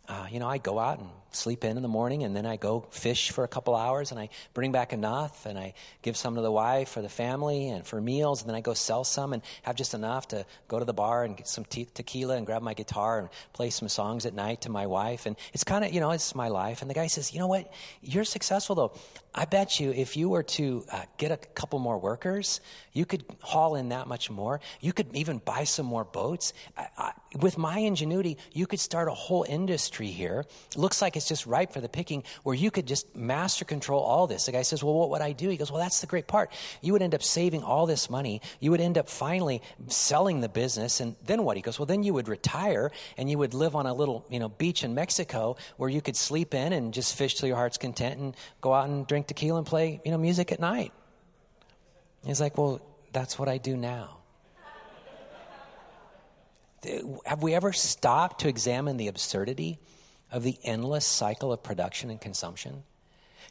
uh, 0.09 0.27
you 0.31 0.39
know, 0.41 0.49
I 0.49 0.59
go 0.59 0.79
out 0.79 0.99
and 0.99 1.09
sleep 1.33 1.65
in 1.65 1.77
in 1.77 1.83
the 1.83 1.89
morning, 1.89 2.23
and 2.23 2.35
then 2.35 2.47
I 2.47 2.57
go 2.57 2.87
fish 2.91 3.31
for 3.31 3.45
a 3.45 3.49
couple 3.49 3.75
hours, 3.75 4.11
and 4.11 4.19
I 4.19 4.31
bring 4.55 4.73
back 4.73 4.93
enough, 4.93 5.47
and 5.47 5.59
I 5.59 5.75
give 6.03 6.17
some 6.17 6.35
to 6.37 6.41
the 6.41 6.51
wife 6.51 6.97
or 6.97 7.03
the 7.03 7.09
family 7.09 7.69
and 7.69 7.87
for 7.87 8.01
meals, 8.01 8.41
and 8.41 8.49
then 8.49 8.57
I 8.57 8.61
go 8.61 8.75
sell 8.75 9.05
some 9.05 9.33
and 9.33 9.43
have 9.63 9.77
just 9.77 9.95
enough 9.95 10.29
to 10.29 10.47
go 10.69 10.79
to 10.79 10.85
the 10.85 10.95
bar 10.95 11.25
and 11.25 11.37
get 11.37 11.49
some 11.49 11.65
te- 11.65 11.89
tequila 11.93 12.37
and 12.37 12.47
grab 12.47 12.63
my 12.63 12.75
guitar 12.75 13.19
and 13.19 13.29
play 13.53 13.71
some 13.71 13.89
songs 13.89 14.27
at 14.27 14.35
night 14.35 14.63
to 14.63 14.71
my 14.71 14.87
wife. 14.87 15.27
And 15.27 15.37
it's 15.53 15.65
kind 15.65 15.85
of, 15.85 15.93
you 15.93 16.01
know, 16.01 16.13
it's 16.13 16.35
my 16.35 16.49
life. 16.49 16.81
And 16.81 16.91
the 16.91 16.95
guy 16.95 17.09
says, 17.09 17.33
You 17.33 17.41
know 17.41 17.49
what? 17.49 17.73
You're 18.01 18.25
successful, 18.25 18.75
though. 18.75 18.93
I 19.39 19.45
bet 19.45 19.79
you 19.79 19.93
if 19.93 20.17
you 20.17 20.31
were 20.31 20.43
to 20.43 20.85
uh, 20.91 21.03
get 21.19 21.31
a 21.31 21.37
couple 21.37 21.79
more 21.79 21.99
workers, 21.99 22.63
you 22.95 23.05
could 23.05 23.23
haul 23.43 23.75
in 23.75 23.91
that 23.91 24.07
much 24.07 24.31
more. 24.31 24.61
You 24.81 24.95
could 24.95 25.15
even 25.15 25.39
buy 25.39 25.65
some 25.65 25.85
more 25.85 26.05
boats. 26.05 26.55
I, 26.77 26.87
I, 26.97 27.13
with 27.39 27.59
my 27.59 27.79
ingenuity, 27.79 28.39
you 28.55 28.67
could 28.67 28.81
start 28.81 29.09
a 29.09 29.13
whole 29.13 29.45
industry 29.47 30.07
here. 30.07 30.47
It 30.71 30.79
looks 30.79 31.03
like 31.03 31.17
it's 31.17 31.29
just 31.29 31.45
ripe 31.45 31.75
for 31.75 31.83
the 31.83 31.89
picking 31.89 32.25
where 32.45 32.55
you 32.55 32.71
could 32.71 32.87
just 32.87 33.15
master 33.15 33.67
control 33.67 34.03
all 34.03 34.27
this. 34.27 34.47
The 34.47 34.53
guy 34.53 34.63
says, 34.63 34.83
Well, 34.83 34.95
what 34.95 35.11
would 35.11 35.21
I 35.21 35.33
do? 35.33 35.51
He 35.51 35.59
goes, 35.59 35.71
Well, 35.71 35.83
that's 35.83 36.01
the 36.01 36.07
great 36.07 36.27
part. 36.27 36.51
You 36.81 36.95
would 36.95 37.03
end 37.03 37.15
up 37.15 37.23
saving 37.23 37.63
all 37.63 37.85
this 37.85 38.09
money. 38.09 38.41
You 38.61 38.71
would 38.71 38.81
end 38.81 38.97
up 38.97 39.07
finally 39.07 39.61
selling 39.89 40.41
the 40.41 40.49
business. 40.49 41.01
And 41.01 41.15
then 41.27 41.45
what? 41.45 41.59
He 41.59 41.63
goes, 41.63 41.79
Well, 41.79 41.87
then 41.87 42.03
you 42.03 42.15
would 42.15 42.29
retire 42.29 42.91
and 43.19 43.29
you 43.29 43.37
would 43.37 43.53
live 43.53 43.77
on 43.77 43.85
a 43.85 43.93
little 43.93 44.25
you 44.31 44.39
know, 44.39 44.49
beach 44.49 44.83
in 44.83 44.95
Mexico 44.95 45.59
where 45.77 45.91
you 45.91 46.01
could 46.01 46.17
sleep 46.17 46.55
in 46.55 46.73
and 46.73 46.95
just 46.95 47.15
fish 47.15 47.35
till 47.35 47.49
your 47.49 47.57
heart's 47.57 47.77
content 47.77 48.19
and 48.19 48.37
go 48.63 48.73
out 48.73 48.89
and 48.89 49.07
drink 49.07 49.26
tequila 49.29 49.59
and 49.59 49.67
play, 49.67 50.01
you 50.05 50.11
know, 50.11 50.19
music 50.19 50.53
at 50.53 50.61
night. 50.61 50.93
He's 52.25 52.41
like, 52.41 52.59
well, 52.59 52.81
that's 53.13 53.39
what 53.39 53.49
I 53.49 53.59
do 53.59 53.77
now. 53.77 54.19
Have 57.25 57.43
we 57.43 57.55
ever 57.55 57.73
stopped 57.73 58.43
to 58.43 58.49
examine 58.49 58.97
the 58.97 59.09
absurdity 59.09 59.79
of 60.31 60.43
the 60.43 60.57
endless 60.63 61.05
cycle 61.05 61.53
of 61.53 61.63
production 61.63 62.11
and 62.11 62.21
consumption? 62.21 62.85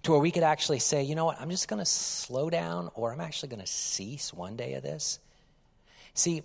To 0.03 0.11
where 0.11 0.19
we 0.19 0.31
could 0.31 0.43
actually 0.43 0.79
say, 0.79 1.03
you 1.03 1.15
know 1.15 1.25
what, 1.25 1.39
I'm 1.41 1.49
just 1.49 1.67
going 1.67 1.79
to 1.79 1.85
slow 1.85 2.49
down 2.49 2.91
or 2.93 3.11
I'm 3.11 3.21
actually 3.21 3.49
going 3.49 3.61
to 3.61 3.67
cease 3.67 4.33
one 4.33 4.55
day 4.55 4.73
of 4.73 4.83
this. 4.83 5.19
See, 6.13 6.43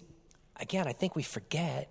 again, 0.56 0.88
I 0.88 0.92
think 0.92 1.14
we 1.14 1.22
forget 1.22 1.88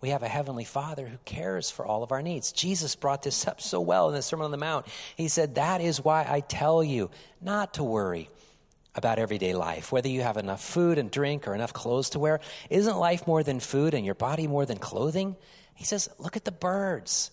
we 0.00 0.10
have 0.10 0.22
a 0.22 0.28
heavenly 0.28 0.64
Father 0.64 1.06
who 1.06 1.16
cares 1.24 1.70
for 1.70 1.86
all 1.86 2.02
of 2.02 2.12
our 2.12 2.22
needs. 2.22 2.52
Jesus 2.52 2.94
brought 2.94 3.22
this 3.22 3.46
up 3.46 3.60
so 3.60 3.80
well 3.80 4.08
in 4.08 4.14
the 4.14 4.22
Sermon 4.22 4.44
on 4.44 4.50
the 4.50 4.56
Mount. 4.56 4.86
He 5.16 5.28
said, 5.28 5.54
That 5.54 5.80
is 5.80 6.04
why 6.04 6.26
I 6.28 6.40
tell 6.40 6.84
you 6.84 7.10
not 7.40 7.74
to 7.74 7.84
worry 7.84 8.28
about 8.94 9.18
everyday 9.18 9.54
life, 9.54 9.92
whether 9.92 10.08
you 10.08 10.22
have 10.22 10.36
enough 10.36 10.62
food 10.62 10.98
and 10.98 11.10
drink 11.10 11.48
or 11.48 11.54
enough 11.54 11.72
clothes 11.72 12.10
to 12.10 12.18
wear. 12.18 12.40
Isn't 12.70 12.96
life 12.96 13.26
more 13.26 13.42
than 13.42 13.60
food 13.60 13.94
and 13.94 14.04
your 14.04 14.14
body 14.14 14.46
more 14.46 14.66
than 14.66 14.78
clothing? 14.78 15.36
He 15.74 15.84
says, 15.84 16.08
Look 16.18 16.36
at 16.36 16.44
the 16.44 16.52
birds. 16.52 17.30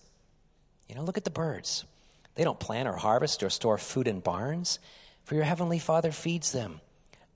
You 0.88 0.94
know, 0.94 1.02
look 1.02 1.18
at 1.18 1.24
the 1.24 1.30
birds. 1.30 1.84
They 2.34 2.44
don't 2.44 2.60
plant 2.60 2.88
or 2.88 2.96
harvest 2.96 3.42
or 3.42 3.50
store 3.50 3.78
food 3.78 4.08
in 4.08 4.20
barns, 4.20 4.78
for 5.24 5.34
your 5.34 5.44
heavenly 5.44 5.78
Father 5.78 6.12
feeds 6.12 6.52
them. 6.52 6.80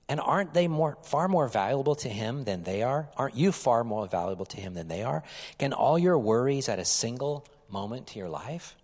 And 0.09 0.19
aren't 0.19 0.55
they 0.55 0.67
more, 0.67 0.97
far 1.03 1.27
more 1.27 1.47
valuable 1.47 1.93
to 1.97 2.09
him 2.09 2.43
than 2.43 2.63
they 2.63 2.81
are? 2.81 3.07
Aren't 3.15 3.37
you 3.37 3.51
far 3.51 3.83
more 3.83 4.07
valuable 4.07 4.47
to 4.47 4.59
him 4.59 4.73
than 4.73 4.87
they 4.87 5.03
are? 5.03 5.23
Can 5.59 5.71
all 5.71 5.99
your 5.99 6.17
worries 6.17 6.67
add 6.67 6.79
a 6.79 6.85
single 6.85 7.45
moment 7.69 8.07
to 8.07 8.19
your 8.19 8.27
life? 8.27 8.75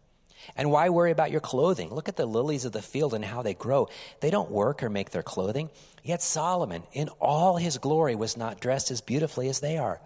And 0.55 0.69
why 0.69 0.89
worry 0.89 1.09
about 1.09 1.31
your 1.31 1.41
clothing? 1.41 1.89
Look 1.89 2.07
at 2.07 2.15
the 2.15 2.27
lilies 2.27 2.65
of 2.65 2.73
the 2.73 2.81
field 2.83 3.15
and 3.15 3.25
how 3.25 3.41
they 3.41 3.55
grow. 3.55 3.89
They 4.21 4.29
don't 4.29 4.51
work 4.51 4.83
or 4.83 4.89
make 4.91 5.09
their 5.09 5.23
clothing. 5.23 5.71
Yet 6.03 6.21
Solomon, 6.21 6.83
in 6.93 7.09
all 7.19 7.57
his 7.57 7.79
glory, 7.79 8.13
was 8.13 8.37
not 8.37 8.59
dressed 8.59 8.91
as 8.91 9.01
beautifully 9.01 9.49
as 9.49 9.59
they 9.59 9.79
are. 9.79 9.99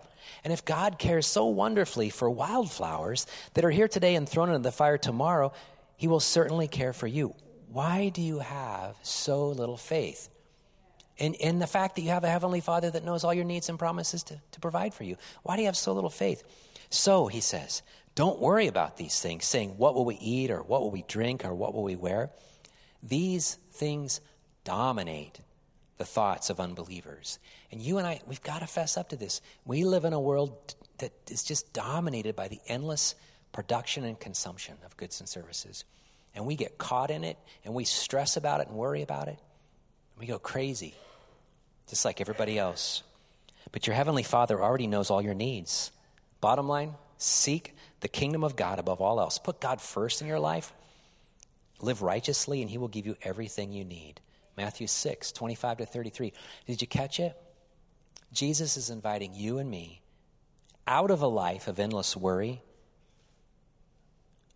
And 0.46 0.54
if 0.54 0.64
God 0.64 0.98
cares 0.98 1.28
so 1.28 1.48
wonderfully 1.48 2.10
for 2.10 2.30
wildflowers 2.30 3.28
that 3.56 3.66
are 3.66 3.72
here 3.72 3.90
today 3.90 4.16
and 4.16 4.30
thrown 4.30 4.48
into 4.48 4.60
the 4.60 4.72
fire 4.72 4.98
tomorrow, 4.98 5.52
he 5.98 6.08
will 6.08 6.22
certainly 6.22 6.70
care 6.70 6.94
for 6.94 7.08
you. 7.08 7.36
Why 7.68 8.08
do 8.08 8.22
you 8.22 8.40
have 8.40 8.96
so 9.04 9.50
little 9.50 9.76
faith? 9.76 10.30
In, 11.20 11.34
in 11.36 11.60
the 11.60 11.68
fact 11.68 11.96
that 11.96 12.02
you 12.02 12.10
have 12.10 12.24
a 12.24 12.30
heavenly 12.30 12.62
father 12.62 12.90
that 12.90 13.04
knows 13.04 13.24
all 13.24 13.34
your 13.34 13.46
needs 13.46 13.70
and 13.70 13.78
promises 13.78 14.24
to, 14.24 14.40
to 14.52 14.60
provide 14.60 14.94
for 14.94 15.04
you. 15.04 15.18
Why 15.44 15.56
do 15.56 15.62
you 15.62 15.68
have 15.68 15.78
so 15.78 15.94
little 15.94 16.10
faith? 16.10 16.44
So, 16.90 17.28
he 17.28 17.42
says, 17.42 17.84
don't 18.16 18.40
worry 18.40 18.68
about 18.68 18.98
these 18.98 19.20
things, 19.20 19.46
saying, 19.46 19.78
What 19.78 19.94
will 19.94 20.06
we 20.06 20.16
eat, 20.16 20.50
or 20.50 20.64
what 20.64 20.82
will 20.82 20.92
we 20.92 21.04
drink, 21.08 21.46
or 21.46 21.54
what 21.54 21.74
will 21.74 21.84
we 21.84 21.96
wear? 21.96 22.32
These 23.04 23.56
things 23.72 24.22
dominate 24.64 25.40
the 25.98 26.06
thoughts 26.06 26.50
of 26.50 26.60
unbelievers. 26.60 27.38
And 27.72 27.82
you 27.82 27.98
and 27.98 28.08
I, 28.08 28.22
we've 28.26 28.42
got 28.42 28.60
to 28.60 28.68
fess 28.68 28.98
up 28.98 29.10
to 29.10 29.16
this. 29.16 29.42
We 29.66 29.84
live 29.84 30.06
in 30.06 30.14
a 30.14 30.20
world 30.20 30.76
that 30.98 31.12
is 31.30 31.44
just 31.44 31.72
dominated 31.74 32.36
by 32.36 32.48
the 32.48 32.60
endless 32.68 33.16
production 33.52 34.04
and 34.04 34.20
consumption 34.20 34.76
of 34.86 34.98
goods 34.98 35.20
and 35.20 35.30
services. 35.30 35.84
And 36.34 36.46
we 36.46 36.56
get 36.56 36.78
caught 36.78 37.12
in 37.12 37.24
it, 37.24 37.38
and 37.64 37.74
we 37.74 37.84
stress 37.84 38.38
about 38.38 38.62
it 38.62 38.68
and 38.68 38.76
worry 38.76 39.02
about 39.02 39.28
it. 39.28 39.38
And 40.14 40.20
we 40.20 40.28
go 40.28 40.40
crazy 40.40 40.96
just 41.90 42.06
like 42.06 42.22
everybody 42.22 42.58
else. 42.58 43.04
But 43.72 43.88
your 43.88 43.96
Heavenly 43.96 44.24
Father 44.24 44.62
already 44.62 44.88
knows 44.88 45.10
all 45.10 45.22
your 45.22 45.34
needs. 45.34 45.92
Bottom 46.42 46.68
line 46.68 46.96
seek 47.18 47.76
the 48.00 48.08
kingdom 48.08 48.44
of 48.44 48.56
God 48.56 48.80
above 48.80 49.02
all 49.02 49.20
else. 49.20 49.38
Put 49.38 49.60
God 49.60 49.82
first 49.82 50.22
in 50.22 50.28
your 50.28 50.40
life. 50.40 50.72
Live 51.82 52.02
righteously, 52.02 52.62
and 52.62 52.70
He 52.70 52.78
will 52.78 52.88
give 52.88 53.06
you 53.06 53.16
everything 53.22 53.72
you 53.72 53.84
need. 53.84 54.22
Matthew 54.58 54.88
6, 54.88 55.32
25 55.32 55.78
to 55.78 55.86
33. 55.86 56.34
Did 56.66 56.82
you 56.82 56.88
catch 56.88 57.20
it? 57.20 57.36
Jesus 58.32 58.78
is 58.78 58.90
inviting 58.90 59.34
you 59.34 59.58
and 59.58 59.70
me 59.70 60.02
out 60.88 61.12
of 61.12 61.22
a 61.22 61.28
life 61.28 61.68
of 61.68 61.80
endless 61.80 62.18
worry 62.18 62.62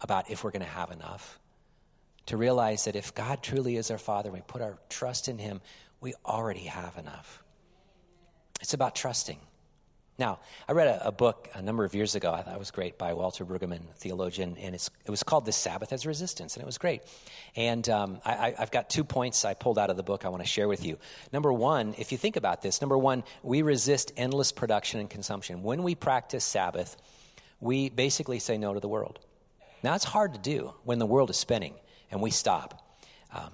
about 0.01 0.29
if 0.29 0.43
we're 0.43 0.51
going 0.51 0.65
to 0.65 0.67
have 0.67 0.91
enough, 0.91 1.39
to 2.25 2.37
realize 2.37 2.85
that 2.85 2.95
if 2.95 3.13
God 3.13 3.41
truly 3.41 3.77
is 3.77 3.89
our 3.89 3.97
Father, 3.97 4.31
we 4.31 4.41
put 4.41 4.61
our 4.61 4.77
trust 4.89 5.27
in 5.27 5.37
Him, 5.37 5.61
we 6.03 6.13
already 6.25 6.65
have 6.65 6.97
enough. 6.97 7.41
It's 8.59 8.73
about 8.73 8.93
trusting. 8.93 9.39
Now, 10.19 10.39
I 10.67 10.73
read 10.73 10.87
a, 10.87 11.07
a, 11.07 11.11
book 11.11 11.49
a 11.55 11.61
number 11.61 11.85
of 11.85 11.95
years 11.95 12.13
ago. 12.13 12.31
I 12.31 12.43
thought 12.43 12.53
it 12.53 12.59
was 12.59 12.69
great 12.69 12.99
by 12.99 13.13
Walter 13.13 13.45
Brueggemann, 13.45 13.81
theologian, 13.95 14.57
and 14.57 14.75
it 14.75 15.09
was 15.09 15.23
called 15.23 15.45
"The 15.45 15.53
Sabbath 15.53 15.91
as 15.91 16.05
Resistance," 16.05 16.55
and 16.55 16.61
it 16.61 16.65
was 16.65 16.77
great. 16.77 17.01
And 17.55 17.87
um, 17.89 18.19
I, 18.23 18.53
have 18.57 18.69
got 18.69 18.89
two 18.91 19.03
points 19.03 19.43
I 19.43 19.55
pulled 19.55 19.79
out 19.79 19.89
of 19.89 19.97
the 19.97 20.03
book 20.03 20.23
I 20.23 20.29
want 20.29 20.43
to 20.43 20.47
share 20.47 20.67
with 20.67 20.85
you. 20.85 20.99
Number 21.31 21.51
one, 21.51 21.95
if 21.97 22.11
you 22.11 22.17
think 22.17 22.35
about 22.35 22.61
this, 22.61 22.79
number 22.79 22.97
one, 22.97 23.23
we 23.41 23.63
resist 23.63 24.11
endless 24.15 24.51
production 24.51 24.99
and 24.99 25.09
consumption. 25.09 25.63
When 25.63 25.81
we 25.81 25.95
practice 25.95 26.43
Sabbath, 26.43 26.95
we 27.59 27.89
basically 27.89 28.37
say 28.39 28.57
no 28.57 28.73
to 28.73 28.79
the 28.79 28.89
world. 28.89 29.19
Now, 29.81 29.95
it's 29.95 30.05
hard 30.05 30.33
to 30.33 30.39
do 30.39 30.73
when 30.83 30.99
the 30.99 31.07
world 31.07 31.31
is 31.31 31.37
spinning 31.37 31.73
and 32.11 32.21
we 32.21 32.29
stop. 32.29 32.85
Um, 33.33 33.51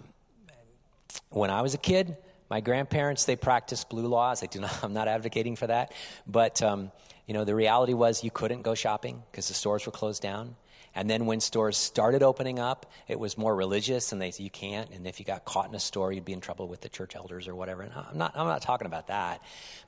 when 1.29 1.51
I 1.51 1.61
was 1.61 1.73
a 1.73 1.77
kid, 1.77 2.17
my 2.49 2.61
grandparents, 2.61 3.25
they 3.25 3.35
practiced 3.35 3.89
blue 3.89 4.07
laws. 4.07 4.43
I 4.43 4.47
do 4.47 4.59
not, 4.59 4.79
I'm 4.83 4.93
not 4.93 5.07
advocating 5.07 5.55
for 5.55 5.67
that. 5.67 5.93
But, 6.27 6.61
um, 6.61 6.91
you 7.27 7.33
know, 7.33 7.45
the 7.45 7.55
reality 7.55 7.93
was 7.93 8.23
you 8.23 8.31
couldn't 8.31 8.63
go 8.63 8.73
shopping 8.75 9.23
because 9.31 9.47
the 9.47 9.53
stores 9.53 9.85
were 9.85 9.91
closed 9.91 10.21
down. 10.21 10.55
And 10.95 11.07
then 11.07 11.27
when 11.27 11.39
stores 11.39 11.77
started 11.77 12.23
opening 12.23 12.57
up, 12.57 12.91
it 13.07 13.19
was 13.19 13.37
more 13.37 13.55
religious, 13.55 14.11
and 14.11 14.19
they 14.19 14.31
said 14.31 14.43
you 14.43 14.49
can't. 14.49 14.89
And 14.89 15.05
if 15.05 15.19
you 15.19 15.25
got 15.25 15.45
caught 15.45 15.69
in 15.69 15.75
a 15.75 15.79
store, 15.79 16.11
you'd 16.11 16.25
be 16.25 16.33
in 16.33 16.41
trouble 16.41 16.67
with 16.67 16.81
the 16.81 16.89
church 16.89 17.15
elders 17.15 17.47
or 17.47 17.53
whatever. 17.53 17.83
And 17.83 17.93
I'm 17.93 18.17
not, 18.17 18.35
I'm 18.35 18.47
not 18.47 18.63
talking 18.63 18.87
about 18.87 19.07
that. 19.07 19.41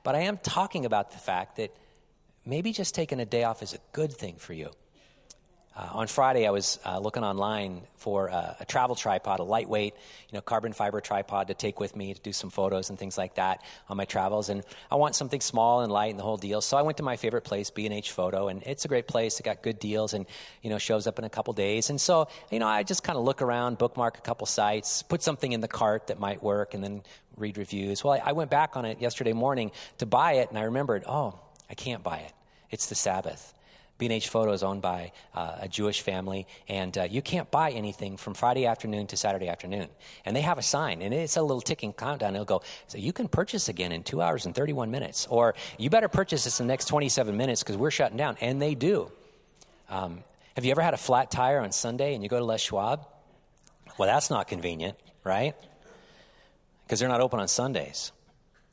But 0.04 0.14
I 0.14 0.20
am 0.20 0.38
talking 0.38 0.86
about 0.86 1.10
the 1.10 1.18
fact 1.18 1.56
that 1.56 1.74
maybe 2.46 2.72
just 2.72 2.94
taking 2.94 3.18
a 3.18 3.26
day 3.26 3.42
off 3.42 3.62
is 3.62 3.74
a 3.74 3.78
good 3.92 4.12
thing 4.12 4.36
for 4.36 4.52
you. 4.52 4.70
Uh, 5.74 5.88
on 5.92 6.06
Friday, 6.06 6.46
I 6.46 6.50
was 6.50 6.78
uh, 6.84 6.98
looking 6.98 7.24
online 7.24 7.80
for 7.96 8.30
uh, 8.30 8.54
a 8.60 8.66
travel 8.66 8.94
tripod, 8.94 9.40
a 9.40 9.42
lightweight, 9.42 9.94
you 10.28 10.36
know, 10.36 10.42
carbon 10.42 10.74
fiber 10.74 11.00
tripod 11.00 11.48
to 11.48 11.54
take 11.54 11.80
with 11.80 11.96
me 11.96 12.12
to 12.12 12.20
do 12.20 12.32
some 12.32 12.50
photos 12.50 12.90
and 12.90 12.98
things 12.98 13.16
like 13.16 13.36
that 13.36 13.64
on 13.88 13.96
my 13.96 14.04
travels. 14.04 14.50
And 14.50 14.64
I 14.90 14.96
want 14.96 15.14
something 15.14 15.40
small 15.40 15.80
and 15.80 15.90
light 15.90 16.10
and 16.10 16.18
the 16.18 16.24
whole 16.24 16.36
deal. 16.36 16.60
So 16.60 16.76
I 16.76 16.82
went 16.82 16.98
to 16.98 17.02
my 17.02 17.16
favorite 17.16 17.44
place, 17.44 17.70
B&H 17.70 18.12
Photo, 18.12 18.48
and 18.48 18.62
it's 18.64 18.84
a 18.84 18.88
great 18.88 19.08
place. 19.08 19.40
It 19.40 19.44
got 19.44 19.62
good 19.62 19.78
deals 19.78 20.12
and, 20.12 20.26
you 20.60 20.68
know, 20.68 20.76
shows 20.76 21.06
up 21.06 21.18
in 21.18 21.24
a 21.24 21.30
couple 21.30 21.54
days. 21.54 21.88
And 21.88 21.98
so, 21.98 22.28
you 22.50 22.58
know, 22.58 22.68
I 22.68 22.82
just 22.82 23.02
kind 23.02 23.16
of 23.16 23.24
look 23.24 23.40
around, 23.40 23.78
bookmark 23.78 24.18
a 24.18 24.22
couple 24.22 24.46
sites, 24.46 25.02
put 25.02 25.22
something 25.22 25.52
in 25.52 25.62
the 25.62 25.68
cart 25.68 26.08
that 26.08 26.20
might 26.20 26.42
work, 26.42 26.74
and 26.74 26.84
then 26.84 27.02
read 27.38 27.56
reviews. 27.56 28.04
Well, 28.04 28.12
I, 28.12 28.28
I 28.28 28.32
went 28.32 28.50
back 28.50 28.76
on 28.76 28.84
it 28.84 29.00
yesterday 29.00 29.32
morning 29.32 29.70
to 29.98 30.06
buy 30.06 30.32
it, 30.34 30.50
and 30.50 30.58
I 30.58 30.64
remembered, 30.64 31.04
oh, 31.06 31.38
I 31.70 31.74
can't 31.74 32.02
buy 32.02 32.18
it. 32.18 32.32
It's 32.70 32.90
the 32.90 32.94
Sabbath 32.94 33.54
B&H 34.08 34.30
Photo 34.30 34.50
is 34.50 34.64
owned 34.64 34.82
by 34.82 35.12
uh, 35.32 35.58
a 35.60 35.68
Jewish 35.68 36.00
family, 36.00 36.48
and 36.66 36.98
uh, 36.98 37.04
you 37.04 37.22
can't 37.22 37.48
buy 37.52 37.70
anything 37.70 38.16
from 38.16 38.34
Friday 38.34 38.66
afternoon 38.66 39.06
to 39.06 39.16
Saturday 39.16 39.48
afternoon. 39.48 39.86
And 40.24 40.34
they 40.34 40.40
have 40.40 40.58
a 40.58 40.62
sign, 40.62 41.02
and 41.02 41.14
it's 41.14 41.36
a 41.36 41.42
little 41.42 41.60
ticking 41.60 41.92
countdown. 41.92 42.34
It'll 42.34 42.44
go, 42.44 42.62
so 42.88 42.98
you 42.98 43.12
can 43.12 43.28
purchase 43.28 43.68
again 43.68 43.92
in 43.92 44.02
two 44.02 44.20
hours 44.20 44.44
and 44.44 44.56
31 44.56 44.90
minutes, 44.90 45.28
or 45.30 45.54
you 45.78 45.88
better 45.88 46.08
purchase 46.08 46.42
this 46.42 46.58
in 46.58 46.66
the 46.66 46.72
next 46.72 46.86
27 46.86 47.36
minutes 47.36 47.62
because 47.62 47.76
we're 47.76 47.92
shutting 47.92 48.16
down. 48.16 48.36
And 48.40 48.60
they 48.60 48.74
do. 48.74 49.08
Um, 49.88 50.24
have 50.56 50.64
you 50.64 50.72
ever 50.72 50.82
had 50.82 50.94
a 50.94 50.98
flat 50.98 51.30
tire 51.30 51.60
on 51.60 51.70
Sunday 51.70 52.14
and 52.14 52.24
you 52.24 52.28
go 52.28 52.40
to 52.40 52.44
Les 52.44 52.60
Schwab? 52.60 53.06
Well, 53.98 54.08
that's 54.08 54.30
not 54.30 54.48
convenient, 54.48 54.98
right? 55.22 55.54
Because 56.84 56.98
they're 56.98 57.08
not 57.08 57.20
open 57.20 57.38
on 57.38 57.46
Sundays. 57.46 58.10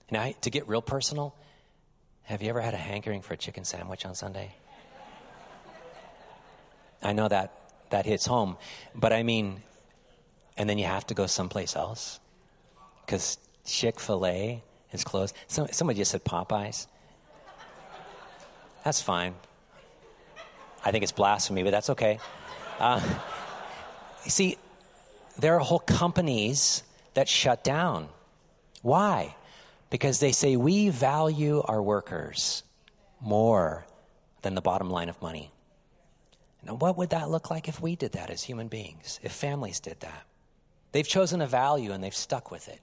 Now, 0.09 0.33
to 0.41 0.49
get 0.49 0.67
real 0.67 0.81
personal, 0.81 1.35
have 2.23 2.41
you 2.41 2.49
ever 2.49 2.61
had 2.61 2.73
a 2.73 2.77
hankering 2.77 3.21
for 3.21 3.35
a 3.35 3.37
chicken 3.37 3.63
sandwich 3.63 4.07
on 4.07 4.15
Sunday? 4.15 4.55
I 7.01 7.13
know 7.13 7.27
that 7.27 7.53
that 7.89 8.05
hits 8.05 8.25
home, 8.25 8.57
but 8.93 9.13
I 9.13 9.23
mean, 9.23 9.61
and 10.57 10.69
then 10.69 10.77
you 10.77 10.85
have 10.85 11.07
to 11.07 11.13
go 11.13 11.25
someplace 11.25 11.75
else 11.75 12.19
because 13.05 13.37
Chick 13.65 13.99
fil 13.99 14.25
A 14.25 14.63
is 14.91 15.03
closed. 15.03 15.35
Some, 15.47 15.67
somebody 15.71 15.97
just 15.99 16.11
said 16.11 16.23
Popeyes. 16.23 16.87
That's 18.83 19.01
fine. 19.01 19.35
I 20.83 20.91
think 20.91 21.03
it's 21.03 21.11
blasphemy, 21.11 21.63
but 21.63 21.71
that's 21.71 21.89
okay. 21.89 22.19
Uh, 22.79 23.01
you 24.23 24.31
see, 24.31 24.57
there 25.37 25.55
are 25.55 25.59
whole 25.59 25.79
companies 25.79 26.83
that 27.13 27.27
shut 27.27 27.63
down. 27.63 28.09
Why? 28.81 29.35
Because 29.89 30.19
they 30.19 30.31
say 30.31 30.55
we 30.55 30.89
value 30.89 31.61
our 31.65 31.81
workers 31.81 32.63
more 33.19 33.85
than 34.41 34.55
the 34.55 34.61
bottom 34.61 34.89
line 34.89 35.09
of 35.09 35.21
money. 35.21 35.51
Now, 36.63 36.75
what 36.75 36.97
would 36.97 37.11
that 37.11 37.29
look 37.29 37.49
like 37.49 37.67
if 37.67 37.81
we 37.81 37.95
did 37.95 38.13
that 38.13 38.29
as 38.29 38.43
human 38.43 38.67
beings, 38.67 39.19
if 39.23 39.31
families 39.31 39.79
did 39.79 39.99
that? 40.01 40.25
They've 40.91 41.07
chosen 41.07 41.41
a 41.41 41.47
value 41.47 41.91
and 41.91 42.03
they've 42.03 42.15
stuck 42.15 42.51
with 42.51 42.67
it. 42.67 42.81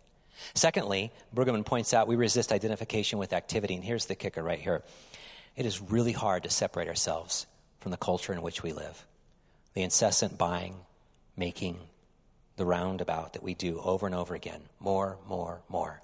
Secondly, 0.54 1.12
Brueggemann 1.34 1.64
points 1.64 1.94
out 1.94 2.06
we 2.06 2.16
resist 2.16 2.52
identification 2.52 3.18
with 3.18 3.32
activity, 3.32 3.74
and 3.74 3.84
here's 3.84 4.06
the 4.06 4.14
kicker 4.14 4.42
right 4.42 4.58
here. 4.58 4.82
It 5.56 5.66
is 5.66 5.80
really 5.80 6.12
hard 6.12 6.42
to 6.44 6.50
separate 6.50 6.88
ourselves 6.88 7.46
from 7.80 7.90
the 7.90 7.96
culture 7.96 8.32
in 8.32 8.42
which 8.42 8.62
we 8.62 8.72
live. 8.72 9.06
The 9.74 9.82
incessant 9.82 10.36
buying, 10.38 10.76
making, 11.36 11.78
the 12.56 12.66
roundabout 12.66 13.34
that 13.34 13.42
we 13.42 13.54
do 13.54 13.78
over 13.80 14.06
and 14.06 14.14
over 14.14 14.34
again 14.34 14.62
more, 14.80 15.18
more, 15.28 15.60
more. 15.68 16.02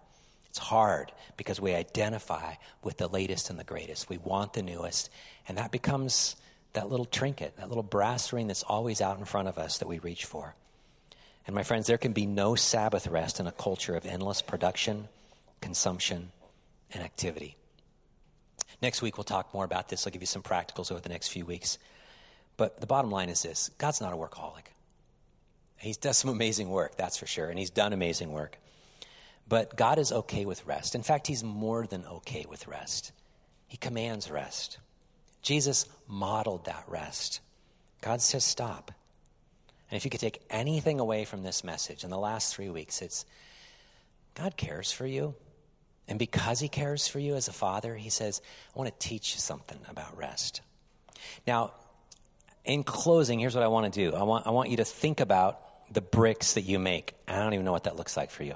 It's 0.49 0.59
hard 0.59 1.13
because 1.39 1.61
we 1.61 1.75
identify 1.75 2.55
with 2.83 2.99
the 2.99 3.09
latest 3.09 3.49
and 3.49 3.59
the 3.59 3.65
greatest. 3.65 4.11
We 4.11 4.19
want 4.19 4.53
the 4.53 4.63
newest, 4.63 5.11
and 5.49 5.57
that 5.57 5.71
becomes 5.73 6.37
that 6.73 6.89
little 6.89 7.05
trinket, 7.05 7.57
that 7.57 7.69
little 7.69 7.83
brass 7.83 8.33
ring 8.33 8.47
that's 8.47 8.63
always 8.63 9.01
out 9.01 9.19
in 9.19 9.25
front 9.25 9.49
of 9.49 9.59
us 9.59 9.79
that 9.79 9.89
we 9.89 9.99
reach 9.99 10.25
for. 10.25 10.55
And 11.47 11.55
my 11.55 11.63
friends, 11.63 11.87
there 11.87 11.99
can 11.99 12.13
be 12.13 12.27
no 12.27 12.55
Sabbath 12.55 13.07
rest 13.07 13.41
in 13.41 13.47
a 13.47 13.53
culture 13.53 13.97
of 13.97 14.07
endless 14.07 14.43
production, 14.43 15.09
consumption, 15.61 16.31
and 16.93 17.03
activity. 17.03 17.57
Next 18.81 19.03
week, 19.03 19.17
we'll 19.17 19.25
talk 19.25 19.53
more 19.53 19.65
about 19.65 19.89
this. 19.89 20.07
I'll 20.07 20.13
give 20.13 20.23
you 20.23 20.27
some 20.27 20.43
practicals 20.43 20.91
over 20.91 21.01
the 21.01 21.09
next 21.09 21.29
few 21.29 21.45
weeks. 21.45 21.79
But 22.57 22.81
the 22.81 22.87
bottom 22.87 23.11
line 23.11 23.29
is 23.29 23.43
this 23.43 23.71
God's 23.79 24.01
not 24.01 24.13
a 24.13 24.17
workaholic. 24.17 24.67
He 25.79 25.95
does 26.01 26.19
some 26.19 26.31
amazing 26.31 26.71
work, 26.71 26.97
that's 26.97 27.17
for 27.17 27.27
sure, 27.27 27.49
and 27.49 27.59
He's 27.59 27.71
done 27.71 27.93
amazing 27.93 28.33
work. 28.33 28.59
But 29.49 29.77
God 29.77 29.99
is 29.99 30.13
okay 30.13 30.45
with 30.45 30.65
rest. 30.67 30.95
In 30.95 31.03
fact, 31.03 31.27
He's 31.27 31.43
more 31.43 31.87
than 31.87 32.05
okay 32.05 32.47
with 32.49 32.69
rest. 32.69 33.13
He 33.67 33.77
commands 33.77 34.31
rest. 34.31 34.79
Jesus 35.43 35.87
modeled 36.07 36.65
that 36.67 36.85
rest. 36.89 37.41
God 38.01 38.21
says, 38.21 38.45
stop. 38.45 38.93
And 39.91 39.97
if 39.97 40.05
you 40.05 40.11
could 40.11 40.21
take 40.21 40.41
anything 40.49 41.01
away 41.01 41.25
from 41.25 41.43
this 41.43 41.63
message 41.63 42.05
in 42.05 42.11
the 42.11 42.19
last 42.19 42.55
three 42.55 42.71
weeks, 42.71 43.03
it's 43.03 43.27
God 44.35 44.57
cares 44.57 44.91
for 44.91 45.07
you. 45.07 45.35
And 46.09 46.19
because 46.19 46.61
he 46.61 46.69
cares 46.69 47.07
for 47.07 47.19
you 47.19 47.37
as 47.37 47.49
a 47.49 47.53
father, 47.53 47.95
he 47.95 48.11
says, 48.11 48.41
I 48.75 48.79
want 48.79 48.91
to 48.91 49.09
teach 49.09 49.35
you 49.35 49.41
something 49.41 49.79
about 49.89 50.17
rest. 50.17 50.63
Now, 51.47 51.73
in 52.65 52.85
closing, 52.85 53.39
here's 53.39 53.55
what 53.55 53.65
I 53.65 53.69
want 53.69 53.93
to 53.93 54.11
do 54.11 54.17
I 54.17 54.23
want, 54.23 54.47
I 54.47 54.51
want 54.51 54.71
you 54.71 54.79
to 54.79 54.85
think 54.85 55.21
about 55.21 55.61
the 55.93 56.01
bricks 56.01 56.55
that 56.55 56.63
you 56.63 56.79
make. 56.79 57.15
I 57.29 57.37
don't 57.37 57.53
even 57.53 57.65
know 57.65 57.73
what 57.73 57.85
that 57.85 57.97
looks 57.97 58.17
like 58.17 58.31
for 58.31 58.45
you. 58.45 58.55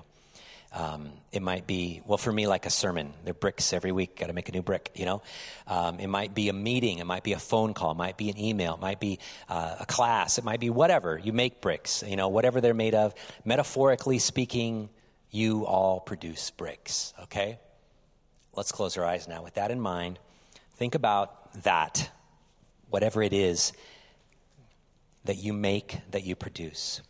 Um, 0.73 1.13
it 1.33 1.41
might 1.41 1.67
be, 1.67 2.03
well, 2.05 2.19
for 2.19 2.33
me, 2.33 2.47
like 2.47 2.67
a 2.67 2.71
sermon. 2.71 3.15
They're 3.25 3.33
bricks 3.33 3.73
every 3.73 3.93
week. 3.93 4.19
Got 4.19 4.27
to 4.27 4.33
make 4.33 4.49
a 4.49 4.53
new 4.53 4.63
brick, 4.63 4.91
you 4.95 5.07
know? 5.07 5.23
Um, 5.67 6.01
it 6.01 6.09
might 6.09 6.35
be 6.35 6.49
a 6.49 6.53
meeting. 6.53 6.99
It 6.99 7.07
might 7.07 7.25
be 7.25 7.33
a 7.33 7.39
phone 7.39 7.73
call. 7.73 7.93
It 7.93 7.97
might 7.97 8.17
be 8.17 8.29
an 8.29 8.39
email. 8.39 8.75
It 8.75 8.81
might 8.81 9.01
be 9.01 9.19
uh, 9.49 9.77
a 9.81 9.87
class. 9.87 10.39
It 10.39 10.45
might 10.45 10.61
be 10.61 10.69
whatever. 10.69 11.19
You 11.19 11.33
make 11.33 11.61
bricks, 11.61 12.05
you 12.07 12.17
know, 12.17 12.29
whatever 12.29 12.61
they're 12.61 12.75
made 12.75 12.95
of. 12.95 13.15
Metaphorically 13.45 14.19
speaking, 14.19 14.91
you 15.31 15.65
all 15.67 16.01
produce 16.01 16.51
bricks, 16.51 17.15
okay? 17.23 17.59
Let's 18.55 18.73
close 18.73 18.97
our 18.97 19.05
eyes 19.05 19.29
now. 19.29 19.43
With 19.43 19.55
that 19.55 19.71
in 19.71 19.81
mind, 19.81 20.19
think 20.75 20.95
about 20.95 21.63
that, 21.65 22.11
whatever 22.91 23.23
it 23.23 23.33
is 23.33 23.73
that 25.25 25.37
you 25.37 25.53
make, 25.53 25.99
that 26.11 26.25
you 26.25 26.37
produce. 26.37 27.03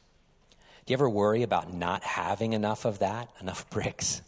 Do 0.86 0.92
you 0.92 0.94
ever 0.94 1.10
worry 1.10 1.42
about 1.42 1.72
not 1.72 2.04
having 2.04 2.52
enough 2.52 2.84
of 2.84 3.00
that, 3.00 3.28
enough 3.40 3.68
bricks? 3.70 4.22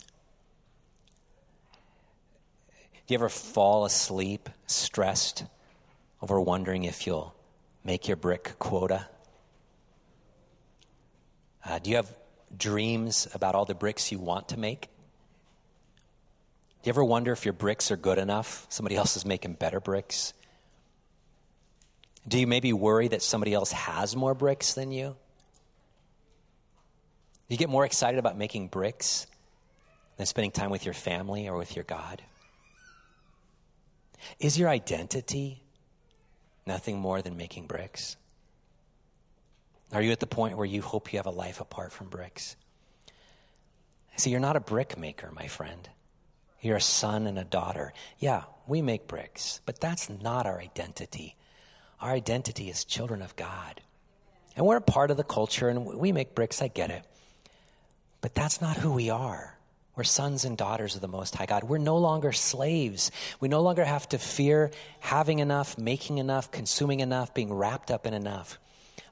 Do 3.06 3.14
you 3.14 3.18
ever 3.18 3.28
fall 3.28 3.84
asleep 3.84 4.50
stressed 4.66 5.44
over 6.20 6.40
wondering 6.40 6.84
if 6.84 7.06
you'll 7.06 7.34
make 7.84 8.09
your 8.09 8.16
brick 8.16 8.59
quota? 8.59 9.06
Uh, 11.64 11.78
do 11.78 11.90
you 11.90 11.96
have 11.96 12.11
dreams 12.56 13.28
about 13.34 13.54
all 13.54 13.64
the 13.64 13.74
bricks 13.74 14.11
you 14.11 14.18
want 14.18 14.48
to 14.48 14.59
make? 14.59 14.88
Do 16.82 16.88
you 16.88 16.90
ever 16.90 17.04
wonder 17.04 17.32
if 17.32 17.44
your 17.44 17.54
bricks 17.54 17.90
are 17.90 17.96
good 17.96 18.18
enough? 18.18 18.66
Somebody 18.68 18.96
else 18.96 19.16
is 19.16 19.24
making 19.24 19.54
better 19.54 19.80
bricks? 19.80 20.32
Do 22.26 22.38
you 22.38 22.46
maybe 22.46 22.72
worry 22.72 23.09
that 23.09 23.22
somebody 23.22 23.54
else 23.54 23.72
has 23.72 24.16
more 24.16 24.34
bricks 24.34 24.74
than 24.74 24.90
you? 24.90 25.16
You 27.49 27.57
get 27.57 27.70
more 27.70 27.84
excited 27.84 28.18
about 28.18 28.36
making 28.36 28.68
bricks 28.68 29.26
than 30.16 30.26
spending 30.26 30.51
time 30.51 30.70
with 30.70 30.84
your 30.84 30.94
family 30.94 31.49
or 31.49 31.57
with 31.57 31.74
your 31.74 31.84
God? 31.84 32.22
Is 34.38 34.59
your 34.59 34.68
identity 34.68 35.62
nothing 36.66 36.99
more 36.99 37.22
than 37.22 37.36
making 37.36 37.66
bricks? 37.66 38.16
Are 39.92 40.03
you 40.03 40.12
at 40.12 40.20
the 40.20 40.26
point 40.26 40.59
where 40.59 40.66
you 40.66 40.82
hope 40.82 41.12
you 41.12 41.18
have 41.18 41.26
a 41.26 41.30
life 41.30 41.61
apart 41.61 41.92
from 41.92 42.09
bricks? 42.09 42.57
See, 44.16 44.30
you're 44.30 44.40
not 44.40 44.57
a 44.57 44.61
brick 44.61 44.99
maker, 44.99 45.30
my 45.34 45.46
friend. 45.46 45.88
You're 46.61 46.76
a 46.76 46.80
son 46.80 47.26
and 47.26 47.38
a 47.38 47.44
daughter. 47.44 47.94
Yeah, 48.18 48.42
we 48.66 48.82
make 48.82 49.07
bricks, 49.07 49.61
but 49.64 49.80
that's 49.80 50.11
not 50.11 50.44
our 50.44 50.61
identity. 50.61 51.36
Our 52.01 52.11
identity 52.11 52.68
is 52.68 52.84
children 52.84 53.22
of 53.22 53.36
God. 53.36 53.80
And 54.57 54.66
we're 54.66 54.76
a 54.76 54.82
part 54.82 55.11
of 55.11 55.16
the 55.16 55.24
culture 55.24 55.68
and 55.68 55.86
we 55.86 56.12
make 56.12 56.34
bricks, 56.34 56.61
I 56.61 56.68
get 56.68 56.90
it. 56.90 57.05
But 58.21 58.35
that's 58.35 58.61
not 58.61 58.77
who 58.77 58.93
we 58.93 59.11
are. 59.11 59.59
We're 59.97 60.05
sons 60.05 60.45
and 60.45 60.57
daughters 60.57 60.95
of 60.95 61.01
the 61.01 61.09
Most 61.09 61.35
High 61.35 61.47
God. 61.47 61.64
We're 61.64 61.79
no 61.79 61.97
longer 61.99 62.31
slaves. 62.33 63.11
We 63.41 63.49
no 63.49 63.62
longer 63.62 63.85
have 63.85 64.09
to 64.11 64.19
fear 64.19 64.71
having 65.01 65.41
enough, 65.41 65.77
making 65.77 66.19
enough, 66.19 66.53
consuming 66.53 67.01
enough, 67.01 67.35
being 67.35 67.53
wrapped 67.53 67.91
up 67.91 68.07
in 68.07 68.14
enough. 68.14 68.59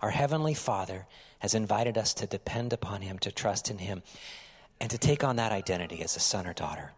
Our 0.00 0.10
Heavenly 0.10 0.54
Father 0.54 1.06
has 1.40 1.54
invited 1.54 1.98
us 1.98 2.14
to 2.14 2.26
depend 2.26 2.72
upon 2.72 3.02
Him, 3.02 3.18
to 3.20 3.32
trust 3.32 3.68
in 3.68 3.78
Him, 3.78 4.04
and 4.80 4.88
to 4.90 4.98
take 4.98 5.24
on 5.24 5.36
that 5.36 5.50
identity 5.50 6.02
as 6.02 6.16
a 6.16 6.20
son 6.20 6.46
or 6.46 6.52
daughter. 6.52 6.92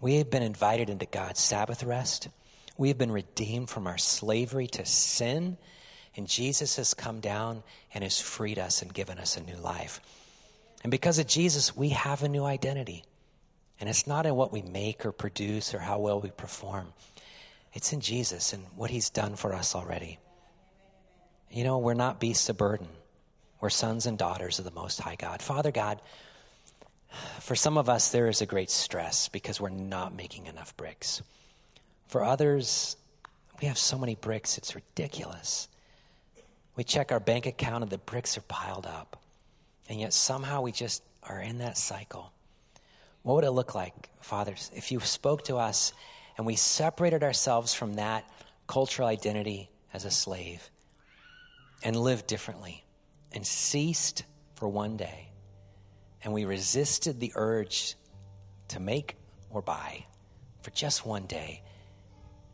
We 0.00 0.16
have 0.16 0.30
been 0.30 0.42
invited 0.42 0.90
into 0.90 1.06
God's 1.06 1.40
Sabbath 1.40 1.84
rest. 1.84 2.28
We 2.76 2.88
have 2.88 2.98
been 2.98 3.12
redeemed 3.12 3.70
from 3.70 3.86
our 3.86 3.98
slavery 3.98 4.66
to 4.68 4.84
sin, 4.84 5.56
and 6.16 6.26
Jesus 6.26 6.76
has 6.76 6.94
come 6.94 7.20
down 7.20 7.62
and 7.92 8.02
has 8.02 8.20
freed 8.20 8.58
us 8.58 8.82
and 8.82 8.92
given 8.92 9.18
us 9.18 9.36
a 9.36 9.42
new 9.42 9.56
life. 9.56 10.00
And 10.84 10.90
because 10.90 11.18
of 11.18 11.26
Jesus, 11.26 11.74
we 11.74 11.88
have 11.88 12.22
a 12.22 12.28
new 12.28 12.44
identity. 12.44 13.04
And 13.80 13.88
it's 13.88 14.06
not 14.06 14.26
in 14.26 14.36
what 14.36 14.52
we 14.52 14.62
make 14.62 15.04
or 15.04 15.12
produce 15.12 15.74
or 15.74 15.80
how 15.80 15.98
well 15.98 16.20
we 16.20 16.30
perform, 16.30 16.92
it's 17.72 17.92
in 17.92 18.00
Jesus 18.00 18.52
and 18.52 18.62
what 18.76 18.90
He's 18.90 19.10
done 19.10 19.34
for 19.34 19.52
us 19.52 19.74
already. 19.74 20.20
You 21.50 21.64
know, 21.64 21.78
we're 21.78 21.94
not 21.94 22.20
beasts 22.20 22.48
of 22.48 22.56
burden. 22.56 22.86
We're 23.60 23.70
sons 23.70 24.06
and 24.06 24.16
daughters 24.16 24.58
of 24.58 24.64
the 24.64 24.70
Most 24.70 25.00
High 25.00 25.16
God. 25.16 25.42
Father 25.42 25.72
God, 25.72 26.00
for 27.40 27.56
some 27.56 27.78
of 27.78 27.88
us, 27.88 28.10
there 28.10 28.28
is 28.28 28.42
a 28.42 28.46
great 28.46 28.70
stress 28.70 29.28
because 29.28 29.60
we're 29.60 29.70
not 29.70 30.14
making 30.14 30.46
enough 30.46 30.76
bricks. 30.76 31.22
For 32.08 32.22
others, 32.22 32.96
we 33.60 33.68
have 33.68 33.78
so 33.78 33.98
many 33.98 34.14
bricks, 34.14 34.58
it's 34.58 34.74
ridiculous. 34.74 35.68
We 36.76 36.84
check 36.84 37.10
our 37.10 37.20
bank 37.20 37.46
account 37.46 37.82
and 37.82 37.90
the 37.90 37.98
bricks 37.98 38.36
are 38.36 38.42
piled 38.42 38.86
up. 38.86 39.23
And 39.88 40.00
yet 40.00 40.12
somehow 40.12 40.62
we 40.62 40.72
just 40.72 41.02
are 41.22 41.40
in 41.40 41.58
that 41.58 41.76
cycle. 41.76 42.32
What 43.22 43.36
would 43.36 43.44
it 43.44 43.50
look 43.50 43.74
like, 43.74 44.10
fathers, 44.20 44.70
if 44.74 44.92
you 44.92 45.00
spoke 45.00 45.44
to 45.44 45.56
us 45.56 45.92
and 46.36 46.46
we 46.46 46.56
separated 46.56 47.22
ourselves 47.22 47.74
from 47.74 47.94
that 47.94 48.28
cultural 48.66 49.08
identity 49.08 49.70
as 49.92 50.04
a 50.04 50.10
slave 50.10 50.70
and 51.82 51.96
lived 51.96 52.26
differently 52.26 52.84
and 53.32 53.46
ceased 53.46 54.24
for 54.54 54.68
one 54.68 54.96
day. 54.96 55.30
And 56.22 56.32
we 56.32 56.44
resisted 56.44 57.20
the 57.20 57.32
urge 57.34 57.96
to 58.68 58.80
make 58.80 59.16
or 59.50 59.60
buy 59.62 60.06
for 60.62 60.70
just 60.70 61.04
one 61.04 61.26
day. 61.26 61.62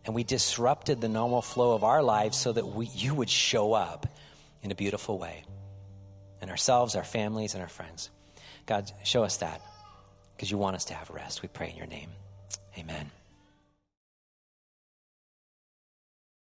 And 0.05 0.15
we 0.15 0.25
disrupted 0.25 1.01
the 1.01 1.09
normal 1.09 1.43
flow 1.43 1.75
of 1.75 1.85
our 1.85 2.03
lives 2.03 2.37
so 2.37 2.53
that 2.53 2.67
we, 2.67 2.87
you 2.87 3.15
would 3.15 3.31
show 3.31 3.73
up 3.73 4.07
in 4.63 4.71
a 4.71 4.75
beautiful 4.75 5.19
way. 5.19 5.45
And 6.41 6.51
ourselves, 6.51 6.97
our 6.97 7.05
families, 7.05 7.55
and 7.55 7.63
our 7.63 7.69
friends. 7.69 8.11
God, 8.67 8.91
show 9.05 9.25
us 9.25 9.39
that 9.39 9.61
because 10.37 10.51
you 10.51 10.59
want 10.59 10.77
us 10.77 10.87
to 10.87 10.95
have 10.95 11.11
rest. 11.11 11.43
We 11.43 11.49
pray 11.49 11.71
in 11.71 11.77
your 11.77 11.87
name. 11.87 12.11
Amen. 12.79 13.11